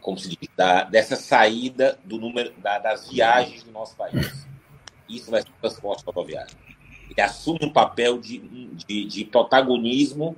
como 0.00 0.18
se 0.18 0.28
diz, 0.28 0.48
da, 0.56 0.84
dessa 0.84 1.16
saída 1.16 1.98
do 2.04 2.18
número 2.18 2.52
da, 2.58 2.78
das 2.78 3.10
viagens 3.10 3.64
do 3.64 3.72
nosso 3.72 3.96
país. 3.96 4.46
Isso 5.08 5.30
vai 5.30 5.42
ser 5.42 5.48
o 5.48 5.60
transporte 5.60 6.04
rodoviário. 6.04 6.56
Ele 7.10 7.20
assume 7.20 7.60
um 7.62 7.72
papel 7.72 8.18
de, 8.18 8.38
de, 8.38 9.04
de 9.06 9.24
protagonismo 9.24 10.36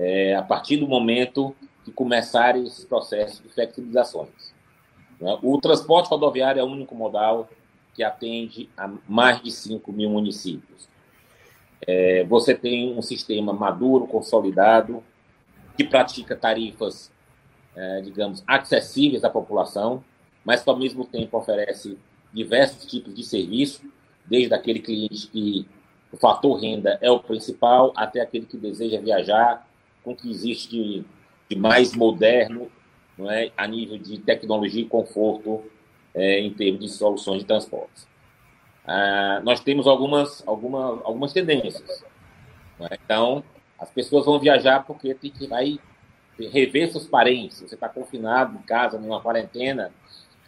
é, 0.00 0.34
a 0.34 0.42
partir 0.42 0.78
do 0.78 0.88
momento 0.88 1.54
que 1.84 1.92
começarem 1.92 2.64
esses 2.64 2.84
processos 2.86 3.42
de 3.42 3.48
flexibilizações. 3.50 4.54
Né? 5.20 5.38
O 5.42 5.60
transporte 5.60 6.08
rodoviário 6.08 6.58
é 6.58 6.64
o 6.64 6.66
único 6.66 6.94
modal 6.94 7.48
que 7.94 8.02
atende 8.02 8.70
a 8.76 8.90
mais 9.06 9.42
de 9.42 9.50
5 9.50 9.92
mil 9.92 10.08
municípios. 10.08 10.88
É, 11.86 12.24
você 12.24 12.54
tem 12.54 12.96
um 12.96 13.02
sistema 13.02 13.52
maduro, 13.52 14.06
consolidado, 14.06 15.04
que 15.76 15.84
pratica 15.84 16.34
tarifas 16.34 17.12
é, 17.76 18.00
digamos, 18.00 18.42
acessíveis 18.46 19.22
à 19.22 19.30
população, 19.30 20.02
mas 20.44 20.62
que 20.62 20.70
ao 20.70 20.76
mesmo 20.76 21.04
tempo 21.04 21.36
oferece 21.36 21.98
diversos 22.32 22.86
tipos 22.86 23.14
de 23.14 23.22
serviço, 23.22 23.82
desde 24.24 24.54
aquele 24.54 24.80
cliente 24.80 25.26
que 25.28 25.66
o 26.10 26.16
fator 26.16 26.58
renda 26.58 26.98
é 27.00 27.10
o 27.10 27.20
principal, 27.20 27.92
até 27.94 28.20
aquele 28.20 28.46
que 28.46 28.56
deseja 28.56 29.00
viajar 29.00 29.69
com 30.02 30.12
o 30.12 30.16
que 30.16 30.30
existe 30.30 30.70
de, 30.70 31.04
de 31.48 31.56
mais 31.56 31.94
moderno 31.94 32.70
não 33.16 33.30
é, 33.30 33.50
a 33.56 33.66
nível 33.66 33.98
de 33.98 34.18
tecnologia 34.18 34.82
e 34.82 34.86
conforto 34.86 35.62
é, 36.14 36.40
em 36.40 36.52
termos 36.52 36.80
de 36.80 36.88
soluções 36.88 37.40
de 37.40 37.46
transporte. 37.46 38.08
Ah, 38.86 39.40
nós 39.44 39.60
temos 39.60 39.86
algumas, 39.86 40.42
alguma, 40.46 41.00
algumas 41.04 41.32
tendências. 41.32 42.04
É? 42.80 42.98
Então, 43.04 43.44
as 43.78 43.90
pessoas 43.90 44.24
vão 44.24 44.40
viajar 44.40 44.84
porque 44.84 45.14
tem 45.14 45.30
que 45.30 45.46
vai 45.46 45.78
rever 46.38 46.90
seus 46.90 47.06
parentes. 47.06 47.60
Você 47.60 47.74
está 47.74 47.88
confinado 47.88 48.56
em 48.56 48.62
casa, 48.62 48.98
numa 48.98 49.20
quarentena, 49.20 49.92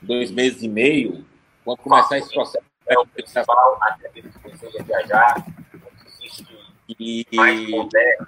dois 0.00 0.30
meses 0.30 0.62
e 0.62 0.68
meio. 0.68 1.24
Quando 1.64 1.78
começar 1.78 2.18
esse 2.18 2.32
processo, 2.32 2.64
é 2.86 2.98
o 2.98 3.07
principal, 3.07 3.78
que 4.12 4.22
deseja 4.48 4.82
viajar, 4.82 5.46
existe 6.07 6.46
e 6.98 7.26
mais 7.32 7.68
moderno, 7.68 8.26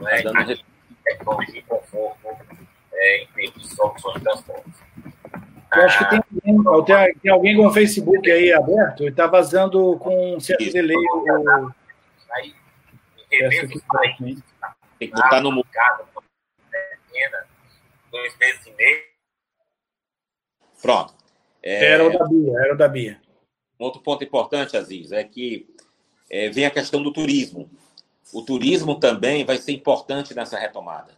né, 0.00 0.22
dando 0.22 0.58
tecnologia 1.04 1.58
e 1.58 1.62
conforto 1.62 2.28
é, 2.92 3.22
em 3.22 3.26
termos 3.28 3.62
de 3.62 3.74
soluções 3.74 4.14
de 4.14 4.20
transporte. 4.20 4.70
Eu 5.74 5.82
acho 5.82 5.98
que 5.98 6.10
tem, 6.10 6.22
tem, 6.42 7.14
tem 7.20 7.30
alguém 7.30 7.56
com 7.56 7.66
o 7.66 7.72
Facebook 7.72 8.30
aí 8.30 8.52
aberto 8.52 9.04
e 9.04 9.08
está 9.08 9.26
vazando 9.26 9.98
com 9.98 10.36
um 10.36 10.40
certo 10.40 10.64
delay. 10.72 10.96
O... 10.96 11.72
Aí. 12.32 12.54
Tem 14.98 15.08
que 15.08 15.14
botar 15.14 15.40
no 15.42 15.52
mercado 15.52 16.08
dois 18.10 18.36
meses 18.38 18.66
e 18.66 18.72
meio. 18.72 19.02
Pronto. 20.80 21.14
É... 21.62 21.92
Era 21.92 22.06
o 22.06 22.18
da 22.18 22.24
Bia, 22.26 22.58
era 22.60 22.74
o 22.74 22.76
da 22.76 22.88
Bia. 22.88 23.20
Um 23.78 23.84
outro 23.84 24.00
ponto 24.00 24.24
importante, 24.24 24.76
Aziz, 24.76 25.12
é 25.12 25.22
que 25.22 25.68
é, 26.30 26.48
vem 26.48 26.66
a 26.66 26.70
questão 26.70 27.02
do 27.02 27.12
turismo. 27.12 27.70
O 28.32 28.42
turismo 28.42 28.94
também 28.94 29.44
vai 29.44 29.58
ser 29.58 29.72
importante 29.72 30.34
nessa 30.34 30.58
retomada. 30.58 31.12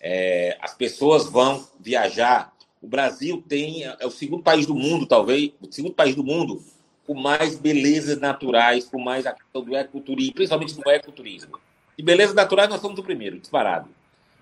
É, 0.00 0.56
as 0.60 0.74
pessoas 0.74 1.26
vão 1.26 1.66
viajar. 1.78 2.52
O 2.80 2.88
Brasil 2.88 3.42
tem 3.48 3.84
é 3.84 4.04
o 4.04 4.10
segundo 4.10 4.42
país 4.42 4.66
do 4.66 4.74
mundo, 4.74 5.06
talvez, 5.06 5.52
o 5.60 5.72
segundo 5.72 5.94
país 5.94 6.16
do 6.16 6.24
mundo 6.24 6.62
com 7.06 7.14
mais 7.14 7.56
belezas 7.56 8.18
naturais, 8.18 8.84
com 8.84 9.00
mais 9.00 9.26
a 9.26 9.32
questão 9.32 9.62
do 9.62 9.76
ecoturismo, 9.76 10.34
principalmente 10.34 10.74
do 10.74 10.90
ecoturismo. 10.90 11.58
E 11.96 12.02
belezas 12.02 12.34
naturais 12.34 12.68
nós 12.68 12.80
somos 12.80 12.98
o 12.98 13.02
primeiro, 13.02 13.38
disparado. 13.38 13.88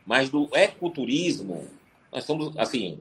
Mas 0.06 0.28
do 0.28 0.48
ecoturismo, 0.52 1.66
nós 2.12 2.24
somos 2.24 2.56
assim. 2.58 3.00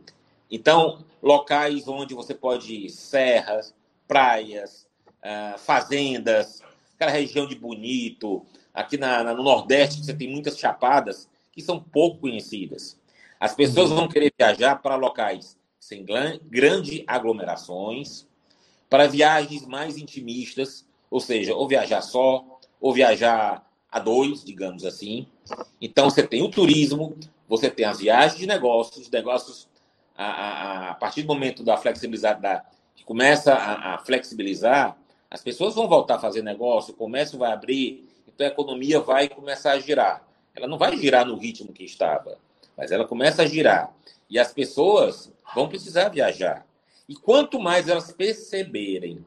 Então, 0.50 1.04
locais 1.22 1.88
onde 1.88 2.14
você 2.14 2.34
pode 2.34 2.74
ir, 2.74 2.90
serras, 2.90 3.74
praias, 4.08 4.88
uh, 5.24 5.58
fazendas, 5.60 6.62
aquela 6.96 7.12
região 7.12 7.48
de 7.48 7.56
Bonito, 7.56 8.46
aqui 8.80 8.98
na, 8.98 9.24
na, 9.24 9.34
no 9.34 9.44
Nordeste 9.44 10.04
você 10.04 10.14
tem 10.14 10.30
muitas 10.30 10.58
chapadas 10.58 11.30
que 11.52 11.62
são 11.62 11.80
pouco 11.80 12.20
conhecidas. 12.20 13.00
As 13.40 13.54
pessoas 13.54 13.90
vão 13.90 14.08
querer 14.08 14.34
viajar 14.38 14.78
para 14.78 14.96
locais 14.96 15.58
sem 15.80 16.06
grandes 16.06 17.04
aglomerações, 17.08 18.28
para 18.90 19.08
viagens 19.08 19.66
mais 19.66 19.98
intimistas, 19.98 20.86
ou 21.10 21.20
seja, 21.20 21.54
ou 21.56 21.68
viajar 21.68 22.02
só, 22.02 22.60
ou 22.80 22.94
viajar 22.94 23.66
a 23.92 24.00
dois, 24.00 24.44
digamos 24.44 24.86
assim. 24.86 25.28
Então, 25.82 26.10
você 26.10 26.26
tem 26.26 26.44
o 26.44 26.50
turismo, 26.50 27.18
você 27.48 27.70
tem 27.70 27.86
as 27.86 28.00
viagens 28.00 28.40
de 28.40 28.46
negócios, 28.46 29.06
os 29.06 29.10
negócios, 29.10 29.68
a, 30.16 30.26
a, 30.26 30.90
a, 30.92 30.94
partir 30.96 31.24
do 31.24 31.28
momento 31.28 31.64
da 31.64 31.78
flexibilidade, 31.78 32.42
da, 32.42 32.66
que 32.96 33.04
começa 33.04 33.54
a, 33.54 33.96
a, 33.96 33.98
flexibilizar, 34.00 34.98
as 35.30 35.42
pessoas 35.42 35.76
vão 35.76 35.88
voltar 35.88 36.16
a 36.16 36.20
fazer 36.20 36.42
negócio, 36.42 36.94
o 36.94 36.98
comércio 36.98 37.38
vai 37.38 37.52
abrir, 37.52 38.09
a 38.46 38.50
economia 38.50 39.00
vai 39.00 39.28
começar 39.28 39.72
a 39.74 39.80
girar. 39.80 40.28
Ela 40.56 40.68
não 40.68 40.78
vai 40.78 40.98
girar 40.98 41.26
no 41.26 41.38
ritmo 41.38 41.74
que 41.74 41.84
estava, 41.84 42.38
mas 42.76 42.92
ela 42.92 43.06
começa 43.06 43.44
a 43.44 43.46
girar. 43.46 43.94
E 44.30 44.38
as 44.38 44.54
pessoas 44.54 45.32
vão 45.54 45.68
precisar 45.68 46.10
viajar. 46.10 46.66
E 47.08 47.16
quanto 47.16 47.60
mais 47.60 47.88
elas 47.88 48.12
perceberem 48.12 49.26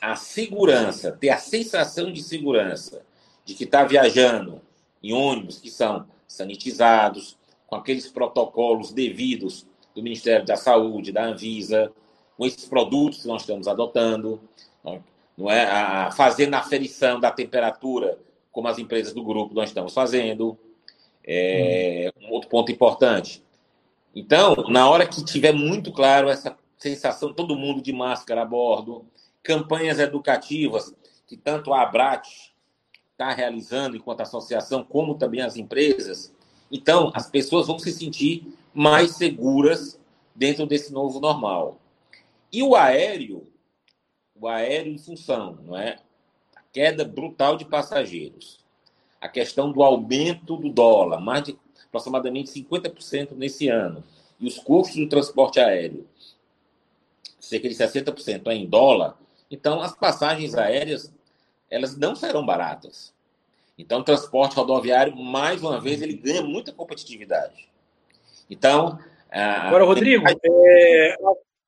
a 0.00 0.14
segurança, 0.14 1.12
ter 1.12 1.30
a 1.30 1.38
sensação 1.38 2.12
de 2.12 2.22
segurança, 2.22 3.02
de 3.44 3.54
que 3.54 3.64
está 3.64 3.84
viajando 3.84 4.60
em 5.02 5.12
ônibus 5.12 5.58
que 5.58 5.70
são 5.70 6.06
sanitizados, 6.26 7.36
com 7.66 7.76
aqueles 7.76 8.08
protocolos 8.08 8.92
devidos 8.92 9.66
do 9.94 10.02
Ministério 10.02 10.44
da 10.44 10.56
Saúde, 10.56 11.12
da 11.12 11.24
Anvisa, 11.24 11.92
com 12.36 12.46
esses 12.46 12.66
produtos 12.66 13.22
que 13.22 13.28
nós 13.28 13.42
estamos 13.42 13.66
adotando, 13.66 14.40
não 15.36 15.50
é? 15.50 15.64
A, 15.64 16.10
fazendo 16.10 16.54
a 16.54 16.58
aferição 16.58 17.20
da 17.20 17.30
temperatura, 17.30 18.18
como 18.58 18.66
as 18.66 18.76
empresas 18.76 19.14
do 19.14 19.22
grupo 19.22 19.54
nós 19.54 19.70
estamos 19.70 19.94
fazendo. 19.94 20.58
É, 21.24 22.12
um 22.20 22.32
outro 22.32 22.50
ponto 22.50 22.72
importante. 22.72 23.40
Então, 24.12 24.56
na 24.68 24.90
hora 24.90 25.06
que 25.06 25.24
tiver 25.24 25.52
muito 25.52 25.92
claro 25.92 26.28
essa 26.28 26.58
sensação, 26.76 27.32
todo 27.32 27.54
mundo 27.54 27.80
de 27.80 27.92
máscara 27.92 28.42
a 28.42 28.44
bordo, 28.44 29.06
campanhas 29.44 30.00
educativas, 30.00 30.92
que 31.24 31.36
tanto 31.36 31.72
a 31.72 31.82
Abrat 31.82 32.26
está 33.12 33.32
realizando 33.32 33.96
enquanto 33.96 34.22
associação, 34.22 34.82
como 34.82 35.14
também 35.14 35.42
as 35.42 35.54
empresas. 35.54 36.34
Então, 36.68 37.12
as 37.14 37.30
pessoas 37.30 37.68
vão 37.68 37.78
se 37.78 37.92
sentir 37.92 38.44
mais 38.74 39.12
seguras 39.12 40.00
dentro 40.34 40.66
desse 40.66 40.92
novo 40.92 41.20
normal. 41.20 41.78
E 42.50 42.60
o 42.60 42.74
aéreo, 42.74 43.46
o 44.34 44.48
aéreo 44.48 44.94
em 44.94 44.98
função, 44.98 45.60
não 45.62 45.78
é? 45.78 46.00
Queda 46.78 47.04
brutal 47.04 47.56
de 47.56 47.64
passageiros. 47.64 48.64
A 49.20 49.28
questão 49.28 49.72
do 49.72 49.82
aumento 49.82 50.56
do 50.56 50.68
dólar, 50.68 51.20
mais 51.20 51.42
de 51.42 51.58
aproximadamente 51.88 52.52
50% 52.52 53.32
nesse 53.32 53.68
ano. 53.68 54.04
E 54.38 54.46
os 54.46 54.60
custos 54.60 54.96
do 54.96 55.08
transporte 55.08 55.58
aéreo, 55.58 56.06
cerca 57.40 57.68
de 57.68 57.74
60% 57.74 58.46
é 58.46 58.54
em 58.54 58.64
dólar. 58.64 59.18
Então, 59.50 59.80
as 59.80 59.92
passagens 59.92 60.54
aéreas 60.54 61.12
elas 61.68 61.96
não 61.96 62.14
serão 62.14 62.46
baratas. 62.46 63.12
Então, 63.76 63.98
o 63.98 64.04
transporte 64.04 64.54
rodoviário, 64.54 65.16
mais 65.16 65.60
uma 65.60 65.80
vez, 65.80 66.00
ele 66.00 66.14
ganha 66.14 66.42
muita 66.42 66.72
competitividade. 66.72 67.68
Então. 68.48 69.00
Agora, 69.32 69.82
Rodrigo, 69.82 70.24
é, 70.28 71.16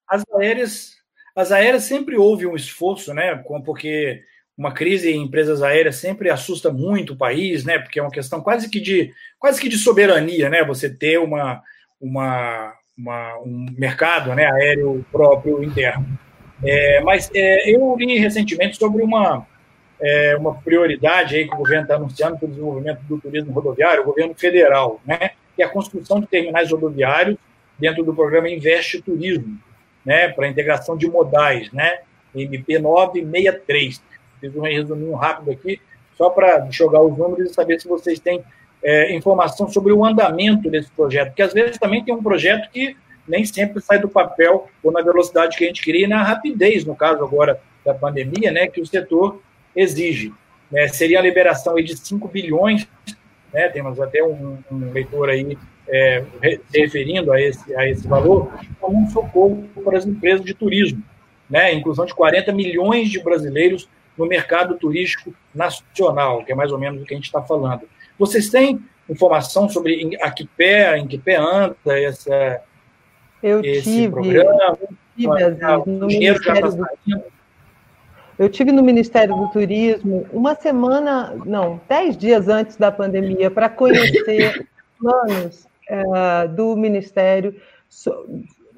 as, 0.06 0.22
aéreas, 0.36 0.92
as 1.34 1.50
aéreas 1.50 1.82
sempre 1.82 2.16
houve 2.16 2.46
um 2.46 2.54
esforço, 2.54 3.12
né? 3.12 3.34
Porque 3.66 4.30
uma 4.60 4.72
crise 4.72 5.10
em 5.10 5.22
empresas 5.22 5.62
aéreas 5.62 5.96
sempre 5.96 6.28
assusta 6.28 6.70
muito 6.70 7.14
o 7.14 7.16
país, 7.16 7.64
né? 7.64 7.78
Porque 7.78 7.98
é 7.98 8.02
uma 8.02 8.10
questão 8.10 8.42
quase 8.42 8.68
que 8.68 8.78
de 8.78 9.10
quase 9.38 9.58
que 9.58 9.70
de 9.70 9.78
soberania, 9.78 10.50
né? 10.50 10.62
Você 10.62 10.90
ter 10.90 11.18
uma, 11.18 11.62
uma, 11.98 12.74
uma 12.96 13.38
um 13.38 13.66
mercado 13.78 14.34
né, 14.34 14.52
aéreo 14.52 15.02
próprio 15.10 15.64
interno. 15.64 16.06
É, 16.62 17.00
mas 17.00 17.30
é, 17.34 17.74
eu 17.74 17.96
li 17.96 18.18
recentemente 18.18 18.76
sobre 18.76 19.02
uma, 19.02 19.46
é, 19.98 20.36
uma 20.36 20.54
prioridade 20.56 21.36
aí 21.36 21.48
que 21.48 21.54
o 21.54 21.56
governo 21.56 21.84
está 21.84 21.94
anunciando 21.94 22.36
para 22.36 22.44
o 22.44 22.50
desenvolvimento 22.50 23.00
do 23.04 23.18
turismo 23.18 23.52
rodoviário, 23.52 24.02
o 24.02 24.06
governo 24.06 24.34
federal, 24.34 25.00
né? 25.06 25.30
Que 25.56 25.62
é 25.62 25.64
a 25.64 25.70
construção 25.70 26.20
de 26.20 26.26
terminais 26.26 26.70
rodoviários 26.70 27.38
dentro 27.78 28.04
do 28.04 28.14
programa 28.14 28.50
Investe 28.50 29.00
Turismo, 29.00 29.58
né? 30.04 30.28
Para 30.28 30.48
integração 30.48 30.98
de 30.98 31.08
modais, 31.08 31.72
né? 31.72 32.00
MP 32.34 32.78
963 32.78 34.02
Fiz 34.40 34.54
um 34.56 34.62
resuminho 34.62 35.14
rápido 35.14 35.50
aqui, 35.50 35.80
só 36.16 36.30
para 36.30 36.68
jogar 36.70 37.02
os 37.02 37.16
números 37.16 37.50
e 37.50 37.54
saber 37.54 37.80
se 37.80 37.88
vocês 37.88 38.18
têm 38.18 38.42
é, 38.82 39.14
informação 39.14 39.68
sobre 39.68 39.92
o 39.92 40.04
andamento 40.04 40.70
desse 40.70 40.90
projeto, 40.90 41.28
porque 41.28 41.42
às 41.42 41.52
vezes 41.52 41.78
também 41.78 42.04
tem 42.04 42.14
um 42.14 42.22
projeto 42.22 42.70
que 42.70 42.96
nem 43.28 43.44
sempre 43.44 43.80
sai 43.80 43.98
do 43.98 44.08
papel 44.08 44.68
ou 44.82 44.90
na 44.90 45.02
velocidade 45.02 45.56
que 45.56 45.64
a 45.64 45.66
gente 45.66 45.82
queria 45.82 46.04
e 46.04 46.08
na 46.08 46.22
rapidez, 46.22 46.84
no 46.84 46.96
caso 46.96 47.22
agora 47.22 47.60
da 47.84 47.94
pandemia, 47.94 48.50
né, 48.50 48.66
que 48.66 48.80
o 48.80 48.86
setor 48.86 49.40
exige. 49.74 50.32
Né, 50.70 50.88
seria 50.88 51.18
a 51.18 51.22
liberação 51.22 51.76
aí 51.76 51.84
de 51.84 51.96
5 51.96 52.26
bilhões, 52.28 52.86
né, 53.52 53.68
temos 53.68 54.00
até 54.00 54.22
um, 54.22 54.58
um 54.70 54.92
leitor 54.92 55.28
aí 55.28 55.56
é, 55.88 56.24
se 56.68 56.80
referindo 56.80 57.32
a 57.32 57.40
esse, 57.40 57.74
a 57.74 57.88
esse 57.88 58.06
valor, 58.06 58.52
como 58.80 58.98
um 58.98 59.08
socorro 59.10 59.68
para 59.84 59.98
as 59.98 60.06
empresas 60.06 60.44
de 60.44 60.54
turismo, 60.54 61.02
né, 61.48 61.72
inclusão 61.72 62.06
de 62.06 62.14
40 62.14 62.52
milhões 62.52 63.08
de 63.10 63.22
brasileiros 63.22 63.88
no 64.16 64.26
mercado 64.26 64.76
turístico 64.76 65.34
nacional, 65.54 66.44
que 66.44 66.52
é 66.52 66.54
mais 66.54 66.72
ou 66.72 66.78
menos 66.78 67.02
o 67.02 67.04
que 67.04 67.14
a 67.14 67.16
gente 67.16 67.26
está 67.26 67.42
falando. 67.42 67.82
Vocês 68.18 68.50
têm 68.50 68.80
informação 69.08 69.68
sobre 69.68 70.16
a 70.22 70.30
que 70.30 70.46
pé, 70.46 70.98
em 70.98 71.06
que 71.06 71.18
pé 71.18 71.36
anda 71.36 71.76
essa, 71.86 72.62
eu 73.42 73.60
esse 73.60 73.82
tive, 73.82 74.12
programa? 74.12 74.78
Eu 74.80 74.88
tive, 75.16 75.42
Aziz, 75.42 75.86
no 75.86 76.06
Ministério 76.06 76.72
do... 76.72 76.86
Eu 78.38 78.48
tive 78.48 78.72
no 78.72 78.82
Ministério 78.82 79.36
do 79.36 79.48
Turismo 79.48 80.26
uma 80.32 80.54
semana, 80.54 81.34
não, 81.44 81.78
dez 81.86 82.16
dias 82.16 82.48
antes 82.48 82.76
da 82.76 82.90
pandemia, 82.90 83.50
para 83.50 83.68
conhecer 83.68 84.66
planos 84.98 85.66
é, 85.88 86.48
do 86.48 86.74
Ministério 86.74 87.54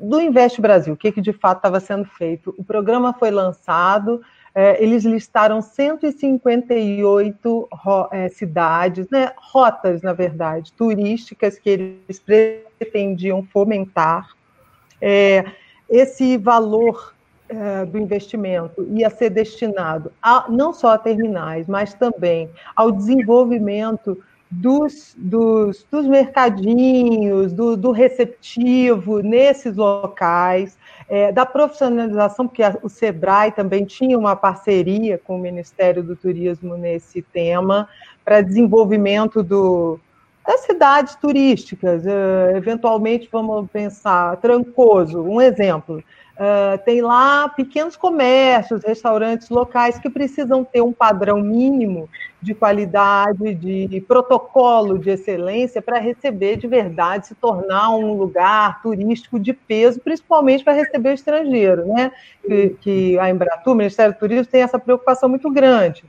do 0.00 0.20
Investe 0.20 0.60
Brasil, 0.60 0.94
o 0.94 0.96
que, 0.96 1.12
que 1.12 1.20
de 1.20 1.32
fato 1.32 1.58
estava 1.58 1.78
sendo 1.78 2.04
feito. 2.04 2.52
O 2.58 2.64
programa 2.64 3.14
foi 3.14 3.30
lançado, 3.30 4.20
é, 4.54 4.82
eles 4.82 5.04
listaram 5.04 5.62
158 5.62 7.68
ro, 7.72 8.08
é, 8.10 8.28
cidades, 8.28 9.08
né, 9.10 9.32
rotas, 9.36 10.02
na 10.02 10.12
verdade, 10.12 10.72
turísticas 10.72 11.58
que 11.58 11.70
eles 11.70 12.18
pretendiam 12.18 13.42
fomentar. 13.42 14.28
É, 15.00 15.44
esse 15.88 16.36
valor 16.36 17.14
é, 17.48 17.86
do 17.86 17.98
investimento 17.98 18.86
ia 18.92 19.10
ser 19.10 19.30
destinado 19.30 20.12
a, 20.22 20.46
não 20.48 20.72
só 20.72 20.90
a 20.90 20.98
terminais, 20.98 21.66
mas 21.66 21.94
também 21.94 22.48
ao 22.76 22.92
desenvolvimento 22.92 24.22
dos, 24.52 25.14
dos, 25.16 25.86
dos 25.90 26.06
mercadinhos, 26.06 27.54
do, 27.54 27.74
do 27.74 27.90
receptivo 27.90 29.20
nesses 29.20 29.76
locais, 29.76 30.76
é, 31.08 31.32
da 31.32 31.46
profissionalização, 31.46 32.46
porque 32.46 32.62
a, 32.62 32.76
o 32.82 32.88
SEBRAE 32.88 33.52
também 33.52 33.86
tinha 33.86 34.18
uma 34.18 34.36
parceria 34.36 35.16
com 35.16 35.36
o 35.36 35.40
Ministério 35.40 36.02
do 36.02 36.14
Turismo 36.14 36.76
nesse 36.76 37.22
tema, 37.22 37.88
para 38.22 38.42
desenvolvimento 38.42 39.42
do, 39.42 39.98
das 40.46 40.60
cidades 40.60 41.14
turísticas. 41.14 42.04
Uh, 42.04 42.54
eventualmente, 42.54 43.28
vamos 43.32 43.70
pensar, 43.70 44.36
Trancoso, 44.36 45.22
um 45.22 45.40
exemplo. 45.40 46.04
Uh, 46.42 46.76
tem 46.84 47.00
lá 47.00 47.48
pequenos 47.50 47.94
comércios, 47.94 48.82
restaurantes 48.82 49.48
locais 49.48 50.00
que 50.00 50.10
precisam 50.10 50.64
ter 50.64 50.80
um 50.80 50.92
padrão 50.92 51.40
mínimo 51.40 52.08
de 52.40 52.52
qualidade, 52.52 53.54
de 53.54 54.04
protocolo 54.08 54.98
de 54.98 55.10
excelência 55.10 55.80
para 55.80 56.00
receber 56.00 56.56
de 56.56 56.66
verdade, 56.66 57.28
se 57.28 57.36
tornar 57.36 57.90
um 57.90 58.14
lugar 58.14 58.82
turístico 58.82 59.38
de 59.38 59.52
peso, 59.52 60.00
principalmente 60.00 60.64
para 60.64 60.72
receber 60.72 61.12
estrangeiro, 61.12 61.86
né? 61.86 62.10
Que, 62.44 62.70
que 62.80 63.18
a 63.20 63.30
Embratur, 63.30 63.74
o 63.74 63.76
Ministério 63.76 64.12
do 64.12 64.18
Turismo, 64.18 64.46
tem 64.46 64.62
essa 64.62 64.80
preocupação 64.80 65.28
muito 65.28 65.48
grande. 65.48 66.02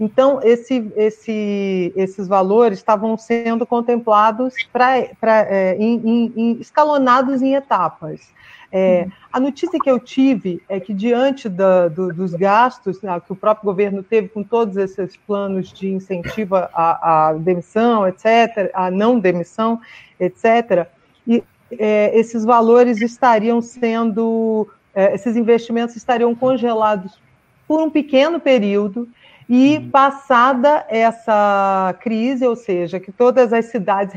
Então, 0.00 0.40
esse, 0.42 0.90
esse, 0.96 1.92
esses 1.94 2.26
valores 2.26 2.78
estavam 2.78 3.18
sendo 3.18 3.66
contemplados 3.66 4.54
pra, 4.72 5.06
pra, 5.20 5.40
é, 5.42 5.76
em, 5.76 6.32
em, 6.34 6.52
escalonados 6.58 7.42
em 7.42 7.54
etapas. 7.54 8.32
É, 8.72 9.08
a 9.32 9.38
notícia 9.38 9.78
que 9.78 9.90
eu 9.90 9.98
tive 9.98 10.62
é 10.68 10.80
que, 10.80 10.94
diante 10.94 11.48
da, 11.48 11.88
do, 11.88 12.14
dos 12.14 12.32
gastos 12.32 13.02
né, 13.02 13.20
que 13.20 13.32
o 13.32 13.36
próprio 13.36 13.66
governo 13.66 14.02
teve 14.02 14.28
com 14.28 14.42
todos 14.42 14.76
esses 14.76 15.16
planos 15.16 15.70
de 15.70 15.90
incentivo 15.90 16.56
à, 16.56 17.28
à 17.28 17.32
demissão, 17.34 18.06
etc., 18.08 18.70
à 18.72 18.90
não 18.90 19.18
demissão, 19.18 19.80
etc., 20.18 20.86
e, 21.26 21.44
é, 21.72 22.18
esses 22.18 22.44
valores 22.44 23.02
estariam 23.02 23.60
sendo, 23.60 24.66
é, 24.94 25.14
esses 25.14 25.36
investimentos 25.36 25.94
estariam 25.94 26.34
congelados 26.34 27.20
por 27.68 27.82
um 27.82 27.90
pequeno 27.90 28.40
período 28.40 29.08
e 29.52 29.78
uhum. 29.78 29.90
passada 29.90 30.86
essa 30.88 31.92
crise, 32.00 32.46
ou 32.46 32.54
seja, 32.54 33.00
que 33.00 33.10
todas 33.10 33.52
as 33.52 33.64
cidades, 33.64 34.14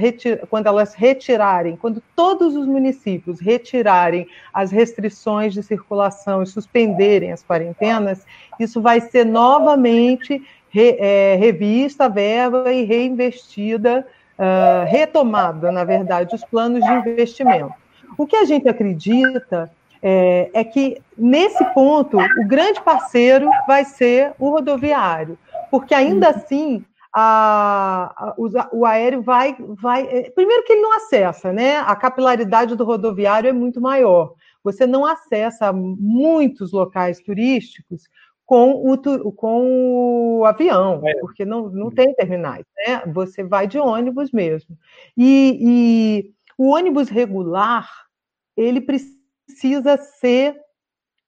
quando 0.48 0.68
elas 0.68 0.94
retirarem, 0.94 1.76
quando 1.76 2.04
todos 2.16 2.56
os 2.56 2.68
municípios 2.68 3.40
retirarem 3.40 4.28
as 4.54 4.70
restrições 4.70 5.52
de 5.52 5.64
circulação 5.64 6.44
e 6.44 6.46
suspenderem 6.46 7.32
as 7.32 7.44
quarentenas, 7.44 8.24
isso 8.60 8.80
vai 8.80 9.02
ser 9.02 9.26
novamente 9.26 10.40
re, 10.70 10.98
é, 11.00 11.36
revista 11.36 12.06
a 12.06 12.10
verba 12.10 12.72
e 12.72 12.84
reinvestida, 12.84 14.06
uh, 14.38 14.86
retomada, 14.86 15.72
na 15.72 15.84
verdade, 15.84 16.36
os 16.36 16.44
planos 16.44 16.86
de 16.86 16.92
investimento. 16.92 17.74
O 18.16 18.28
que 18.28 18.36
a 18.36 18.46
gente 18.46 18.70
acredita 18.70 19.72
é, 20.06 20.52
é, 20.54 20.64
que, 20.66 21.02
nesse 21.18 21.64
ponto, 21.74 22.18
o 22.18 22.46
grande 22.46 22.82
parceiro 22.82 23.50
vai 23.66 23.86
ser 23.86 24.34
o 24.38 24.50
rodoviário, 24.50 25.40
porque 25.72 25.96
ainda 25.96 26.30
uhum. 26.30 26.36
assim 26.36 26.86
a, 27.16 28.14
a, 28.18 28.34
o, 28.38 28.50
o, 28.80 28.86
aéreo 28.86 29.22
vai, 29.22 29.56
vai. 29.82 30.06
É, 30.08 30.30
primeiro 30.32 30.64
que 30.66 30.74
ele 30.74 30.82
não 30.82 30.98
acessa, 30.98 31.54
né? 31.54 31.78
A 31.78 31.96
capilaridade 31.96 32.76
do 32.76 32.84
rodoviário 32.84 33.48
é 33.48 33.54
muito 33.54 33.80
maior. 33.80 34.34
Você 34.62 34.86
não 34.86 35.06
acessa 35.06 35.72
muitos 35.72 36.74
locais 36.74 37.22
turísticos 37.22 38.10
com 38.46 38.72
o, 38.72 39.32
com 39.32 40.40
o 40.40 40.46
avião, 40.46 41.02
é. 41.06 41.14
porque 41.22 41.46
não, 41.46 41.70
não 41.70 41.90
tem 41.90 42.14
terminais, 42.14 42.66
né? 42.86 43.04
Você 43.14 43.42
vai 43.42 43.68
de 43.68 43.80
ônibus 43.80 44.32
mesmo. 44.32 44.78
E, 45.16 45.58
e 45.62 46.32
o 46.58 46.72
ônibus 46.72 47.08
regular, 47.08 47.90
ele 48.58 48.82
precisa 48.82 49.23
precisa 49.46 49.98
ser 49.98 50.56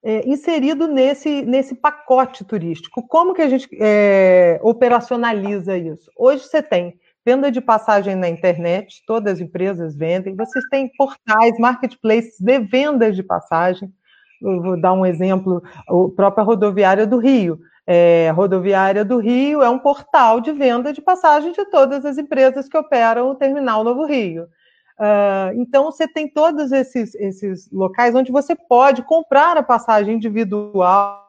é, 0.03 0.27
inserido 0.27 0.87
nesse, 0.87 1.41
nesse 1.43 1.75
pacote 1.75 2.45
turístico. 2.45 3.05
Como 3.07 3.33
que 3.33 3.41
a 3.41 3.49
gente 3.49 3.67
é, 3.79 4.59
operacionaliza 4.61 5.77
isso? 5.77 6.11
Hoje 6.15 6.43
você 6.43 6.61
tem 6.61 6.99
venda 7.25 7.51
de 7.51 7.59
passagem 7.59 8.15
na 8.15 8.29
internet, 8.29 9.01
todas 9.07 9.33
as 9.33 9.39
empresas 9.39 9.95
vendem, 9.95 10.35
vocês 10.35 10.63
têm 10.69 10.91
portais, 10.95 11.57
marketplaces 11.57 12.39
de 12.39 12.59
vendas 12.59 13.15
de 13.15 13.23
passagem. 13.23 13.91
Eu 14.39 14.61
vou 14.61 14.79
dar 14.79 14.93
um 14.93 15.05
exemplo, 15.05 15.63
a 15.87 16.15
própria 16.15 16.43
rodoviária 16.43 17.07
do 17.07 17.17
Rio. 17.17 17.59
É, 17.87 18.29
rodoviária 18.31 19.03
do 19.03 19.17
Rio 19.17 19.63
é 19.63 19.69
um 19.69 19.79
portal 19.79 20.39
de 20.39 20.51
venda 20.51 20.93
de 20.93 21.01
passagem 21.01 21.51
de 21.51 21.65
todas 21.65 22.05
as 22.05 22.17
empresas 22.17 22.69
que 22.69 22.77
operam 22.77 23.31
o 23.31 23.35
Terminal 23.35 23.83
Novo 23.83 24.05
Rio. 24.05 24.47
Uh, 24.97 25.51
então, 25.55 25.85
você 25.85 26.07
tem 26.07 26.27
todos 26.27 26.71
esses, 26.71 27.13
esses 27.15 27.69
locais 27.71 28.15
onde 28.15 28.31
você 28.31 28.55
pode 28.55 29.03
comprar 29.03 29.57
a 29.57 29.63
passagem 29.63 30.15
individual. 30.15 31.25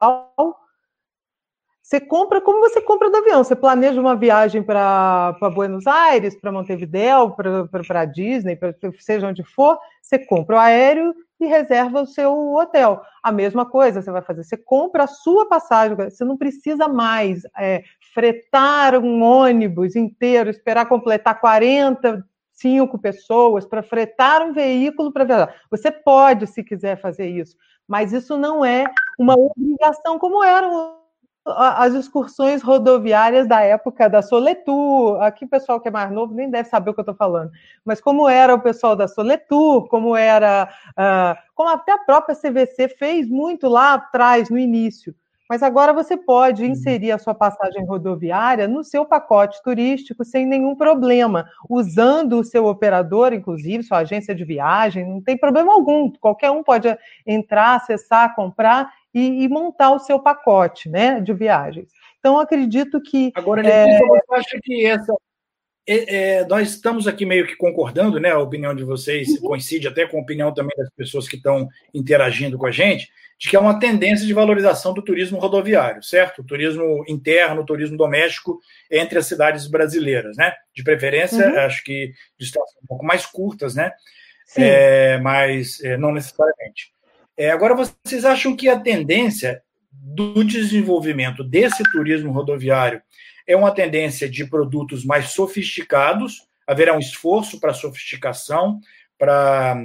Você 1.82 2.00
compra 2.00 2.40
como 2.40 2.60
você 2.60 2.80
compra 2.80 3.10
do 3.10 3.16
avião. 3.16 3.42
Você 3.42 3.56
planeja 3.56 4.00
uma 4.00 4.16
viagem 4.16 4.62
para 4.62 5.36
Buenos 5.54 5.86
Aires, 5.86 6.36
para 6.36 6.52
Montevideo, 6.52 7.34
para 7.70 8.04
Disney, 8.04 8.56
pra, 8.56 8.74
seja 8.98 9.28
onde 9.28 9.42
for, 9.42 9.78
você 10.00 10.18
compra 10.18 10.56
o 10.56 10.58
aéreo 10.58 11.14
e 11.40 11.46
reserva 11.46 12.02
o 12.02 12.06
seu 12.06 12.54
hotel. 12.54 13.02
A 13.22 13.30
mesma 13.32 13.66
coisa 13.66 14.00
você 14.00 14.10
vai 14.10 14.22
fazer. 14.22 14.44
Você 14.44 14.56
compra 14.56 15.04
a 15.04 15.08
sua 15.08 15.48
passagem, 15.48 15.96
você 15.96 16.24
não 16.24 16.36
precisa 16.36 16.88
mais 16.88 17.42
é, 17.58 17.82
fretar 18.14 18.96
um 18.96 19.22
ônibus 19.22 19.96
inteiro, 19.96 20.50
esperar 20.50 20.88
completar 20.88 21.38
40 21.40 22.24
cinco 22.56 22.98
pessoas 22.98 23.66
para 23.66 23.82
fretar 23.82 24.42
um 24.42 24.52
veículo 24.52 25.12
para 25.12 25.24
viajar. 25.24 25.54
Você 25.70 25.90
pode, 25.90 26.46
se 26.46 26.64
quiser, 26.64 27.00
fazer 27.00 27.28
isso, 27.28 27.56
mas 27.86 28.12
isso 28.12 28.36
não 28.36 28.64
é 28.64 28.84
uma 29.18 29.34
obrigação 29.34 30.18
como 30.18 30.42
era 30.42 30.68
as 31.46 31.94
excursões 31.94 32.60
rodoviárias 32.60 33.46
da 33.46 33.60
época 33.60 34.08
da 34.08 34.20
Soletur. 34.20 35.22
Aqui 35.22 35.44
o 35.44 35.48
pessoal 35.48 35.80
que 35.80 35.86
é 35.86 35.90
mais 35.90 36.10
novo 36.10 36.34
nem 36.34 36.50
deve 36.50 36.68
saber 36.68 36.90
o 36.90 36.94
que 36.94 37.00
eu 37.00 37.02
estou 37.02 37.14
falando, 37.14 37.52
mas 37.84 38.00
como 38.00 38.28
era 38.28 38.54
o 38.54 38.60
pessoal 38.60 38.96
da 38.96 39.06
Soletur, 39.06 39.86
como 39.88 40.16
era, 40.16 40.68
uh, 40.90 41.38
como 41.54 41.68
até 41.68 41.92
a 41.92 41.98
própria 41.98 42.34
CVC 42.34 42.88
fez 42.88 43.28
muito 43.28 43.68
lá 43.68 43.94
atrás, 43.94 44.50
no 44.50 44.58
início. 44.58 45.14
Mas 45.48 45.62
agora 45.62 45.92
você 45.92 46.16
pode 46.16 46.62
uhum. 46.64 46.70
inserir 46.70 47.12
a 47.12 47.18
sua 47.18 47.34
passagem 47.34 47.84
rodoviária 47.86 48.66
no 48.66 48.82
seu 48.82 49.04
pacote 49.04 49.62
turístico 49.62 50.24
sem 50.24 50.44
nenhum 50.44 50.74
problema, 50.74 51.46
usando 51.68 52.40
o 52.40 52.44
seu 52.44 52.66
operador, 52.66 53.32
inclusive 53.32 53.84
sua 53.84 53.98
agência 53.98 54.34
de 54.34 54.44
viagem, 54.44 55.08
não 55.08 55.22
tem 55.22 55.36
problema 55.36 55.72
algum. 55.72 56.10
Qualquer 56.20 56.50
um 56.50 56.62
pode 56.62 56.88
entrar, 57.26 57.76
acessar, 57.76 58.34
comprar 58.34 58.92
e, 59.14 59.44
e 59.44 59.48
montar 59.48 59.92
o 59.92 59.98
seu 59.98 60.18
pacote 60.18 60.88
né, 60.88 61.20
de 61.20 61.32
viagens. 61.32 61.88
Então, 62.18 62.40
acredito 62.40 63.00
que. 63.00 63.30
Agora, 63.36 63.66
é... 63.66 63.98
você 63.98 64.34
acha 64.34 64.58
que 64.62 64.84
essa, 64.84 65.14
é, 65.86 66.16
é, 66.16 66.46
nós 66.46 66.70
estamos 66.70 67.06
aqui 67.06 67.24
meio 67.24 67.46
que 67.46 67.54
concordando, 67.54 68.18
né? 68.18 68.30
A 68.30 68.38
opinião 68.38 68.74
de 68.74 68.82
vocês 68.82 69.28
uhum. 69.28 69.48
coincide 69.48 69.86
até 69.86 70.06
com 70.06 70.18
a 70.18 70.20
opinião 70.20 70.52
também 70.52 70.76
das 70.76 70.90
pessoas 70.90 71.28
que 71.28 71.36
estão 71.36 71.68
interagindo 71.94 72.58
com 72.58 72.66
a 72.66 72.72
gente, 72.72 73.08
de 73.38 73.48
que 73.48 73.54
é 73.54 73.60
uma 73.60 73.78
tendência 73.78 74.26
de 74.26 74.34
valorização 74.34 74.92
do 74.92 75.02
turismo 75.02 75.38
rodoviário, 75.38 76.02
certo? 76.02 76.40
O 76.40 76.44
turismo 76.44 77.04
interno, 77.06 77.62
o 77.62 77.66
turismo 77.66 77.96
doméstico 77.96 78.60
entre 78.90 79.18
as 79.18 79.26
cidades 79.26 79.68
brasileiras, 79.68 80.36
né? 80.36 80.52
De 80.74 80.82
preferência, 80.82 81.48
uhum. 81.48 81.58
acho 81.60 81.84
que 81.84 82.12
distâncias 82.38 82.76
um 82.82 82.86
pouco 82.86 83.04
mais 83.04 83.24
curtas, 83.24 83.76
né? 83.76 83.92
É, 84.56 85.18
mas 85.18 85.82
é, 85.82 85.96
não 85.96 86.12
necessariamente. 86.12 86.92
Agora, 87.52 87.74
vocês 87.74 88.24
acham 88.24 88.56
que 88.56 88.68
a 88.68 88.78
tendência 88.78 89.62
do 89.92 90.42
desenvolvimento 90.42 91.44
desse 91.44 91.82
turismo 91.92 92.32
rodoviário 92.32 93.02
é 93.46 93.56
uma 93.56 93.70
tendência 93.70 94.28
de 94.28 94.44
produtos 94.44 95.04
mais 95.04 95.30
sofisticados, 95.30 96.46
haverá 96.66 96.94
um 96.94 96.98
esforço 96.98 97.60
para 97.60 97.72
sofisticação, 97.72 98.80
para, 99.18 99.76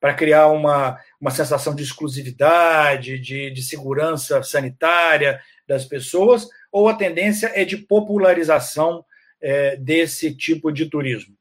para 0.00 0.14
criar 0.14 0.48
uma, 0.48 0.98
uma 1.20 1.30
sensação 1.30 1.74
de 1.74 1.82
exclusividade, 1.82 3.18
de, 3.18 3.50
de 3.50 3.62
segurança 3.62 4.42
sanitária 4.42 5.40
das 5.66 5.84
pessoas, 5.84 6.48
ou 6.72 6.88
a 6.88 6.94
tendência 6.94 7.52
é 7.54 7.64
de 7.64 7.76
popularização 7.76 9.04
é, 9.40 9.76
desse 9.76 10.34
tipo 10.34 10.72
de 10.72 10.86
turismo? 10.86 11.36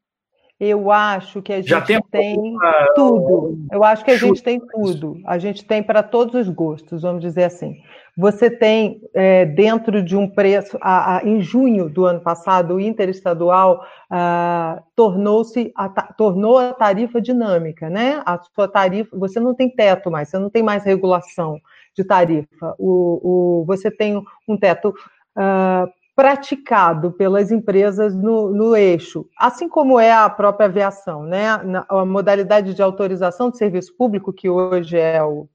Eu 0.60 0.90
acho 0.90 1.42
que 1.42 1.52
a 1.52 1.58
gente 1.58 1.70
Já 1.70 1.82
tem, 1.82 2.02
tem 2.10 2.56
tudo. 2.96 3.58
Eu 3.70 3.84
acho 3.84 4.06
que 4.06 4.12
a 4.12 4.18
gente 4.18 4.42
tem 4.42 4.60
tudo. 4.60 5.20
A 5.26 5.38
gente 5.38 5.66
tem 5.66 5.84
para 5.84 6.02
todos 6.02 6.34
os 6.34 6.48
gostos, 6.48 7.02
vamos 7.02 7.22
dizer 7.22 7.44
assim. 7.44 7.76
Você 8.18 8.50
tem 8.50 9.02
é, 9.14 9.46
dentro 9.46 10.02
de 10.02 10.16
um 10.16 10.30
preço, 10.30 10.78
a, 10.80 11.18
a, 11.18 11.26
em 11.26 11.42
junho 11.42 11.90
do 11.90 12.06
ano 12.06 12.22
passado, 12.22 12.76
o 12.76 12.80
interestadual 12.80 13.86
tornou-se 14.96 15.74
tornou 16.18 16.58
a 16.58 16.72
tarifa 16.72 17.20
dinâmica, 17.20 17.90
né? 17.90 18.22
A 18.26 18.40
sua 18.56 18.70
tarifa, 18.70 19.18
você 19.18 19.38
não 19.42 19.54
tem 19.54 19.70
teto 19.70 20.10
mais, 20.10 20.30
você 20.30 20.40
não 20.40 20.50
tem 20.50 20.64
mais 20.64 20.86
regulação 20.86 21.60
de 21.94 22.06
tarifa. 22.06 22.74
O, 22.80 23.60
o 23.62 23.66
você 23.66 23.92
tem 23.92 24.24
um 24.48 24.56
teto 24.58 24.90
uh, 25.36 25.92
praticado 26.16 27.12
pelas 27.12 27.52
empresas 27.52 28.16
no, 28.16 28.50
no, 28.52 28.76
eixo, 28.76 29.28
assim 29.38 29.68
como 29.68 30.00
é 30.00 30.14
a 30.14 30.30
própria 30.30 30.68
aviação, 30.68 31.24
né? 31.24 31.48
A 31.90 32.06
modalidade 32.06 32.74
de 32.74 32.82
autorização 32.82 33.52
de 33.52 33.58
serviço 33.58 33.94
público, 33.98 34.32
que 34.32 34.50
hoje 34.50 34.98
é 34.98 35.22
o, 35.22 35.50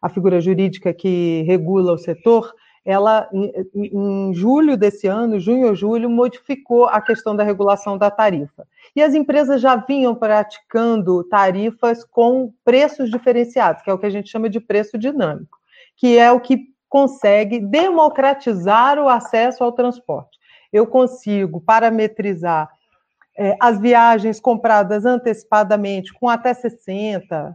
a 0.00 0.08
figura 0.08 0.40
jurídica 0.40 0.94
que 0.94 1.42
regula 1.48 1.92
o 1.92 1.98
setor, 1.98 2.54
ela, 2.84 3.28
em, 3.32 3.52
em 3.74 4.34
julho 4.34 4.76
desse 4.76 5.08
ano, 5.08 5.40
junho 5.40 5.66
ou 5.66 5.74
julho, 5.74 6.08
modificou 6.08 6.86
a 6.86 7.00
questão 7.00 7.34
da 7.34 7.42
regulação 7.42 7.98
da 7.98 8.10
tarifa. 8.10 8.66
E 8.94 9.02
as 9.02 9.14
empresas 9.14 9.60
já 9.60 9.76
vinham 9.76 10.14
praticando 10.14 11.24
tarifas 11.24 12.04
com 12.04 12.52
preços 12.64 13.10
diferenciados, 13.10 13.82
que 13.82 13.90
é 13.90 13.92
o 13.92 13.98
que 13.98 14.06
a 14.06 14.10
gente 14.10 14.30
chama 14.30 14.48
de 14.48 14.60
preço 14.60 14.96
dinâmico, 14.96 15.58
que 15.96 16.16
é 16.16 16.30
o 16.30 16.40
que 16.40 16.68
consegue 16.88 17.60
democratizar 17.60 18.98
o 18.98 19.08
acesso 19.08 19.62
ao 19.62 19.72
transporte. 19.72 20.38
Eu 20.72 20.86
consigo 20.86 21.60
parametrizar 21.60 22.70
é, 23.36 23.56
as 23.60 23.78
viagens 23.80 24.40
compradas 24.40 25.04
antecipadamente 25.04 26.12
com 26.12 26.28
até 26.28 26.52
60% 26.52 27.54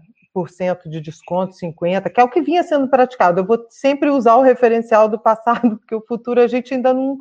de 0.86 1.02
desconto, 1.02 1.54
50%, 1.56 2.10
que 2.10 2.20
é 2.20 2.24
o 2.24 2.30
que 2.30 2.42
vinha 2.42 2.64
sendo 2.64 2.88
praticado. 2.88 3.42
Eu 3.42 3.46
vou 3.46 3.66
sempre 3.70 4.10
usar 4.10 4.36
o 4.36 4.42
referencial 4.42 5.10
do 5.10 5.20
passado, 5.20 5.78
porque 5.78 5.94
o 5.94 6.06
futuro 6.08 6.40
a 6.40 6.48
gente 6.48 6.74
ainda 6.74 6.94
não, 6.94 7.18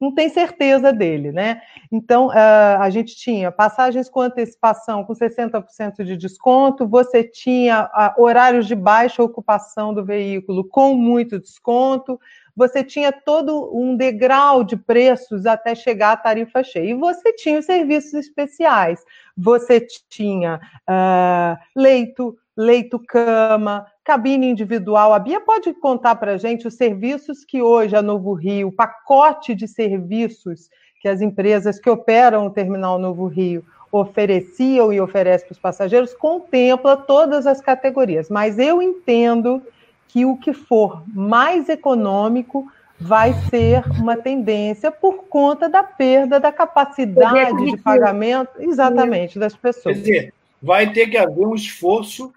não 0.00 0.12
tem 0.12 0.28
certeza 0.28 0.92
dele, 0.92 1.32
né? 1.32 1.60
Então, 1.90 2.26
uh, 2.28 2.80
a 2.80 2.90
gente 2.90 3.14
tinha 3.16 3.50
passagens 3.50 4.08
com 4.08 4.20
antecipação 4.20 5.04
com 5.04 5.14
60% 5.14 6.04
de 6.04 6.16
desconto, 6.16 6.86
você 6.86 7.22
tinha 7.22 7.84
uh, 7.84 8.22
horários 8.22 8.66
de 8.66 8.74
baixa 8.74 9.22
ocupação 9.22 9.94
do 9.94 10.04
veículo 10.04 10.64
com 10.64 10.94
muito 10.94 11.38
desconto, 11.38 12.18
você 12.56 12.84
tinha 12.84 13.12
todo 13.12 13.70
um 13.76 13.96
degrau 13.96 14.62
de 14.62 14.76
preços 14.76 15.46
até 15.46 15.74
chegar 15.74 16.12
à 16.12 16.16
tarifa 16.16 16.62
cheia. 16.62 16.90
E 16.90 16.94
você 16.94 17.32
tinha 17.32 17.58
os 17.58 17.64
serviços 17.64 18.14
especiais, 18.14 19.00
você 19.36 19.84
tinha 20.08 20.60
uh, 20.88 21.58
leito, 21.74 22.36
leito-cama, 22.56 23.86
cabine 24.04 24.48
individual. 24.48 25.12
A 25.12 25.18
Bia 25.18 25.40
pode 25.40 25.72
contar 25.74 26.14
para 26.14 26.32
a 26.32 26.36
gente 26.38 26.68
os 26.68 26.74
serviços 26.74 27.44
que 27.44 27.60
hoje 27.60 27.96
a 27.96 28.02
Novo 28.02 28.32
Rio, 28.34 28.68
o 28.68 28.72
pacote 28.72 29.54
de 29.54 29.66
serviços 29.66 30.68
que 31.00 31.08
as 31.08 31.20
empresas 31.20 31.78
que 31.78 31.90
operam 31.90 32.46
o 32.46 32.50
Terminal 32.50 32.98
Novo 32.98 33.26
Rio 33.26 33.62
ofereciam 33.92 34.92
e 34.92 35.00
oferecem 35.00 35.46
para 35.46 35.52
os 35.52 35.58
passageiros, 35.58 36.14
contempla 36.14 36.96
todas 36.96 37.46
as 37.46 37.60
categorias. 37.60 38.28
Mas 38.28 38.58
eu 38.58 38.82
entendo 38.82 39.62
que 40.08 40.24
o 40.24 40.36
que 40.36 40.52
for 40.52 41.02
mais 41.08 41.68
econômico 41.68 42.70
vai 42.98 43.34
ser 43.50 43.82
uma 44.00 44.16
tendência 44.16 44.90
por 44.90 45.24
conta 45.24 45.68
da 45.68 45.82
perda 45.82 46.38
da 46.38 46.52
capacidade 46.52 47.64
de 47.64 47.76
pagamento, 47.78 48.50
exatamente, 48.60 49.38
das 49.38 49.54
pessoas. 49.54 49.96
Quer 49.96 50.02
dizer, 50.02 50.34
vai 50.62 50.92
ter 50.92 51.08
que 51.08 51.18
haver 51.18 51.46
um 51.46 51.54
esforço 51.54 52.32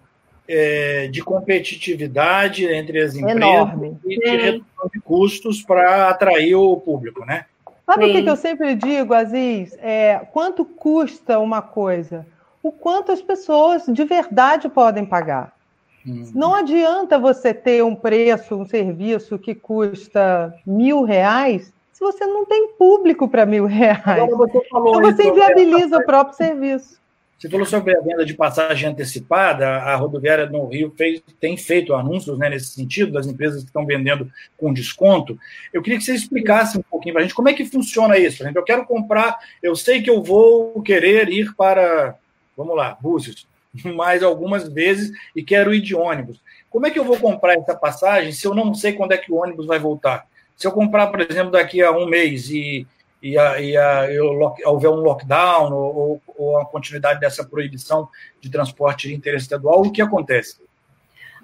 é, 0.47 1.07
de 1.07 1.21
competitividade 1.21 2.65
entre 2.65 3.01
as 3.01 3.15
empresas 3.15 3.41
Enorme. 3.41 3.97
e 4.05 4.17
de 4.17 4.29
redução 4.29 4.89
de 4.93 4.99
custos 5.01 5.61
para 5.61 6.09
atrair 6.09 6.55
o 6.55 6.77
público, 6.77 7.25
né? 7.25 7.45
Sabe 7.85 8.05
o 8.05 8.11
que, 8.11 8.23
que 8.23 8.29
eu 8.29 8.35
sempre 8.35 8.75
digo, 8.75 9.13
Aziz? 9.13 9.77
É, 9.81 10.21
quanto 10.33 10.65
custa 10.65 11.39
uma 11.39 11.61
coisa? 11.61 12.25
O 12.61 12.71
quanto 12.71 13.13
as 13.13 13.21
pessoas 13.21 13.85
de 13.87 14.03
verdade 14.03 14.67
podem 14.67 15.05
pagar. 15.05 15.53
Hum. 16.07 16.31
Não 16.33 16.55
adianta 16.55 17.19
você 17.19 17.53
ter 17.53 17.83
um 17.83 17.93
preço, 17.93 18.55
um 18.55 18.65
serviço 18.65 19.37
que 19.37 19.53
custa 19.53 20.53
mil 20.65 21.03
reais 21.03 21.73
se 21.91 21.99
você 21.99 22.25
não 22.27 22.45
tem 22.45 22.73
público 22.77 23.27
para 23.27 23.45
mil 23.45 23.65
reais. 23.65 24.29
Você 24.29 24.57
então 24.69 25.01
você 25.01 25.23
inviabiliza 25.27 25.97
o 25.97 26.05
próprio 26.05 26.37
serviço. 26.37 27.01
Você 27.37 27.49
falou 27.49 27.65
sobre 27.65 27.95
a 27.95 28.01
venda 28.01 28.25
de 28.25 28.33
passagem 28.33 28.89
antecipada. 28.89 29.67
A 29.67 29.95
rodoviária 29.95 30.47
no 30.47 30.67
Rio 30.67 30.91
fez, 30.95 31.21
tem 31.39 31.55
feito 31.55 31.93
anúncios 31.93 32.37
né, 32.37 32.49
nesse 32.49 32.67
sentido, 32.67 33.11
das 33.11 33.27
empresas 33.27 33.61
que 33.61 33.69
estão 33.69 33.85
vendendo 33.85 34.31
com 34.57 34.73
desconto. 34.73 35.37
Eu 35.71 35.81
queria 35.81 35.99
que 35.99 36.05
você 36.05 36.13
explicasse 36.13 36.77
um 36.77 36.83
pouquinho 36.83 37.13
para 37.13 37.21
a 37.21 37.25
gente 37.25 37.35
como 37.35 37.49
é 37.49 37.53
que 37.53 37.65
funciona 37.65 38.17
isso. 38.17 38.37
Por 38.37 38.43
exemplo, 38.43 38.61
eu 38.61 38.65
quero 38.65 38.85
comprar, 38.85 39.37
eu 39.61 39.75
sei 39.75 40.01
que 40.01 40.09
eu 40.09 40.23
vou 40.23 40.81
querer 40.81 41.29
ir 41.29 41.55
para, 41.55 42.15
vamos 42.55 42.75
lá, 42.75 42.97
Búzios, 42.99 43.47
mais 43.85 44.23
algumas 44.23 44.67
vezes 44.67 45.11
e 45.35 45.43
quero 45.43 45.73
ir 45.73 45.81
de 45.81 45.95
ônibus. 45.95 46.41
Como 46.69 46.85
é 46.85 46.91
que 46.91 46.99
eu 46.99 47.05
vou 47.05 47.17
comprar 47.17 47.53
essa 47.53 47.75
passagem 47.75 48.31
se 48.31 48.45
eu 48.45 48.53
não 48.53 48.73
sei 48.73 48.93
quando 48.93 49.13
é 49.13 49.17
que 49.17 49.31
o 49.31 49.37
ônibus 49.37 49.65
vai 49.65 49.79
voltar? 49.79 50.27
Se 50.55 50.67
eu 50.67 50.71
comprar, 50.71 51.07
por 51.07 51.21
exemplo, 51.21 51.51
daqui 51.51 51.81
a 51.81 51.91
um 51.91 52.05
mês 52.05 52.49
e 52.49 52.85
e, 53.21 53.37
a, 53.37 53.59
e 53.59 53.75
a, 53.75 54.07
houver 54.65 54.89
um 54.89 55.01
lockdown 55.01 55.73
ou, 55.73 56.21
ou, 56.37 56.59
a 56.59 56.65
continuidade 56.65 57.19
dessa 57.19 57.43
proibição 57.43 58.07
de 58.39 58.49
transporte 58.49 59.11
interestadual, 59.11 59.81
o 59.81 59.91
que 59.91 60.01
acontece? 60.01 60.61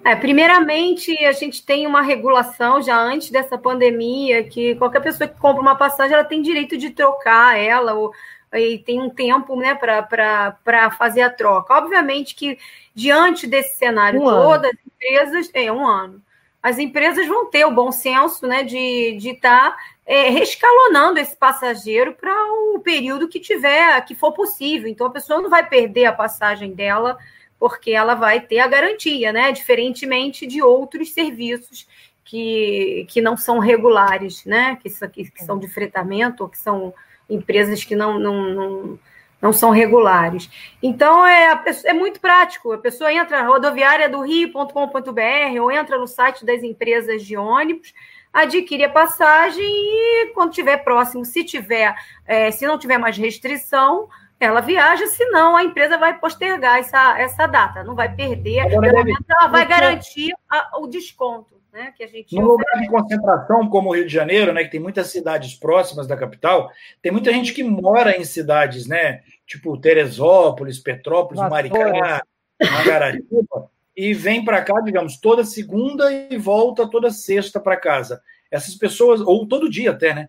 É, 0.04 0.14
primeiramente, 0.14 1.16
a 1.24 1.32
gente 1.32 1.64
tem 1.64 1.86
uma 1.86 2.02
regulação 2.02 2.82
já 2.82 3.00
antes 3.00 3.30
dessa 3.30 3.56
pandemia 3.56 4.44
que 4.44 4.74
qualquer 4.74 5.00
pessoa 5.00 5.26
que 5.26 5.38
compra 5.40 5.62
uma 5.62 5.76
passagem 5.76 6.14
ela 6.14 6.24
tem 6.24 6.42
direito 6.42 6.76
de 6.76 6.90
trocar 6.90 7.58
ela 7.58 7.94
ou 7.94 8.12
e 8.54 8.78
tem 8.78 9.00
um 9.00 9.10
tempo 9.10 9.56
né, 9.56 9.74
para 9.74 10.90
fazer 10.98 11.22
a 11.22 11.30
troca. 11.30 11.74
Obviamente 11.74 12.34
que, 12.34 12.58
diante 12.94 13.46
desse 13.46 13.76
cenário 13.76 14.20
um 14.20 14.24
todo, 14.24 14.64
ano. 14.64 14.66
as 14.66 14.86
empresas. 14.86 15.50
É, 15.52 15.72
um 15.72 15.86
ano. 15.86 16.22
As 16.62 16.78
empresas 16.78 17.26
vão 17.26 17.50
ter 17.50 17.66
o 17.66 17.70
bom 17.70 17.92
senso 17.92 18.46
né, 18.46 18.64
de 18.64 19.18
estar 19.18 19.70
tá 19.72 19.76
é, 20.06 20.30
rescalonando 20.30 21.18
esse 21.18 21.36
passageiro 21.36 22.14
para 22.14 22.34
o 22.74 22.80
período 22.80 23.28
que 23.28 23.40
tiver, 23.40 24.00
que 24.02 24.14
for 24.14 24.32
possível. 24.32 24.88
Então 24.88 25.06
a 25.06 25.10
pessoa 25.10 25.40
não 25.40 25.50
vai 25.50 25.66
perder 25.68 26.06
a 26.06 26.12
passagem 26.12 26.72
dela, 26.72 27.18
porque 27.58 27.90
ela 27.90 28.14
vai 28.14 28.40
ter 28.40 28.60
a 28.60 28.66
garantia, 28.66 29.32
né? 29.32 29.52
Diferentemente 29.52 30.46
de 30.46 30.62
outros 30.62 31.12
serviços 31.12 31.86
que, 32.24 33.06
que 33.08 33.20
não 33.20 33.36
são 33.36 33.58
regulares, 33.58 34.44
né? 34.44 34.78
Que, 34.82 34.90
que, 35.08 35.30
que 35.30 35.44
são 35.44 35.58
de 35.58 35.68
fretamento, 35.68 36.42
ou 36.44 36.48
que 36.48 36.58
são 36.58 36.92
empresas 37.28 37.84
que 37.84 37.94
não, 37.94 38.18
não, 38.18 38.54
não, 38.54 38.98
não 39.40 39.52
são 39.52 39.70
regulares. 39.70 40.50
Então 40.82 41.26
é, 41.26 41.62
é 41.84 41.92
muito 41.92 42.20
prático. 42.20 42.72
A 42.72 42.78
pessoa 42.78 43.12
entra 43.12 43.42
na 43.42 43.48
rodoviária 43.48 44.08
do 44.08 44.22
Rio.com.br 44.22 45.60
ou 45.60 45.70
entra 45.70 45.98
no 45.98 46.06
site 46.06 46.44
das 46.44 46.62
empresas 46.62 47.24
de 47.24 47.36
ônibus, 47.36 47.92
adquire 48.32 48.84
a 48.84 48.90
passagem 48.90 49.64
e 49.64 50.32
quando 50.34 50.52
tiver 50.52 50.78
próximo, 50.78 51.24
se 51.24 51.44
tiver, 51.44 51.94
é, 52.26 52.50
se 52.50 52.66
não 52.66 52.78
tiver 52.78 52.98
mais 52.98 53.16
restrição, 53.16 54.08
ela 54.40 54.60
viaja, 54.60 55.06
senão 55.06 55.56
a 55.56 55.64
empresa 55.64 55.96
vai 55.96 56.18
postergar 56.18 56.78
essa, 56.78 57.18
essa 57.18 57.46
data, 57.46 57.84
não 57.84 57.94
vai 57.94 58.12
perder, 58.14 58.60
Agora, 58.60 58.80
pelo 58.80 59.04
menos 59.04 59.24
ela 59.28 59.48
vai 59.48 59.66
garantir 59.66 60.32
a, 60.50 60.78
o 60.78 60.86
desconto. 60.86 61.53
Né, 61.74 61.92
que 61.96 62.04
a 62.04 62.06
gente 62.06 62.32
Num 62.36 62.44
lugar 62.44 62.80
de 62.80 62.86
concentração 62.86 63.68
como 63.68 63.90
o 63.90 63.94
Rio 63.96 64.06
de 64.06 64.12
Janeiro, 64.12 64.52
né, 64.52 64.62
que 64.62 64.70
tem 64.70 64.78
muitas 64.78 65.08
cidades 65.08 65.54
próximas 65.54 66.06
da 66.06 66.16
capital, 66.16 66.70
tem 67.02 67.10
muita 67.10 67.32
gente 67.32 67.52
que 67.52 67.64
mora 67.64 68.16
em 68.16 68.22
cidades, 68.22 68.86
né, 68.86 69.24
tipo 69.44 69.76
Teresópolis, 69.76 70.78
Petrópolis, 70.78 71.42
Maricá, 71.50 72.22
Mangaratiba, 72.62 73.68
e 73.96 74.14
vem 74.14 74.44
para 74.44 74.62
cá, 74.62 74.80
digamos, 74.82 75.18
toda 75.18 75.42
segunda 75.42 76.12
e 76.12 76.36
volta 76.36 76.88
toda 76.88 77.10
sexta 77.10 77.58
para 77.58 77.76
casa. 77.76 78.22
Essas 78.52 78.76
pessoas, 78.76 79.20
ou 79.20 79.44
todo 79.44 79.68
dia 79.68 79.90
até, 79.90 80.14
né? 80.14 80.28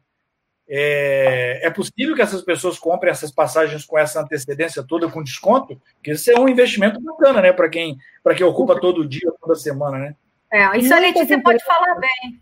É, 0.67 1.59
é, 1.61 1.69
possível 1.69 2.15
que 2.15 2.23
essas 2.23 2.41
pessoas 2.41 2.79
comprem 2.79 3.11
essas 3.11 3.29
passagens 3.29 3.85
com 3.85 3.99
essa 3.99 4.19
antecedência 4.19 4.81
toda 4.81 5.07
com 5.11 5.21
desconto? 5.21 5.79
Porque 5.93 6.13
isso 6.13 6.31
é 6.31 6.39
um 6.39 6.49
investimento 6.49 6.99
bacana, 6.99 7.39
né? 7.39 7.53
Para 7.53 7.69
quem, 7.69 7.95
quem 8.35 8.45
ocupa 8.47 8.79
todo 8.81 9.07
dia, 9.07 9.31
toda 9.39 9.53
semana, 9.53 9.99
né? 9.99 10.15
É, 10.51 10.77
isso 10.77 10.93
a 10.93 10.99
Letícia 10.99 11.41
pode 11.41 11.63
falar 11.63 11.95
bem. 11.95 12.41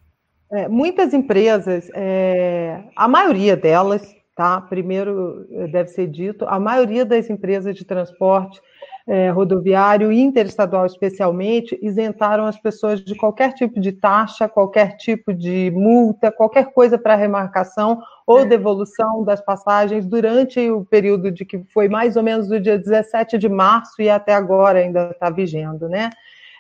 É, 0.52 0.68
muitas 0.68 1.14
empresas, 1.14 1.90
é, 1.96 2.84
a 2.96 3.08
maioria 3.08 3.58
delas, 3.58 4.16
tá? 4.36 4.62
Primeiro 4.62 5.48
deve 5.72 5.90
ser 5.90 6.08
dito, 6.08 6.46
a 6.48 6.60
maioria 6.60 7.04
das 7.04 7.30
empresas 7.30 7.76
de 7.76 7.84
transporte 7.84 8.62
é, 9.06 9.30
rodoviário 9.30 10.12
interestadual 10.12 10.86
especialmente, 10.86 11.78
isentaram 11.82 12.46
as 12.46 12.58
pessoas 12.58 13.04
de 13.04 13.16
qualquer 13.16 13.54
tipo 13.54 13.80
de 13.80 13.92
taxa, 13.92 14.48
qualquer 14.48 14.96
tipo 14.96 15.34
de 15.34 15.72
multa, 15.76 16.32
qualquer 16.32 16.72
coisa 16.72 16.98
para 16.98 17.16
remarcação 17.16 18.02
ou 18.26 18.42
é. 18.42 18.46
devolução 18.46 19.24
das 19.24 19.42
passagens 19.42 20.06
durante 20.06 20.60
o 20.70 20.86
período 20.86 21.32
de 21.32 21.44
que 21.44 21.64
foi 21.74 21.90
mais 21.90 22.16
ou 22.16 22.24
menos 22.24 22.48
do 22.48 22.60
dia 22.60 22.78
17 22.78 23.38
de 23.38 23.50
março 23.50 24.02
e 24.02 24.10
até 24.10 24.34
agora 24.34 24.80
ainda 24.80 25.12
está 25.12 25.30
vigendo, 25.30 25.90
né? 25.90 26.10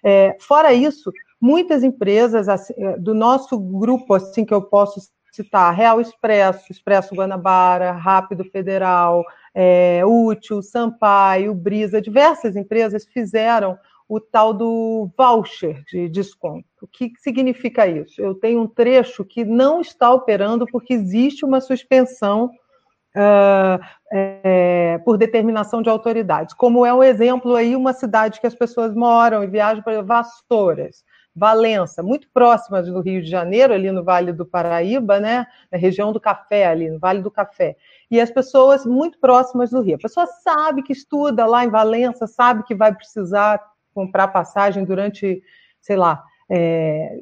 É, 0.06 0.36
fora 0.38 0.74
isso, 0.74 1.14
muitas 1.44 1.84
empresas 1.84 2.48
assim, 2.48 2.74
é, 2.78 2.98
do 2.98 3.14
nosso 3.14 3.60
grupo, 3.60 4.14
assim 4.14 4.46
que 4.46 4.54
eu 4.54 4.62
posso 4.62 5.02
citar, 5.30 5.76
Real 5.76 6.00
Expresso, 6.00 6.72
Expresso 6.72 7.14
Guanabara, 7.14 7.91
Rápido 7.91 8.46
Federal, 8.46 9.26
é, 9.54 10.02
Útil, 10.06 10.62
Sampaio, 10.62 11.54
Brisa, 11.54 12.02
diversas 12.02 12.56
empresas 12.56 13.06
fizeram 13.06 13.78
o 14.08 14.22
tal 14.22 14.54
do 14.54 15.10
voucher 15.18 15.84
de 15.91 16.08
desconto. 16.08 16.66
O 16.82 16.88
que 16.88 17.12
significa 17.18 17.86
isso? 17.86 18.22
Eu 18.22 18.36
tenho 18.36 18.62
um 18.62 18.68
trecho 18.68 19.26
que 19.26 19.44
não 19.44 19.82
está 19.82 20.14
operando 20.14 20.66
porque 20.72 20.94
existe 20.94 21.44
uma 21.44 21.60
suspensão 21.60 22.46
uh, 22.46 23.84
é, 24.14 24.98
por 25.04 25.18
determinação 25.18 25.82
de 25.82 25.89
autoridades. 25.89 26.54
Como 26.54 26.86
é 26.86 26.94
um 26.94 27.04
exemplo 27.04 27.54
aí, 27.56 27.76
uma 27.76 27.91
cidade 27.91 28.39
que 28.39 28.48
as 28.48 28.56
pessoas 28.56 28.96
moram 28.96 29.44
e 29.44 29.48
viajam 29.48 29.84
para 29.84 30.02
Vassouras. 30.02 31.04
Valença, 31.36 32.04
muito 32.04 32.28
próximas 32.32 32.88
do 32.88 33.02
Rio 33.02 33.22
de 33.22 33.30
Janeiro, 33.30 33.74
ali 33.74 33.92
no 33.92 34.04
Vale 34.04 34.32
do 34.32 34.46
Paraíba, 34.46 35.20
né? 35.20 35.48
Na 35.72 35.78
região 35.78 36.12
do 36.12 36.20
Café, 36.20 36.68
ali 36.68 36.90
no 36.90 37.00
Vale 37.00 37.22
do 37.22 37.32
Café. 37.32 37.76
E 38.10 38.22
as 38.22 38.30
pessoas 38.30 38.86
muito 38.86 39.18
próximas 39.20 39.72
do 39.72 39.82
Rio. 39.82 39.96
A 39.96 40.00
pessoa 40.00 40.28
sabe 40.28 40.84
que 40.84 40.94
estuda 40.94 41.46
lá 41.46 41.66
em 41.66 41.70
Valença, 41.70 42.28
sabe 42.28 42.64
que 42.64 42.76
vai 42.76 42.94
precisar 42.94 43.60
comprar 43.94 44.28
passagem 44.28 44.86
durante, 44.86 45.42
sei 45.82 45.96
lá, 45.96 46.24
é, 46.50 47.20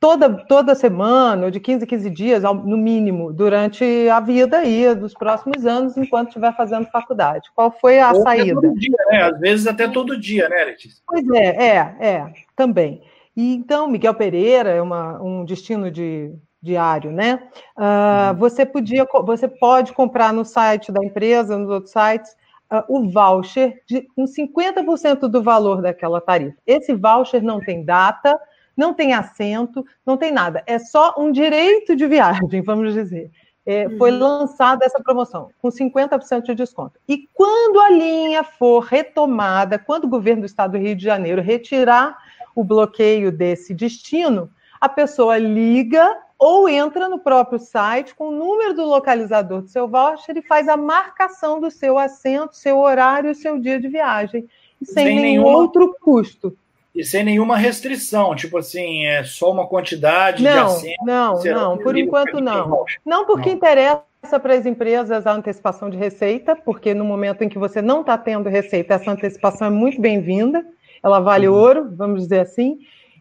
toda, 0.00 0.30
toda 0.46 0.74
semana, 0.74 1.46
ou 1.46 1.50
de 1.50 1.60
15 1.60 1.84
a 1.84 1.86
15 1.86 2.10
dias, 2.10 2.42
no 2.42 2.76
mínimo, 2.76 3.32
durante 3.32 3.84
a 4.08 4.20
vida 4.20 4.58
aí, 4.58 4.94
dos 4.94 5.14
próximos 5.14 5.66
anos, 5.66 5.96
enquanto 5.96 6.28
estiver 6.28 6.54
fazendo 6.56 6.86
faculdade. 6.86 7.48
Qual 7.54 7.70
foi 7.70 8.00
a 8.00 8.12
ou 8.12 8.22
saída? 8.22 8.60
Todo 8.60 8.74
dia, 8.74 8.96
né? 9.10 9.22
Às 9.22 9.40
vezes 9.40 9.66
até 9.66 9.88
todo 9.88 10.18
dia, 10.18 10.48
né, 10.48 10.64
Letícia? 10.64 11.02
Pois 11.06 11.28
é, 11.30 11.46
é, 11.46 11.96
é, 12.00 12.32
também. 12.54 13.02
E, 13.36 13.54
então, 13.54 13.88
Miguel 13.88 14.14
Pereira 14.14 14.70
é 14.70 14.82
uma, 14.82 15.20
um 15.22 15.44
destino 15.44 15.90
de 15.90 16.32
diário, 16.60 17.12
né? 17.12 17.48
Uh, 17.76 18.32
uhum. 18.32 18.38
Você 18.38 18.66
podia, 18.66 19.06
você 19.24 19.46
pode 19.46 19.92
comprar 19.92 20.32
no 20.32 20.44
site 20.44 20.90
da 20.90 21.04
empresa, 21.04 21.56
nos 21.56 21.70
outros 21.70 21.92
sites, 21.92 22.36
uh, 22.72 22.82
o 22.88 23.08
voucher 23.08 23.80
de, 23.86 24.02
com 24.14 24.24
50% 24.24 25.28
do 25.28 25.42
valor 25.42 25.80
daquela 25.80 26.20
tarifa. 26.20 26.56
Esse 26.66 26.94
voucher 26.94 27.42
não 27.42 27.60
tem 27.60 27.84
data, 27.84 28.36
não 28.78 28.94
tem 28.94 29.12
assento, 29.12 29.84
não 30.06 30.16
tem 30.16 30.30
nada. 30.30 30.62
É 30.64 30.78
só 30.78 31.16
um 31.18 31.32
direito 31.32 31.96
de 31.96 32.06
viagem, 32.06 32.62
vamos 32.62 32.94
dizer. 32.94 33.30
É, 33.66 33.86
uhum. 33.86 33.98
Foi 33.98 34.10
lançada 34.10 34.86
essa 34.86 35.02
promoção 35.02 35.50
com 35.60 35.68
50% 35.68 36.42
de 36.42 36.54
desconto. 36.54 36.98
E 37.06 37.28
quando 37.34 37.80
a 37.80 37.90
linha 37.90 38.42
for 38.44 38.78
retomada, 38.84 39.78
quando 39.78 40.04
o 40.04 40.08
governo 40.08 40.42
do 40.42 40.46
estado 40.46 40.72
do 40.72 40.78
Rio 40.78 40.96
de 40.96 41.04
Janeiro 41.04 41.42
retirar 41.42 42.16
o 42.54 42.64
bloqueio 42.64 43.30
desse 43.30 43.74
destino, 43.74 44.48
a 44.80 44.88
pessoa 44.88 45.36
liga 45.36 46.16
ou 46.38 46.68
entra 46.68 47.08
no 47.08 47.18
próprio 47.18 47.58
site 47.58 48.14
com 48.14 48.28
o 48.28 48.32
número 48.32 48.72
do 48.72 48.84
localizador 48.84 49.62
do 49.62 49.68
seu 49.68 49.88
voucher 49.88 50.36
e 50.36 50.42
faz 50.42 50.68
a 50.68 50.76
marcação 50.76 51.60
do 51.60 51.70
seu 51.70 51.98
assento, 51.98 52.56
seu 52.56 52.78
horário 52.78 53.32
e 53.32 53.34
seu 53.34 53.58
dia 53.58 53.80
de 53.80 53.88
viagem, 53.88 54.48
sem, 54.82 54.94
sem 54.94 55.04
nenhum 55.06 55.22
nenhuma... 55.22 55.58
outro 55.58 55.96
custo. 56.00 56.56
E 56.98 57.04
sem 57.04 57.22
nenhuma 57.22 57.56
restrição, 57.56 58.34
tipo 58.34 58.58
assim, 58.58 59.04
é 59.04 59.22
só 59.22 59.52
uma 59.52 59.68
quantidade 59.68 60.42
não, 60.42 60.52
de 60.52 60.58
assentos. 60.58 61.06
Não, 61.06 61.42
não, 61.44 61.78
por 61.78 61.96
enquanto 61.96 62.40
não. 62.40 62.84
Não, 63.06 63.24
porque 63.24 63.50
não. 63.50 63.56
interessa 63.56 64.02
para 64.42 64.54
as 64.54 64.66
empresas 64.66 65.24
a 65.24 65.32
antecipação 65.32 65.88
de 65.88 65.96
receita, 65.96 66.56
porque 66.56 66.92
no 66.94 67.04
momento 67.04 67.44
em 67.44 67.48
que 67.48 67.56
você 67.56 67.80
não 67.80 68.00
está 68.00 68.18
tendo 68.18 68.48
receita, 68.48 68.94
essa 68.94 69.12
antecipação 69.12 69.68
é 69.68 69.70
muito 69.70 70.00
bem-vinda, 70.00 70.66
ela 71.00 71.20
vale 71.20 71.46
uhum. 71.46 71.54
ouro, 71.54 71.88
vamos 71.96 72.22
dizer 72.22 72.40
assim. 72.40 72.78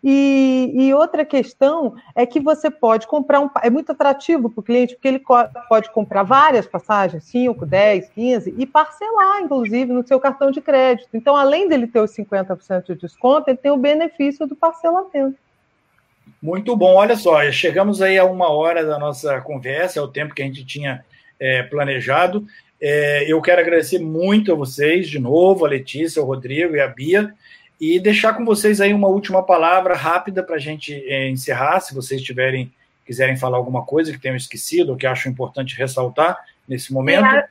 E, 0.10 0.72
e, 0.74 0.94
outra 0.94 1.26
questão 1.26 1.94
é 2.16 2.26
que 2.26 2.40
você 2.40 2.72
pode 2.72 3.06
comprar 3.06 3.42
um. 3.42 3.50
É 3.62 3.70
muito 3.70 3.92
atrativo 3.92 4.50
para 4.50 4.62
o 4.62 4.64
cliente, 4.64 4.96
porque 4.96 5.10
ele 5.10 5.22
pode 5.68 5.92
comprar 5.92 6.24
várias 6.24 6.66
passagens, 6.66 7.26
5, 7.26 7.66
10, 7.66 8.10
15, 8.12 8.56
e 8.58 8.66
parcelar, 8.66 9.42
inclusive, 9.42 9.92
no 9.92 10.08
seu 10.08 10.18
cartão 10.18 10.50
de 10.50 10.62
crédito. 10.62 11.10
Então, 11.14 11.36
além 11.36 11.68
dele 11.68 11.88
ter 11.88 12.00
os 12.00 12.12
50% 12.12 12.86
de 12.86 12.96
desconto, 12.96 13.50
ele 13.50 13.58
tem 13.58 13.70
o 13.70 13.76
benefício 13.76 14.48
do 14.48 14.56
parcelamento. 14.56 15.36
Muito 16.42 16.74
bom, 16.78 16.96
olha 16.96 17.18
só, 17.18 17.44
chegamos 17.52 18.02
aí 18.02 18.18
a 18.18 18.24
uma 18.24 18.50
hora 18.50 18.86
da 18.86 18.98
nossa 18.98 19.42
conversa, 19.42 20.00
é 20.00 20.02
o 20.02 20.08
tempo 20.08 20.34
que 20.34 20.42
a 20.42 20.46
gente 20.46 20.66
tinha 20.66 21.04
é, 21.38 21.64
planejado. 21.64 22.48
É, 22.80 23.26
eu 23.30 23.42
quero 23.42 23.60
agradecer 23.60 24.00
muito 24.00 24.54
a 24.54 24.56
vocês, 24.56 25.10
de 25.10 25.20
novo, 25.20 25.66
a 25.66 25.70
Letícia, 25.70 26.22
o 26.22 26.26
Rodrigo 26.26 26.78
e 26.78 26.80
a 26.80 26.88
Bia. 26.88 27.34
E 27.80 28.00
deixar 28.00 28.34
com 28.34 28.44
vocês 28.44 28.82
aí 28.82 28.94
uma 28.94 29.08
última 29.08 29.44
palavra 29.44 29.96
rápida 29.96 30.42
para 30.42 30.56
a 30.56 30.60
gente 30.60 30.94
é, 30.94 31.30
encerrar, 31.30 31.80
se 31.80 31.94
vocês 31.94 32.22
tiverem 32.22 32.72
quiserem 33.06 33.38
falar 33.38 33.58
alguma 33.58 33.86
coisa 33.86 34.12
que 34.12 34.20
tenham 34.20 34.36
esquecido 34.36 34.90
ou 34.90 34.98
que 34.98 35.08
acham 35.08 35.32
importante 35.32 35.78
ressaltar 35.78 36.38
nesse 36.68 36.92
momento. 36.92 37.26
É. 37.26 37.48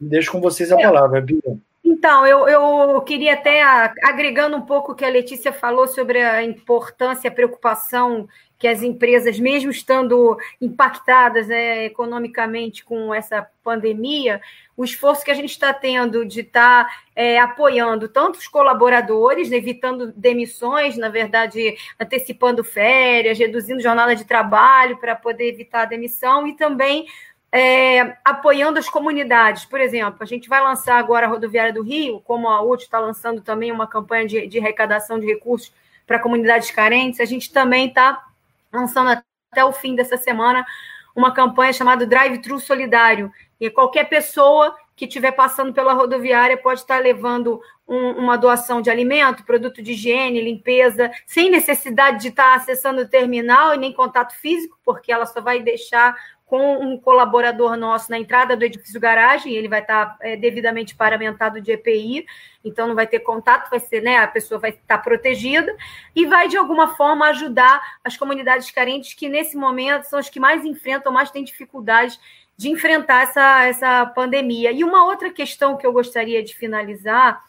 Deixo 0.00 0.32
com 0.32 0.40
vocês 0.40 0.72
a 0.72 0.78
palavra, 0.78 1.20
Bia. 1.20 1.58
Então, 1.84 2.26
eu, 2.26 2.48
eu 2.48 3.00
queria 3.02 3.34
até, 3.34 3.62
agregando 4.02 4.56
um 4.56 4.62
pouco 4.62 4.92
o 4.92 4.94
que 4.94 5.04
a 5.04 5.10
Letícia 5.10 5.52
falou 5.52 5.86
sobre 5.86 6.22
a 6.22 6.42
importância, 6.42 7.28
a 7.28 7.32
preocupação 7.32 8.26
que 8.58 8.66
as 8.66 8.82
empresas, 8.82 9.38
mesmo 9.38 9.70
estando 9.70 10.38
impactadas 10.60 11.48
né, 11.48 11.84
economicamente 11.84 12.82
com 12.82 13.12
essa 13.12 13.46
pandemia, 13.62 14.40
o 14.76 14.84
esforço 14.84 15.24
que 15.24 15.30
a 15.30 15.34
gente 15.34 15.50
está 15.50 15.72
tendo 15.72 16.24
de 16.24 16.40
estar 16.40 16.84
tá, 16.84 16.94
é, 17.14 17.38
apoiando 17.38 18.08
tanto 18.08 18.38
os 18.38 18.48
colaboradores, 18.48 19.48
né, 19.48 19.56
evitando 19.56 20.12
demissões, 20.12 20.96
na 20.96 21.08
verdade, 21.08 21.76
antecipando 21.98 22.64
férias, 22.64 23.38
reduzindo 23.38 23.80
jornada 23.80 24.16
de 24.16 24.24
trabalho 24.24 24.96
para 24.98 25.14
poder 25.14 25.48
evitar 25.48 25.82
a 25.82 25.86
demissão, 25.86 26.46
e 26.46 26.56
também 26.56 27.06
é, 27.52 28.16
apoiando 28.24 28.80
as 28.80 28.88
comunidades. 28.88 29.64
Por 29.64 29.80
exemplo, 29.80 30.18
a 30.20 30.26
gente 30.26 30.48
vai 30.48 30.60
lançar 30.60 30.98
agora 30.98 31.26
a 31.26 31.28
Rodoviária 31.28 31.72
do 31.72 31.82
Rio, 31.82 32.20
como 32.20 32.48
a 32.48 32.60
UT 32.60 32.82
está 32.82 32.98
lançando 32.98 33.40
também 33.40 33.70
uma 33.70 33.86
campanha 33.86 34.26
de, 34.26 34.46
de 34.48 34.58
arrecadação 34.58 35.20
de 35.20 35.26
recursos 35.26 35.72
para 36.04 36.18
comunidades 36.18 36.70
carentes, 36.70 37.20
a 37.20 37.24
gente 37.24 37.52
também 37.52 37.88
está 37.88 38.26
lançando 38.72 39.22
até 39.50 39.64
o 39.64 39.72
fim 39.72 39.94
dessa 39.94 40.16
semana 40.16 40.66
uma 41.14 41.32
campanha 41.32 41.72
chamada 41.72 42.04
Drive 42.04 42.38
Thru 42.38 42.58
Solidário. 42.58 43.32
E 43.64 43.70
qualquer 43.70 44.10
pessoa 44.10 44.76
que 44.94 45.06
estiver 45.06 45.32
passando 45.32 45.72
pela 45.72 45.94
rodoviária 45.94 46.54
pode 46.54 46.80
estar 46.80 46.98
levando 46.98 47.58
um, 47.88 48.10
uma 48.10 48.36
doação 48.36 48.82
de 48.82 48.90
alimento, 48.90 49.42
produto 49.42 49.82
de 49.82 49.92
higiene, 49.92 50.42
limpeza, 50.42 51.10
sem 51.26 51.50
necessidade 51.50 52.20
de 52.20 52.28
estar 52.28 52.54
acessando 52.54 53.00
o 53.00 53.08
terminal 53.08 53.74
e 53.74 53.78
nem 53.78 53.90
contato 53.90 54.34
físico, 54.34 54.78
porque 54.84 55.10
ela 55.10 55.24
só 55.24 55.40
vai 55.40 55.62
deixar 55.62 56.14
com 56.44 56.76
um 56.76 57.00
colaborador 57.00 57.74
nosso 57.74 58.10
na 58.10 58.18
entrada 58.18 58.54
do 58.54 58.64
edifício 58.64 59.00
garagem, 59.00 59.54
ele 59.54 59.66
vai 59.66 59.80
estar 59.80 60.14
é, 60.20 60.36
devidamente 60.36 60.94
paramentado 60.94 61.58
de 61.58 61.72
EPI, 61.72 62.26
então 62.62 62.86
não 62.86 62.94
vai 62.94 63.06
ter 63.06 63.20
contato, 63.20 63.70
vai 63.70 63.80
ser, 63.80 64.02
né, 64.02 64.18
a 64.18 64.28
pessoa 64.28 64.60
vai 64.60 64.70
estar 64.70 64.98
protegida 64.98 65.74
e 66.14 66.26
vai 66.26 66.46
de 66.46 66.58
alguma 66.58 66.96
forma 66.96 67.26
ajudar 67.28 67.80
as 68.04 68.16
comunidades 68.16 68.70
carentes 68.70 69.14
que 69.14 69.26
nesse 69.26 69.56
momento 69.56 70.04
são 70.04 70.18
as 70.18 70.28
que 70.28 70.38
mais 70.38 70.64
enfrentam, 70.66 71.10
mais 71.10 71.30
têm 71.30 71.42
dificuldades 71.42 72.20
de 72.56 72.68
enfrentar 72.70 73.24
essa, 73.24 73.64
essa 73.64 74.06
pandemia. 74.06 74.72
E 74.72 74.84
uma 74.84 75.04
outra 75.04 75.30
questão 75.30 75.76
que 75.76 75.86
eu 75.86 75.92
gostaria 75.92 76.42
de 76.42 76.54
finalizar 76.54 77.42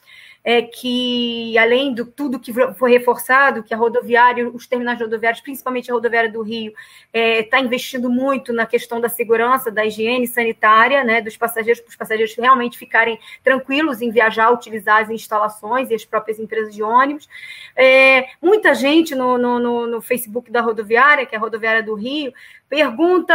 é 0.47 0.61
que, 0.61 1.57
além 1.57 1.91
de 1.91 2.05
tudo 2.05 2.39
que 2.39 2.53
foi 2.75 2.91
reforçado, 2.91 3.63
que 3.63 3.73
a 3.73 3.77
rodoviária, 3.77 4.47
os 4.47 4.67
terminais 4.67 4.99
rodoviários, 4.99 5.41
principalmente 5.41 5.89
a 5.89 5.93
rodoviária 5.95 6.31
do 6.31 6.43
Rio, 6.43 6.71
está 7.11 7.19
é, 7.19 7.41
tá 7.41 7.59
investindo 7.59 8.11
muito 8.11 8.53
na 8.53 8.67
questão 8.67 9.01
da 9.01 9.09
segurança, 9.09 9.71
da 9.71 9.83
higiene 9.83 10.27
sanitária, 10.27 11.03
né, 11.03 11.19
dos 11.19 11.35
passageiros, 11.35 11.81
para 11.81 11.89
os 11.89 11.95
passageiros 11.95 12.35
realmente 12.35 12.77
ficarem 12.77 13.19
tranquilos 13.43 14.03
em 14.03 14.11
viajar, 14.11 14.51
utilizar 14.51 15.01
as 15.01 15.09
instalações 15.09 15.89
e 15.89 15.95
as 15.95 16.05
próprias 16.05 16.37
empresas 16.37 16.75
de 16.75 16.83
ônibus. 16.83 17.27
É, 17.75 18.27
muita 18.39 18.75
gente 18.75 19.15
no, 19.15 19.39
no, 19.39 19.87
no 19.87 19.99
Facebook 19.99 20.51
da 20.51 20.61
rodoviária, 20.61 21.25
que 21.25 21.33
é 21.33 21.39
a 21.39 21.41
rodoviária 21.41 21.81
do 21.81 21.95
Rio, 21.95 22.31
pergunta 22.70 23.34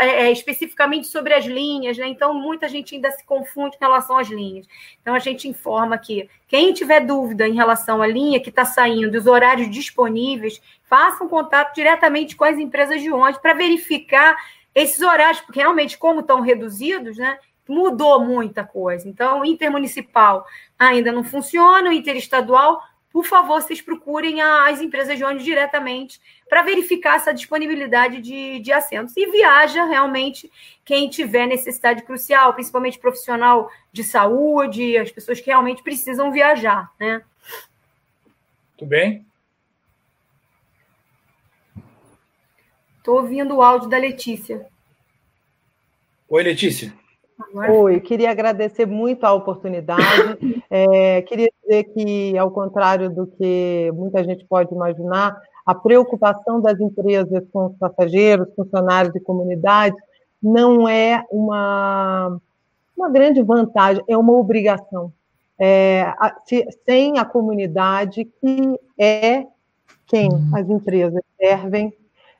é, 0.00 0.26
é, 0.26 0.32
especificamente 0.32 1.06
sobre 1.06 1.32
as 1.34 1.44
linhas, 1.44 1.96
né? 1.96 2.06
Então, 2.06 2.34
muita 2.34 2.68
gente 2.68 2.94
ainda 2.94 3.10
se 3.10 3.24
confunde 3.24 3.78
com 3.78 3.84
relação 3.84 4.18
às 4.18 4.28
linhas. 4.28 4.66
Então, 5.00 5.14
a 5.14 5.18
gente 5.18 5.48
informa 5.48 5.96
que 5.98 6.28
quem 6.46 6.72
tiver 6.72 7.00
dúvida 7.00 7.48
em 7.48 7.54
relação 7.54 8.02
à 8.02 8.06
linha 8.06 8.40
que 8.40 8.50
está 8.50 8.64
saindo, 8.64 9.16
os 9.16 9.26
horários 9.26 9.70
disponíveis, 9.70 10.60
faça 10.84 11.24
um 11.24 11.28
contato 11.28 11.74
diretamente 11.74 12.36
com 12.36 12.44
as 12.44 12.58
empresas 12.58 13.00
de 13.00 13.10
ônibus 13.10 13.40
para 13.40 13.54
verificar 13.54 14.36
esses 14.74 15.00
horários, 15.00 15.40
porque 15.40 15.60
realmente, 15.60 15.96
como 15.96 16.20
estão 16.20 16.40
reduzidos, 16.40 17.16
né? 17.16 17.38
Mudou 17.68 18.24
muita 18.24 18.62
coisa. 18.62 19.08
Então, 19.08 19.44
intermunicipal 19.44 20.46
ainda 20.78 21.10
não 21.10 21.24
funciona, 21.24 21.88
o 21.88 21.92
interestadual 21.92 22.80
por 23.16 23.24
favor, 23.24 23.62
vocês 23.62 23.80
procurem 23.80 24.42
as 24.42 24.78
empresas 24.82 25.16
de 25.16 25.24
ônibus 25.24 25.42
diretamente 25.42 26.20
para 26.50 26.60
verificar 26.62 27.16
essa 27.16 27.32
disponibilidade 27.32 28.20
de, 28.20 28.58
de 28.58 28.70
assentos. 28.70 29.16
E 29.16 29.30
viaja 29.30 29.86
realmente 29.86 30.52
quem 30.84 31.08
tiver 31.08 31.46
necessidade 31.46 32.02
crucial, 32.02 32.52
principalmente 32.52 32.98
profissional 32.98 33.70
de 33.90 34.04
saúde, 34.04 34.98
as 34.98 35.10
pessoas 35.10 35.40
que 35.40 35.46
realmente 35.46 35.82
precisam 35.82 36.30
viajar, 36.30 36.92
né? 37.00 37.24
Tudo 38.76 38.90
bem. 38.90 39.26
Estou 42.98 43.16
ouvindo 43.16 43.56
o 43.56 43.62
áudio 43.62 43.88
da 43.88 43.96
Letícia. 43.96 44.66
Oi, 46.28 46.42
Letícia. 46.42 46.92
Oi, 47.68 48.00
queria 48.00 48.30
agradecer 48.30 48.86
muito 48.86 49.24
a 49.24 49.32
oportunidade. 49.32 50.62
É, 50.70 51.22
queria 51.22 51.48
dizer 51.62 51.84
que, 51.84 52.36
ao 52.36 52.50
contrário 52.50 53.08
do 53.08 53.26
que 53.26 53.90
muita 53.94 54.24
gente 54.24 54.44
pode 54.44 54.74
imaginar, 54.74 55.36
a 55.64 55.74
preocupação 55.74 56.60
das 56.60 56.80
empresas 56.80 57.44
com 57.52 57.66
os 57.66 57.76
passageiros, 57.76 58.54
funcionários 58.54 59.14
e 59.14 59.20
comunidades 59.20 59.98
não 60.42 60.88
é 60.88 61.24
uma, 61.30 62.40
uma 62.96 63.10
grande 63.10 63.42
vantagem, 63.42 64.02
é 64.08 64.16
uma 64.16 64.32
obrigação. 64.32 65.12
É, 65.58 66.12
se, 66.44 66.66
sem 66.84 67.18
a 67.18 67.24
comunidade, 67.24 68.24
que 68.24 68.78
é 68.98 69.46
quem 70.06 70.28
as 70.54 70.68
empresas 70.68 71.22
servem, 71.38 71.92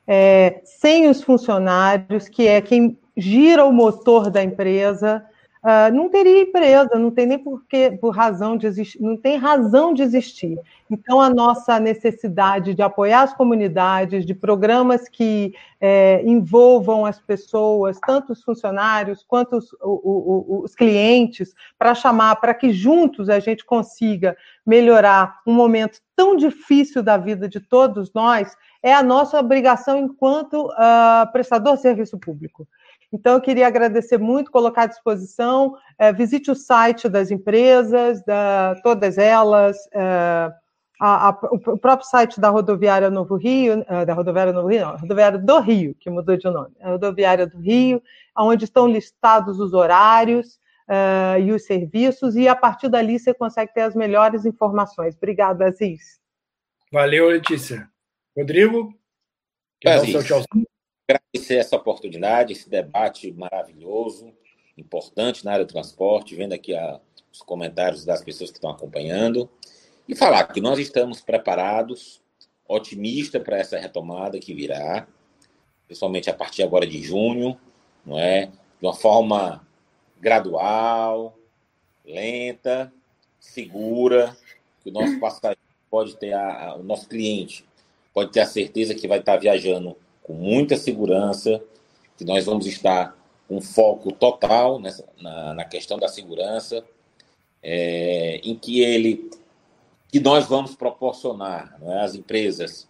é, 0.07 0.61
sem 0.63 1.09
os 1.09 1.21
funcionários, 1.21 2.29
que 2.29 2.47
é 2.47 2.61
quem 2.61 2.97
gira 3.17 3.65
o 3.65 3.73
motor 3.73 4.29
da 4.29 4.43
empresa, 4.43 5.25
uh, 5.63 5.93
não 5.93 6.07
teria 6.07 6.43
empresa, 6.43 6.91
não 6.99 7.09
tem 7.09 7.25
nem 7.25 7.39
porque, 7.39 7.97
por 7.99 8.15
razão 8.15 8.55
de 8.55 8.67
existir, 8.67 9.01
não 9.01 9.17
tem 9.17 9.37
razão 9.37 9.93
de 9.93 10.03
existir. 10.03 10.59
Então, 10.89 11.19
a 11.19 11.29
nossa 11.29 11.79
necessidade 11.79 12.73
de 12.73 12.81
apoiar 12.81 13.23
as 13.23 13.33
comunidades, 13.33 14.25
de 14.25 14.33
programas 14.33 15.09
que 15.09 15.53
é, 15.81 16.21
envolvam 16.23 17.05
as 17.05 17.19
pessoas, 17.19 17.99
tanto 18.05 18.31
os 18.31 18.43
funcionários 18.43 19.25
quanto 19.27 19.57
os, 19.57 19.73
o, 19.81 20.59
o, 20.59 20.63
os 20.63 20.75
clientes, 20.75 21.53
para 21.77 21.93
chamar, 21.93 22.37
para 22.37 22.53
que 22.53 22.71
juntos 22.71 23.29
a 23.29 23.39
gente 23.39 23.65
consiga 23.65 24.37
melhorar 24.65 25.39
um 25.45 25.53
momento 25.53 25.99
tão 26.15 26.35
difícil 26.35 27.03
da 27.03 27.17
vida 27.17 27.49
de 27.49 27.59
todos 27.59 28.13
nós, 28.13 28.55
é 28.81 28.93
a 28.93 29.03
nossa 29.03 29.39
obrigação 29.39 29.97
enquanto 29.97 30.67
uh, 30.67 31.31
prestador 31.33 31.75
de 31.75 31.81
serviço 31.81 32.17
público. 32.17 32.67
Então, 33.11 33.33
eu 33.33 33.41
queria 33.41 33.67
agradecer 33.67 34.17
muito, 34.17 34.51
colocar 34.51 34.83
à 34.83 34.87
disposição. 34.87 35.75
É, 35.97 36.11
visite 36.11 36.51
o 36.51 36.55
site 36.55 37.07
das 37.07 37.31
empresas, 37.31 38.23
da, 38.25 38.75
todas 38.83 39.17
elas, 39.17 39.77
é, 39.93 40.51
a, 40.99 41.29
a, 41.29 41.39
o 41.51 41.77
próprio 41.77 42.07
site 42.07 42.39
da 42.39 42.49
Rodoviária 42.49 43.09
Novo 43.09 43.35
Rio, 43.35 43.85
é, 43.87 44.05
da 44.05 44.13
Rodoviária 44.13 44.51
Novo 44.51 44.67
Rio, 44.67 44.81
não, 44.81 44.97
Rodoviária 44.97 45.37
do 45.37 45.59
Rio, 45.59 45.95
que 45.99 46.09
mudou 46.09 46.35
de 46.35 46.49
nome, 46.49 46.75
a 46.81 46.89
Rodoviária 46.89 47.47
do 47.47 47.59
Rio, 47.59 48.01
onde 48.37 48.65
estão 48.65 48.87
listados 48.87 49.59
os 49.59 49.73
horários 49.73 50.59
é, 50.89 51.39
e 51.41 51.51
os 51.51 51.65
serviços, 51.65 52.35
e 52.35 52.47
a 52.47 52.55
partir 52.55 52.89
dali 52.89 53.19
você 53.19 53.33
consegue 53.33 53.73
ter 53.73 53.81
as 53.81 53.95
melhores 53.95 54.45
informações. 54.45 55.15
Obrigada, 55.15 55.65
Aziz. 55.65 56.19
Valeu, 56.91 57.29
Letícia. 57.29 57.89
Rodrigo, 58.35 58.93
quer 59.79 59.97
dar 59.97 60.03
o 60.03 60.11
seu 60.11 60.23
tchauzinho? 60.23 60.65
Agradecer 61.07 61.55
essa 61.55 61.75
oportunidade, 61.75 62.53
esse 62.53 62.69
debate 62.69 63.31
maravilhoso, 63.31 64.33
importante 64.77 65.45
na 65.45 65.53
área 65.53 65.65
do 65.65 65.71
transporte, 65.71 66.35
vendo 66.35 66.53
aqui 66.53 66.75
a, 66.75 66.99
os 67.31 67.41
comentários 67.41 68.03
das 68.03 68.21
pessoas 68.21 68.51
que 68.51 68.57
estão 68.57 68.69
acompanhando, 68.69 69.49
e 70.07 70.15
falar 70.15 70.43
que 70.45 70.61
nós 70.61 70.79
estamos 70.79 71.21
preparados, 71.21 72.21
otimista 72.67 73.39
para 73.39 73.57
essa 73.57 73.77
retomada 73.77 74.39
que 74.39 74.53
virá, 74.53 75.07
principalmente 75.85 76.29
a 76.29 76.33
partir 76.33 76.63
agora 76.63 76.85
de 76.85 77.01
junho, 77.01 77.57
não 78.05 78.19
é? 78.19 78.47
De 78.79 78.85
uma 78.85 78.93
forma 78.93 79.65
gradual, 80.19 81.37
lenta, 82.05 82.91
segura, 83.39 84.35
que 84.81 84.89
o 84.89 84.93
nosso 84.93 85.19
passageiro 85.19 85.59
pode 85.89 86.17
ter 86.17 86.33
a, 86.33 86.65
a, 86.65 86.75
o 86.75 86.83
nosso 86.83 87.07
cliente 87.07 87.65
pode 88.17 88.31
ter 88.31 88.39
a 88.39 88.47
certeza 88.47 88.95
que 88.95 89.07
vai 89.07 89.19
estar 89.19 89.37
viajando 89.37 89.95
com 90.27 90.33
muita 90.33 90.75
segurança, 90.75 91.63
que 92.17 92.25
nós 92.25 92.45
vamos 92.45 92.67
estar 92.67 93.17
com 93.47 93.61
foco 93.61 94.11
total 94.11 94.77
nessa, 94.77 95.05
na, 95.21 95.53
na 95.53 95.63
questão 95.63 95.97
da 95.97 96.09
segurança, 96.09 96.83
é, 97.63 98.41
em 98.43 98.55
que 98.55 98.81
ele, 98.81 99.31
que 100.11 100.19
nós 100.19 100.45
vamos 100.45 100.75
proporcionar 100.75 101.77
não 101.79 101.91
é, 101.91 102.03
às 102.03 102.13
empresas, 102.13 102.87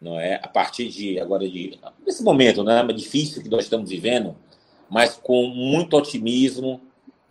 não 0.00 0.18
é, 0.18 0.36
a 0.36 0.48
partir 0.48 0.88
de 0.88 1.18
agora 1.18 1.48
de 1.48 1.78
nesse 2.06 2.22
momento, 2.22 2.62
né, 2.62 2.82
difícil 2.92 3.42
que 3.42 3.48
nós 3.48 3.64
estamos 3.64 3.90
vivendo, 3.90 4.36
mas 4.88 5.16
com 5.16 5.48
muito 5.48 5.96
otimismo 5.96 6.80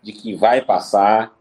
de 0.01 0.11
que 0.11 0.36
vai 0.36 0.61
passar, 0.61 1.34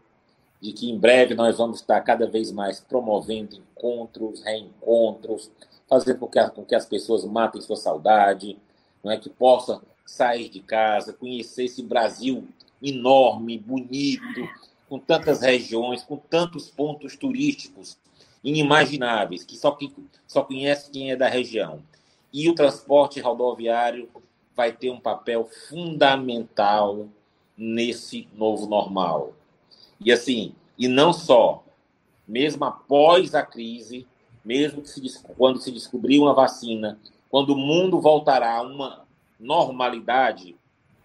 de 0.61 0.71
que 0.71 0.89
em 0.89 0.97
breve 0.97 1.35
nós 1.35 1.57
vamos 1.57 1.81
estar 1.81 1.99
cada 2.01 2.25
vez 2.25 2.49
mais 2.51 2.79
promovendo 2.79 3.55
encontros, 3.55 4.41
reencontros, 4.41 5.51
fazer 5.87 6.15
com 6.15 6.27
que, 6.27 6.49
com 6.49 6.65
que 6.65 6.75
as 6.75 6.85
pessoas 6.85 7.23
matem 7.25 7.61
sua 7.61 7.75
saudade, 7.75 8.57
não 9.03 9.11
é 9.11 9.17
que 9.17 9.29
possa 9.29 9.81
sair 10.05 10.49
de 10.49 10.59
casa, 10.59 11.13
conhecer 11.13 11.65
esse 11.65 11.81
Brasil 11.81 12.47
enorme, 12.81 13.57
bonito, 13.57 14.47
com 14.89 14.99
tantas 14.99 15.41
regiões, 15.41 16.03
com 16.03 16.17
tantos 16.17 16.69
pontos 16.69 17.15
turísticos 17.15 17.97
inimagináveis, 18.43 19.43
que 19.43 19.55
só, 19.55 19.71
que 19.71 19.93
só 20.27 20.43
conhece 20.43 20.91
quem 20.91 21.11
é 21.11 21.15
da 21.15 21.27
região. 21.27 21.81
E 22.31 22.49
o 22.49 22.55
transporte 22.55 23.19
rodoviário 23.19 24.09
vai 24.55 24.71
ter 24.71 24.89
um 24.89 24.99
papel 24.99 25.49
fundamental 25.69 27.07
nesse 27.57 28.27
novo 28.33 28.67
normal. 28.67 29.33
E 29.99 30.11
assim, 30.11 30.53
e 30.77 30.87
não 30.87 31.13
só, 31.13 31.63
mesmo 32.27 32.65
após 32.65 33.33
a 33.33 33.43
crise, 33.43 34.05
mesmo 34.43 34.81
que 34.81 34.89
se, 34.89 35.23
quando 35.37 35.59
se 35.59 35.71
descobrir 35.71 36.19
uma 36.19 36.33
vacina, 36.33 36.99
quando 37.29 37.51
o 37.51 37.57
mundo 37.57 37.99
voltará 37.99 38.57
a 38.57 38.61
uma 38.61 39.05
normalidade, 39.39 40.55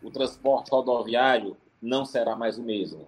o 0.02 0.10
transporte 0.10 0.70
rodoviário 0.70 1.56
não 1.80 2.04
será 2.04 2.36
mais 2.36 2.58
o 2.58 2.62
mesmo. 2.62 3.06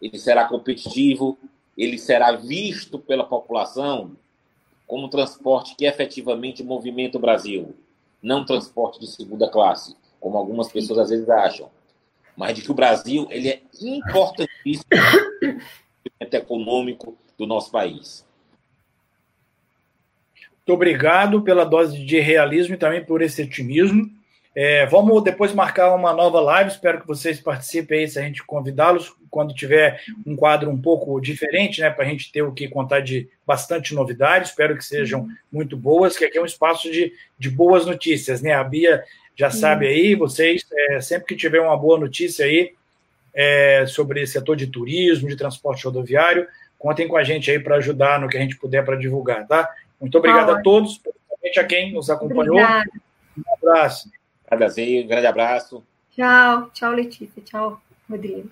Ele 0.00 0.18
será 0.18 0.46
competitivo, 0.46 1.38
ele 1.76 1.98
será 1.98 2.32
visto 2.32 2.98
pela 2.98 3.24
população 3.24 4.16
como 4.86 5.06
um 5.06 5.10
transporte 5.10 5.74
que 5.74 5.84
efetivamente 5.84 6.62
movimenta 6.62 7.18
o 7.18 7.20
Brasil, 7.20 7.74
não 8.22 8.44
transporte 8.44 9.00
de 9.00 9.06
segunda 9.06 9.48
classe, 9.50 9.96
como 10.20 10.38
algumas 10.38 10.70
pessoas 10.70 11.00
às 11.00 11.10
vezes 11.10 11.28
acham. 11.28 11.70
mas 12.36 12.54
de 12.54 12.62
que 12.62 12.70
o 12.70 12.74
Brasil 12.74 13.26
ele 13.30 13.48
é 13.48 13.62
importantíssimo 13.80 14.84
no 16.20 16.28
econômico 16.36 17.16
do 17.38 17.46
nosso 17.46 17.70
país. 17.70 18.25
Muito 20.66 20.78
obrigado 20.78 21.42
pela 21.42 21.64
dose 21.64 22.04
de 22.04 22.18
realismo 22.18 22.74
e 22.74 22.76
também 22.76 23.04
por 23.04 23.22
esse 23.22 23.40
otimismo. 23.40 24.10
É, 24.52 24.84
vamos 24.86 25.22
depois 25.22 25.54
marcar 25.54 25.94
uma 25.94 26.12
nova 26.12 26.40
live. 26.40 26.68
Espero 26.68 27.00
que 27.00 27.06
vocês 27.06 27.38
participem 27.38 28.00
aí, 28.00 28.08
se 28.08 28.18
a 28.18 28.22
gente 28.22 28.42
convidá-los, 28.42 29.14
quando 29.30 29.54
tiver 29.54 30.02
um 30.26 30.34
quadro 30.34 30.68
um 30.68 30.76
pouco 30.76 31.20
diferente, 31.20 31.80
né? 31.80 31.88
Para 31.88 32.04
a 32.04 32.08
gente 32.08 32.32
ter 32.32 32.42
o 32.42 32.50
que 32.50 32.66
contar 32.66 32.98
de 32.98 33.28
bastante 33.46 33.94
novidade. 33.94 34.48
Espero 34.48 34.76
que 34.76 34.84
sejam 34.84 35.28
muito 35.52 35.76
boas, 35.76 36.18
que 36.18 36.24
aqui 36.24 36.36
é 36.36 36.42
um 36.42 36.46
espaço 36.46 36.90
de, 36.90 37.12
de 37.38 37.48
boas 37.48 37.86
notícias, 37.86 38.42
né? 38.42 38.52
A 38.52 38.64
Bia 38.64 39.04
já 39.36 39.50
sabe 39.50 39.86
aí, 39.86 40.16
vocês, 40.16 40.66
é, 40.72 41.00
sempre 41.00 41.28
que 41.28 41.36
tiver 41.36 41.60
uma 41.60 41.76
boa 41.76 41.96
notícia 41.96 42.44
aí 42.44 42.72
é, 43.32 43.84
sobre 43.86 44.26
setor 44.26 44.56
de 44.56 44.66
turismo, 44.66 45.28
de 45.28 45.36
transporte 45.36 45.84
rodoviário, 45.84 46.48
contem 46.76 47.06
com 47.06 47.16
a 47.16 47.22
gente 47.22 47.52
aí 47.52 47.60
para 47.60 47.76
ajudar 47.76 48.18
no 48.18 48.28
que 48.28 48.36
a 48.36 48.40
gente 48.40 48.56
puder 48.56 48.84
para 48.84 48.96
divulgar, 48.96 49.46
tá? 49.46 49.68
Muito 50.00 50.18
obrigado 50.18 50.50
a 50.50 50.62
todos, 50.62 50.98
principalmente 50.98 51.60
a 51.60 51.64
quem 51.64 51.92
nos 51.92 52.10
acompanhou. 52.10 52.56
Obrigada. 52.56 52.90
Um 53.36 53.54
abraço. 53.54 54.10
Um 54.50 55.06
grande 55.06 55.26
abraço. 55.26 55.84
Tchau, 56.10 56.70
tchau, 56.72 56.92
Letícia. 56.92 57.42
Tchau, 57.42 57.80
Rodrigo. 58.08 58.50